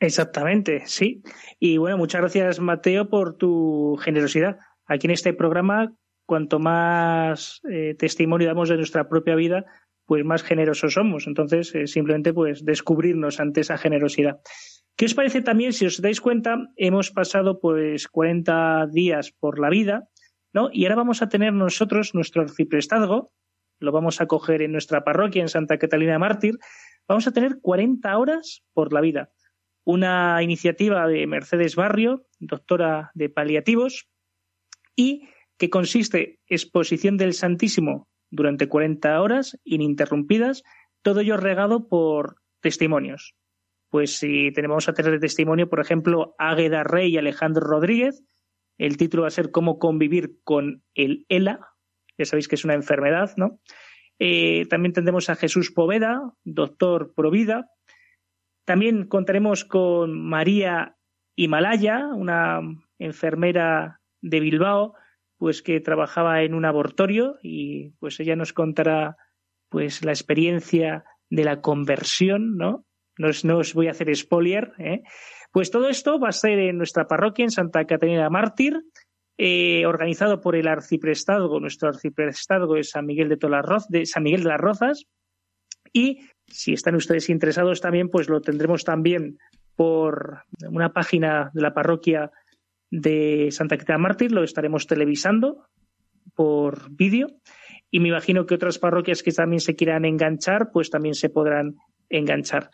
Exactamente, 0.00 0.84
sí. 0.86 1.22
Y 1.58 1.76
bueno, 1.76 1.98
muchas 1.98 2.20
gracias, 2.20 2.60
Mateo, 2.60 3.08
por 3.08 3.36
tu 3.36 3.96
generosidad. 4.00 4.58
Aquí 4.86 5.08
en 5.08 5.12
este 5.12 5.34
programa, 5.34 5.92
cuanto 6.24 6.60
más 6.60 7.60
eh, 7.70 7.94
testimonio 7.98 8.46
damos 8.46 8.68
de 8.68 8.76
nuestra 8.76 9.08
propia 9.08 9.34
vida, 9.34 9.66
pues 10.06 10.24
más 10.24 10.42
generosos 10.42 10.94
somos. 10.94 11.26
Entonces, 11.26 11.74
eh, 11.74 11.86
simplemente 11.86 12.32
pues 12.32 12.64
descubrirnos 12.64 13.40
ante 13.40 13.60
esa 13.62 13.76
generosidad. 13.76 14.40
¿Qué 14.96 15.04
os 15.04 15.14
parece 15.14 15.42
también, 15.42 15.72
si 15.72 15.86
os 15.86 16.00
dais 16.00 16.20
cuenta, 16.20 16.56
hemos 16.76 17.10
pasado 17.10 17.60
pues 17.60 18.08
40 18.08 18.86
días 18.90 19.32
por 19.38 19.58
la 19.58 19.68
vida 19.68 20.08
¿no? 20.52 20.70
Y 20.72 20.84
ahora 20.84 20.96
vamos 20.96 21.22
a 21.22 21.28
tener 21.28 21.52
nosotros 21.52 22.14
nuestro 22.14 22.42
arciprestazgo, 22.42 23.32
lo 23.80 23.92
vamos 23.92 24.20
a 24.20 24.26
coger 24.26 24.62
en 24.62 24.72
nuestra 24.72 25.04
parroquia 25.04 25.42
en 25.42 25.48
Santa 25.48 25.78
Catalina 25.78 26.18
Mártir, 26.18 26.58
vamos 27.06 27.26
a 27.26 27.32
tener 27.32 27.60
40 27.60 28.16
horas 28.18 28.62
por 28.72 28.92
la 28.92 29.00
vida. 29.00 29.30
Una 29.84 30.42
iniciativa 30.42 31.06
de 31.06 31.26
Mercedes 31.26 31.76
Barrio, 31.76 32.26
doctora 32.38 33.10
de 33.14 33.30
paliativos, 33.30 34.08
y 34.96 35.28
que 35.58 35.70
consiste 35.70 36.40
exposición 36.46 37.16
del 37.16 37.32
Santísimo 37.32 38.08
durante 38.30 38.68
40 38.68 39.20
horas 39.20 39.58
ininterrumpidas, 39.64 40.62
todo 41.02 41.20
ello 41.20 41.36
regado 41.36 41.88
por 41.88 42.36
testimonios. 42.60 43.34
Pues 43.88 44.18
si 44.18 44.52
tenemos 44.52 44.88
a 44.88 44.92
tener 44.92 45.12
de 45.12 45.18
testimonio, 45.20 45.68
por 45.68 45.80
ejemplo, 45.80 46.34
Águeda 46.38 46.84
Rey 46.84 47.14
y 47.14 47.18
Alejandro 47.18 47.66
Rodríguez, 47.66 48.22
el 48.78 48.96
título 48.96 49.22
va 49.22 49.28
a 49.28 49.32
ser 49.32 49.50
Cómo 49.50 49.78
convivir 49.78 50.38
con 50.44 50.82
el 50.94 51.26
ELA. 51.28 51.60
Ya 52.16 52.24
sabéis 52.24 52.48
que 52.48 52.54
es 52.54 52.64
una 52.64 52.74
enfermedad, 52.74 53.32
¿no? 53.36 53.60
Eh, 54.18 54.66
también 54.68 54.92
tendremos 54.92 55.30
a 55.30 55.36
Jesús 55.36 55.70
Poveda, 55.70 56.32
doctor 56.44 57.12
Provida. 57.14 57.70
También 58.64 59.06
contaremos 59.06 59.64
con 59.64 60.20
María 60.20 60.96
Himalaya, 61.36 62.06
una 62.06 62.60
enfermera 62.98 64.00
de 64.20 64.40
Bilbao, 64.40 64.94
pues 65.38 65.62
que 65.62 65.80
trabajaba 65.80 66.42
en 66.42 66.54
un 66.54 66.64
abortorio 66.64 67.38
y 67.42 67.90
pues 68.00 68.18
ella 68.18 68.34
nos 68.34 68.52
contará 68.52 69.16
pues 69.68 70.04
la 70.04 70.10
experiencia 70.10 71.04
de 71.30 71.44
la 71.44 71.60
conversión, 71.60 72.56
¿no? 72.56 72.84
No 73.18 73.28
os, 73.28 73.44
no 73.44 73.58
os 73.58 73.74
voy 73.74 73.88
a 73.88 73.92
hacer 73.92 74.14
spoiler, 74.16 74.72
¿eh? 74.78 75.02
Pues 75.58 75.72
todo 75.72 75.88
esto 75.88 76.20
va 76.20 76.28
a 76.28 76.30
ser 76.30 76.60
en 76.60 76.78
nuestra 76.78 77.08
parroquia 77.08 77.42
en 77.42 77.50
Santa 77.50 77.84
Catalina 77.84 78.30
Mártir, 78.30 78.80
eh, 79.36 79.86
organizado 79.86 80.40
por 80.40 80.54
el 80.54 80.68
arciprestazgo. 80.68 81.58
Nuestro 81.58 81.88
arciprestazgo 81.88 82.76
es 82.76 82.90
San 82.90 83.06
Miguel 83.06 83.28
de, 83.28 83.38
de 83.88 84.06
San 84.06 84.22
Miguel 84.22 84.44
de 84.44 84.50
las 84.50 84.60
Rozas. 84.60 85.06
Y 85.92 86.20
si 86.46 86.74
están 86.74 86.94
ustedes 86.94 87.28
interesados 87.28 87.80
también, 87.80 88.08
pues 88.08 88.28
lo 88.28 88.40
tendremos 88.40 88.84
también 88.84 89.38
por 89.74 90.44
una 90.70 90.92
página 90.92 91.50
de 91.52 91.60
la 91.60 91.74
parroquia 91.74 92.30
de 92.92 93.48
Santa 93.50 93.78
Catalina 93.78 94.04
Mártir, 94.04 94.30
lo 94.30 94.44
estaremos 94.44 94.86
televisando 94.86 95.66
por 96.36 96.88
vídeo. 96.88 97.32
Y 97.90 97.98
me 97.98 98.10
imagino 98.10 98.46
que 98.46 98.54
otras 98.54 98.78
parroquias 98.78 99.24
que 99.24 99.32
también 99.32 99.58
se 99.58 99.74
quieran 99.74 100.04
enganchar, 100.04 100.70
pues 100.72 100.88
también 100.88 101.16
se 101.16 101.30
podrán 101.30 101.74
enganchar. 102.08 102.70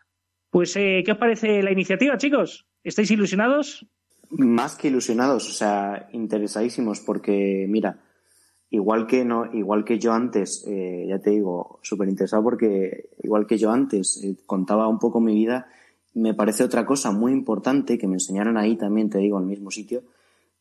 Pues, 0.51 0.77
eh, 0.77 1.03
¿qué 1.03 1.13
os 1.13 1.19
parece 1.19 1.63
la 1.63 1.73
iniciativa, 1.73 2.19
chicos? 2.19 2.67
¿Estáis 2.85 3.11
ilusionados? 3.11 3.87
Más 4.29 4.77
que 4.77 4.89
ilusionados, 4.89 5.49
o 5.49 5.53
sea, 5.53 6.09
interesadísimos, 6.13 7.01
porque, 7.01 7.67
mira, 7.69 8.05
igual 8.69 9.07
que 9.07 9.25
no, 9.25 9.53
igual 9.55 9.85
que 9.85 9.99
yo 9.99 10.13
antes, 10.13 10.65
eh, 10.67 11.07
ya 11.09 11.19
te 11.19 11.31
digo, 11.31 11.79
súper 11.83 12.09
interesado 12.09 12.43
porque 12.43 13.09
igual 13.23 13.47
que 13.47 13.57
yo 13.57 13.71
antes 13.71 14.23
eh, 14.23 14.37
contaba 14.47 14.89
un 14.89 14.99
poco 14.99 15.21
mi 15.21 15.35
vida, 15.35 15.67
me 16.13 16.35
parece 16.35 16.63
otra 16.63 16.85
cosa 16.85 17.11
muy 17.11 17.33
importante 17.33 17.97
que 17.97 18.07
me 18.07 18.15
enseñaron 18.15 18.59
ahí 18.59 18.77
también, 18.77 19.09
te 19.09 19.19
digo, 19.19 19.39
en 19.39 19.45
el 19.45 19.51
mismo 19.51 19.71
sitio, 19.71 20.03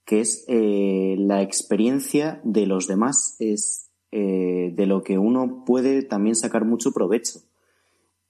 que 0.06 0.22
es 0.22 0.46
la 0.48 1.42
experiencia 1.42 2.42
de 2.44 2.66
los 2.66 2.88
demás, 2.88 3.38
es 3.40 3.90
de 4.12 4.86
lo 4.86 5.02
que 5.02 5.18
uno 5.18 5.64
puede 5.66 6.04
también 6.04 6.36
sacar 6.36 6.66
mucho 6.66 6.92
provecho 6.92 7.40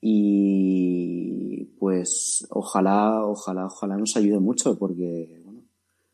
y 0.05 1.52
pues 1.83 2.47
ojalá, 2.49 3.25
ojalá, 3.25 3.65
ojalá 3.65 3.97
nos 3.97 4.15
ayude 4.15 4.39
mucho 4.39 4.79
porque, 4.79 5.41
bueno, 5.43 5.63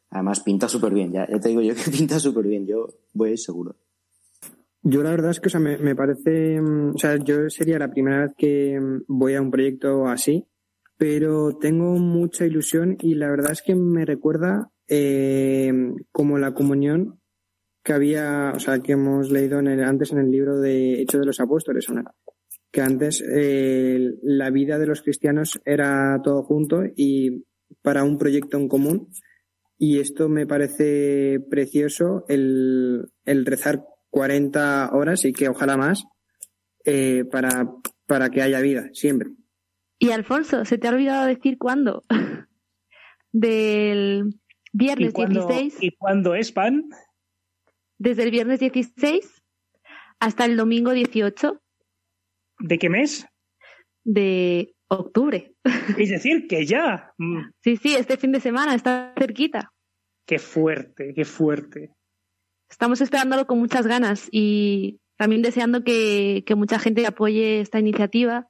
además 0.09 0.39
pinta 0.39 0.67
súper 0.67 0.91
bien, 0.95 1.11
ya, 1.11 1.28
te 1.28 1.49
digo 1.49 1.61
yo 1.61 1.76
que 1.76 1.91
pinta 1.95 2.20
súper 2.20 2.47
bien, 2.47 2.65
yo 2.65 2.88
voy 3.13 3.38
seguro. 3.38 3.76
Yo 4.82 5.03
la 5.03 5.11
verdad 5.11 5.30
es 5.30 5.39
que, 5.39 5.45
o 5.45 5.49
sea, 5.51 5.59
me, 5.59 5.78
me, 5.78 5.95
parece, 5.95 6.59
mm, 6.59 6.95
o 6.95 6.97
sea, 6.97 7.17
yo 7.17 7.47
sería 7.51 7.78
la 7.78 7.91
primera 7.91 8.22
vez 8.22 8.32
que 8.36 8.80
mm, 8.80 9.03
voy 9.09 9.36
a 9.36 9.43
un 9.43 9.51
proyecto 9.51 10.07
así, 10.07 10.43
pero 10.97 11.55
tengo 11.59 11.99
mucha 11.99 12.47
ilusión 12.47 12.97
y 12.99 13.13
la 13.13 13.30
verdad 13.30 13.51
es 13.51 13.61
que 13.61 13.76
me 13.76 14.05
recuerda 14.05 14.72
eh, 14.88 15.72
como 16.11 16.39
la 16.39 16.55
comunión 16.55 17.20
que 17.84 17.93
había, 17.93 18.53
o 18.55 18.59
sea, 18.59 18.80
que 18.80 18.93
hemos 18.93 19.30
leído 19.30 19.59
en 19.59 19.67
el, 19.67 19.84
antes 19.84 20.11
en 20.13 20.17
el 20.17 20.32
libro 20.32 20.59
de 20.59 20.99
Hechos 20.99 21.20
de 21.20 21.28
los 21.28 21.39
Apóstoles, 21.39 21.88
¿no? 21.91 22.05
Que 22.72 22.82
antes 22.82 23.24
eh, 23.28 24.11
la 24.22 24.49
vida 24.51 24.78
de 24.78 24.88
los 24.88 25.01
cristianos 25.01 25.59
era 25.65 26.20
todo 26.24 26.43
junto 26.43 26.84
y 26.95 27.45
para 27.82 28.03
un 28.03 28.17
proyecto 28.17 28.57
en 28.57 28.67
común. 28.67 29.09
Y 29.78 29.99
esto 29.99 30.28
me 30.28 30.45
parece 30.45 31.39
precioso, 31.49 32.26
el, 32.28 33.11
el 33.26 33.45
rezar 33.45 33.86
40 34.09 34.91
horas 34.91 35.24
y 35.26 35.32
que 35.32 35.47
ojalá 35.47 35.78
más, 35.78 36.03
eh, 36.84 37.24
para, 37.32 37.72
para 38.05 38.30
que 38.30 38.41
haya 38.41 38.59
vida, 38.59 38.89
siempre. 38.93 39.30
Y 39.97 40.11
Alfonso, 40.11 40.65
¿se 40.65 40.78
te 40.78 40.88
ha 40.88 40.91
olvidado 40.91 41.28
decir 41.28 41.57
cuándo? 41.57 42.03
Del 43.32 44.36
viernes 44.74 45.09
¿Y 45.09 45.13
cuándo, 45.13 45.47
16. 45.47 45.78
¿Y 45.82 45.91
cuándo 45.95 46.36
es 46.36 46.51
pan? 46.51 46.89
Desde 47.97 48.24
el 48.24 48.32
viernes 48.32 48.59
16 48.59 49.43
hasta 50.20 50.45
el 50.45 50.57
domingo 50.57 50.91
18 50.91 51.61
¿De 52.60 52.78
qué 52.78 52.89
mes? 52.89 53.26
de 54.05 54.74
octubre. 54.88 55.53
Es 55.97 56.10
decir, 56.10 56.47
que 56.47 56.66
ya. 56.66 57.14
Mm, 57.18 57.41
Sí, 57.64 57.78
sí, 57.78 57.93
este 57.95 58.18
fin 58.18 58.32
de 58.32 58.39
semana 58.39 58.74
está 58.74 59.14
cerquita. 59.20 59.72
Qué 60.26 60.39
fuerte, 60.39 61.14
qué 61.14 61.26
fuerte. 61.26 61.91
Estamos 62.72 63.01
esperándolo 63.01 63.45
con 63.45 63.60
muchas 63.60 63.86
ganas 63.86 64.28
y 64.32 64.99
también 65.18 65.41
deseando 65.41 65.84
que, 65.84 66.43
que 66.45 66.55
mucha 66.55 66.80
gente 66.80 67.05
apoye 67.05 67.60
esta 67.60 67.80
iniciativa 67.80 68.47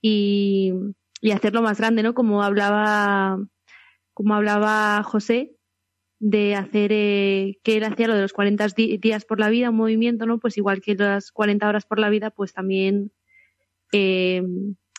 y, 0.00 0.72
y 1.20 1.32
hacerlo 1.32 1.60
más 1.62 1.78
grande, 1.78 2.02
¿no? 2.02 2.14
Como 2.14 2.42
hablaba, 2.42 3.38
como 4.14 4.34
hablaba 4.34 5.02
José, 5.02 5.56
de 6.20 6.54
hacer 6.54 6.90
eh, 6.92 7.58
que 7.64 7.76
él 7.76 7.84
hacía 7.84 8.06
lo 8.08 8.14
de 8.14 8.22
los 8.22 8.32
40 8.32 8.66
di- 8.76 8.96
días 8.98 9.24
por 9.24 9.40
la 9.40 9.50
vida, 9.50 9.70
un 9.70 9.76
movimiento, 9.76 10.24
¿no? 10.26 10.38
Pues 10.38 10.56
igual 10.56 10.80
que 10.80 10.94
las 10.94 11.32
40 11.32 11.68
horas 11.68 11.84
por 11.84 11.98
la 11.98 12.08
vida, 12.08 12.30
pues 12.30 12.52
también 12.54 13.10
eh, 13.92 14.42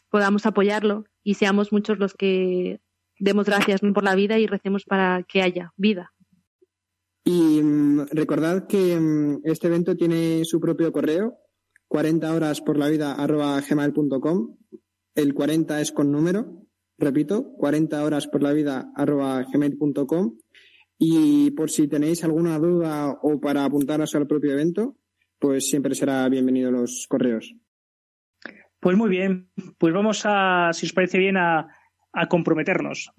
podamos 0.09 0.45
apoyarlo 0.45 1.05
y 1.23 1.33
seamos 1.33 1.71
muchos 1.71 1.99
los 1.99 2.13
que 2.13 2.79
demos 3.19 3.45
gracias 3.45 3.81
por 3.81 4.03
la 4.03 4.15
vida 4.15 4.39
y 4.39 4.47
recemos 4.47 4.83
para 4.85 5.23
que 5.27 5.41
haya 5.41 5.73
vida. 5.75 6.13
Y 7.25 7.61
mm, 7.61 8.07
recordad 8.11 8.67
que 8.67 8.99
mm, 8.99 9.41
este 9.43 9.67
evento 9.67 9.95
tiene 9.95 10.43
su 10.45 10.59
propio 10.59 10.91
correo, 10.91 11.37
40 11.87 12.33
horas 12.33 12.61
por 12.61 12.77
la 12.77 12.89
vida 12.89 13.15
gmail.com. 13.15 14.57
El 15.15 15.33
40 15.33 15.81
es 15.81 15.91
con 15.91 16.11
número, 16.11 16.65
repito, 16.97 17.53
40 17.57 18.03
horas 18.03 18.27
por 18.27 18.41
la 18.41 18.51
vida 18.51 18.91
gmail.com. 18.97 20.37
Y 20.97 21.51
por 21.51 21.69
si 21.69 21.87
tenéis 21.87 22.23
alguna 22.23 22.57
duda 22.59 23.11
o 23.21 23.39
para 23.39 23.65
apuntaros 23.65 24.15
al 24.15 24.27
propio 24.27 24.53
evento, 24.53 24.95
pues 25.39 25.67
siempre 25.67 25.95
será 25.95 26.27
bienvenido 26.29 26.71
los 26.71 27.05
correos. 27.09 27.55
Pues 28.83 28.97
muy 28.97 29.09
bien, 29.09 29.49
pues 29.77 29.93
vamos 29.93 30.23
a, 30.25 30.71
si 30.73 30.85
os 30.85 30.91
parece 30.91 31.17
bien, 31.17 31.37
a, 31.37 31.69
a 32.11 32.27
comprometernos. 32.27 33.13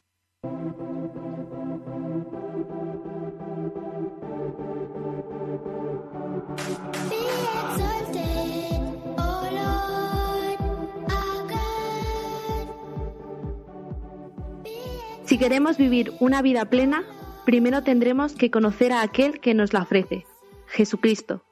Si 15.24 15.38
queremos 15.38 15.78
vivir 15.78 16.12
una 16.20 16.42
vida 16.42 16.66
plena, 16.66 17.04
primero 17.46 17.82
tendremos 17.82 18.34
que 18.34 18.50
conocer 18.50 18.92
a 18.92 19.00
aquel 19.00 19.40
que 19.40 19.54
nos 19.54 19.72
la 19.72 19.80
ofrece, 19.80 20.26
Jesucristo. 20.66 21.43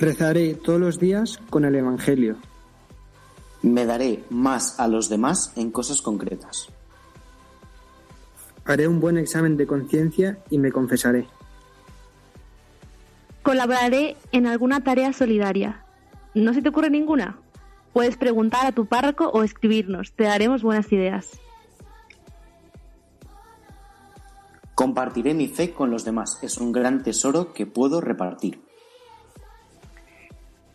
Rezaré 0.00 0.54
todos 0.54 0.78
los 0.78 1.00
días 1.00 1.40
con 1.50 1.64
el 1.64 1.74
Evangelio. 1.74 2.36
Me 3.62 3.84
daré 3.84 4.22
más 4.30 4.78
a 4.78 4.86
los 4.86 5.08
demás 5.08 5.52
en 5.56 5.72
cosas 5.72 6.02
concretas. 6.02 6.68
Haré 8.64 8.86
un 8.86 9.00
buen 9.00 9.18
examen 9.18 9.56
de 9.56 9.66
conciencia 9.66 10.38
y 10.50 10.58
me 10.58 10.70
confesaré. 10.70 11.26
Colaboraré 13.42 14.16
en 14.30 14.46
alguna 14.46 14.84
tarea 14.84 15.12
solidaria. 15.12 15.84
¿No 16.32 16.54
se 16.54 16.62
te 16.62 16.68
ocurre 16.68 16.90
ninguna? 16.90 17.40
Puedes 17.92 18.16
preguntar 18.16 18.66
a 18.66 18.72
tu 18.72 18.86
párroco 18.86 19.28
o 19.30 19.42
escribirnos, 19.42 20.12
te 20.12 20.22
daremos 20.22 20.62
buenas 20.62 20.92
ideas. 20.92 21.40
Compartiré 24.76 25.34
mi 25.34 25.48
fe 25.48 25.72
con 25.72 25.90
los 25.90 26.04
demás. 26.04 26.38
Es 26.40 26.58
un 26.58 26.70
gran 26.70 27.02
tesoro 27.02 27.52
que 27.52 27.66
puedo 27.66 28.00
repartir. 28.00 28.67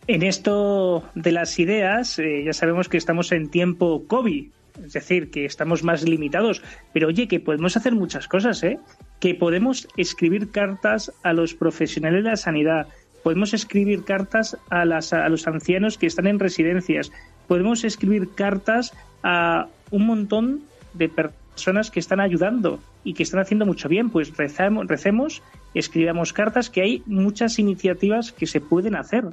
En 0.05 0.21
esto 0.21 1.03
de 1.15 1.31
las 1.31 1.57
ideas, 1.59 2.19
eh, 2.19 2.43
ya 2.45 2.51
sabemos 2.51 2.89
que 2.89 2.97
estamos 2.97 3.31
en 3.31 3.49
tiempo 3.49 4.03
COVID, 4.05 4.47
es 4.83 4.93
decir, 4.93 5.31
que 5.31 5.45
estamos 5.45 5.83
más 5.83 6.03
limitados, 6.03 6.61
pero 6.91 7.07
oye, 7.07 7.29
que 7.29 7.39
podemos 7.39 7.77
hacer 7.77 7.93
muchas 7.95 8.27
cosas, 8.27 8.61
¿eh? 8.63 8.79
Que 9.21 9.33
podemos 9.33 9.87
escribir 9.95 10.51
cartas 10.51 11.13
a 11.23 11.31
los 11.31 11.53
profesionales 11.53 12.25
de 12.25 12.31
la 12.31 12.35
sanidad, 12.35 12.87
podemos 13.23 13.53
escribir 13.53 14.03
cartas 14.03 14.57
a, 14.69 14.83
las, 14.83 15.13
a 15.13 15.29
los 15.29 15.47
ancianos 15.47 15.97
que 15.97 16.07
están 16.07 16.27
en 16.27 16.39
residencias, 16.39 17.09
podemos 17.47 17.85
escribir 17.85 18.29
cartas 18.35 18.93
a 19.23 19.67
un 19.89 20.05
montón 20.05 20.63
de 20.95 21.07
personas 21.07 21.91
que 21.91 22.01
están 22.01 22.19
ayudando 22.19 22.81
y 23.05 23.13
que 23.13 23.23
están 23.23 23.39
haciendo 23.39 23.65
mucho 23.65 23.87
bien, 23.87 24.09
pues 24.09 24.35
rezamos, 24.35 24.85
recemos, 24.87 25.41
escribamos 25.73 26.33
cartas, 26.33 26.69
que 26.69 26.81
hay 26.81 27.03
muchas 27.05 27.57
iniciativas 27.57 28.33
que 28.33 28.47
se 28.47 28.59
pueden 28.59 28.95
hacer. 28.95 29.29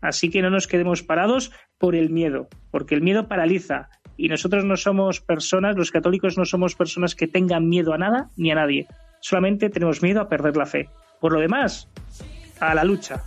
Así 0.00 0.30
que 0.30 0.42
no 0.42 0.50
nos 0.50 0.66
quedemos 0.66 1.02
parados 1.02 1.52
por 1.78 1.94
el 1.94 2.10
miedo, 2.10 2.48
porque 2.70 2.94
el 2.94 3.02
miedo 3.02 3.28
paraliza. 3.28 3.88
Y 4.16 4.28
nosotros 4.28 4.64
no 4.64 4.76
somos 4.76 5.20
personas, 5.20 5.76
los 5.76 5.90
católicos 5.90 6.38
no 6.38 6.44
somos 6.44 6.74
personas 6.74 7.14
que 7.14 7.26
tengan 7.26 7.68
miedo 7.68 7.92
a 7.92 7.98
nada 7.98 8.30
ni 8.36 8.50
a 8.50 8.54
nadie. 8.54 8.86
Solamente 9.20 9.70
tenemos 9.70 10.02
miedo 10.02 10.20
a 10.20 10.28
perder 10.28 10.56
la 10.56 10.66
fe. 10.66 10.88
Por 11.20 11.32
lo 11.32 11.40
demás, 11.40 11.88
a 12.60 12.74
la 12.74 12.84
lucha. 12.84 13.22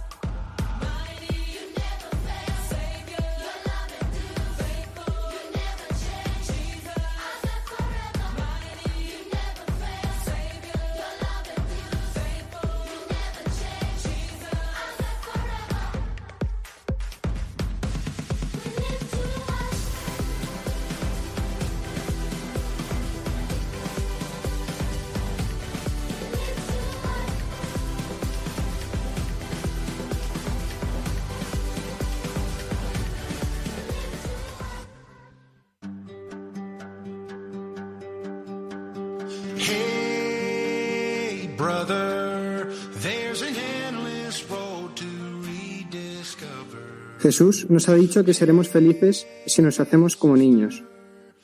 Jesús 47.20 47.70
nos 47.70 47.90
ha 47.90 47.96
dicho 47.96 48.24
que 48.24 48.34
seremos 48.34 48.70
felices 48.70 49.28
si 49.46 49.62
nos 49.62 49.80
hacemos 49.82 50.16
como 50.16 50.38
niños, 50.38 50.84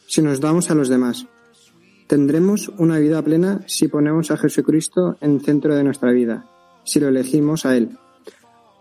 si 0.08 0.22
nos 0.22 0.40
damos 0.40 0.72
a 0.72 0.76
los 0.76 0.88
demás. 0.88 1.28
Tendremos 2.08 2.70
una 2.78 2.98
vida 3.00 3.22
plena 3.22 3.62
si 3.68 3.90
ponemos 3.90 4.32
a 4.32 4.38
Jesucristo 4.38 5.18
en 5.20 5.42
centro 5.42 5.76
de 5.76 5.84
nuestra 5.84 6.12
vida, 6.12 6.46
si 6.86 7.02
lo 7.02 7.10
elegimos 7.10 7.66
a 7.66 7.76
Él, 7.76 7.90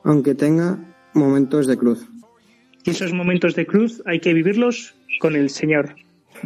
aunque 0.04 0.36
tenga 0.36 0.78
momentos 1.14 1.66
de 1.66 1.76
cruz. 1.76 2.06
Y 2.84 2.90
esos 2.90 3.12
momentos 3.12 3.56
de 3.56 3.66
cruz 3.66 4.00
hay 4.06 4.20
que 4.20 4.32
vivirlos 4.32 4.94
con 5.18 5.34
el 5.34 5.50
Señor. 5.50 5.96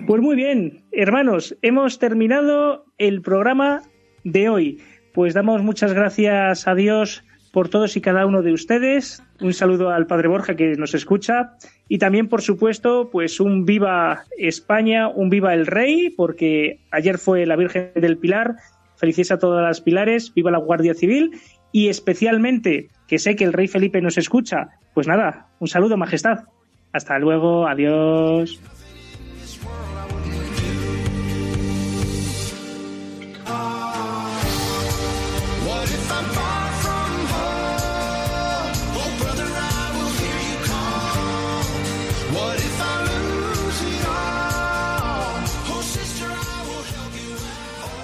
Pues 0.06 0.22
muy 0.22 0.36
bien, 0.36 0.84
hermanos, 0.92 1.56
hemos 1.60 1.98
terminado 1.98 2.86
el 2.96 3.20
programa 3.20 3.82
de 4.24 4.48
hoy. 4.48 4.80
Pues 5.12 5.34
damos 5.34 5.62
muchas 5.62 5.92
gracias 5.92 6.68
a 6.68 6.74
Dios 6.74 7.24
por 7.52 7.68
todos 7.68 7.96
y 7.96 8.00
cada 8.00 8.24
uno 8.24 8.42
de 8.42 8.52
ustedes. 8.52 9.22
Un 9.40 9.52
saludo 9.52 9.90
al 9.90 10.06
Padre 10.06 10.28
Borja 10.28 10.56
que 10.56 10.74
nos 10.76 10.94
escucha. 10.94 11.54
Y 11.88 11.98
también, 11.98 12.28
por 12.28 12.42
supuesto, 12.42 13.08
pues 13.10 13.40
un 13.40 13.64
viva 13.64 14.24
España, 14.36 15.08
un 15.08 15.30
viva 15.30 15.54
el 15.54 15.66
Rey, 15.66 16.10
porque 16.10 16.80
ayer 16.90 17.18
fue 17.18 17.46
la 17.46 17.56
Virgen 17.56 17.92
del 17.94 18.18
Pilar. 18.18 18.56
Felices 18.96 19.30
a 19.30 19.38
todas 19.38 19.62
las 19.62 19.80
pilares, 19.80 20.32
viva 20.34 20.50
la 20.50 20.58
Guardia 20.58 20.92
Civil 20.92 21.30
y 21.72 21.88
especialmente, 21.88 22.88
que 23.06 23.18
sé 23.18 23.36
que 23.36 23.44
el 23.44 23.52
Rey 23.52 23.68
Felipe 23.68 24.00
nos 24.00 24.18
escucha, 24.18 24.70
pues 24.94 25.06
nada, 25.06 25.46
un 25.60 25.68
saludo, 25.68 25.96
Majestad. 25.96 26.44
Hasta 26.92 27.18
luego, 27.18 27.68
adiós. 27.68 28.58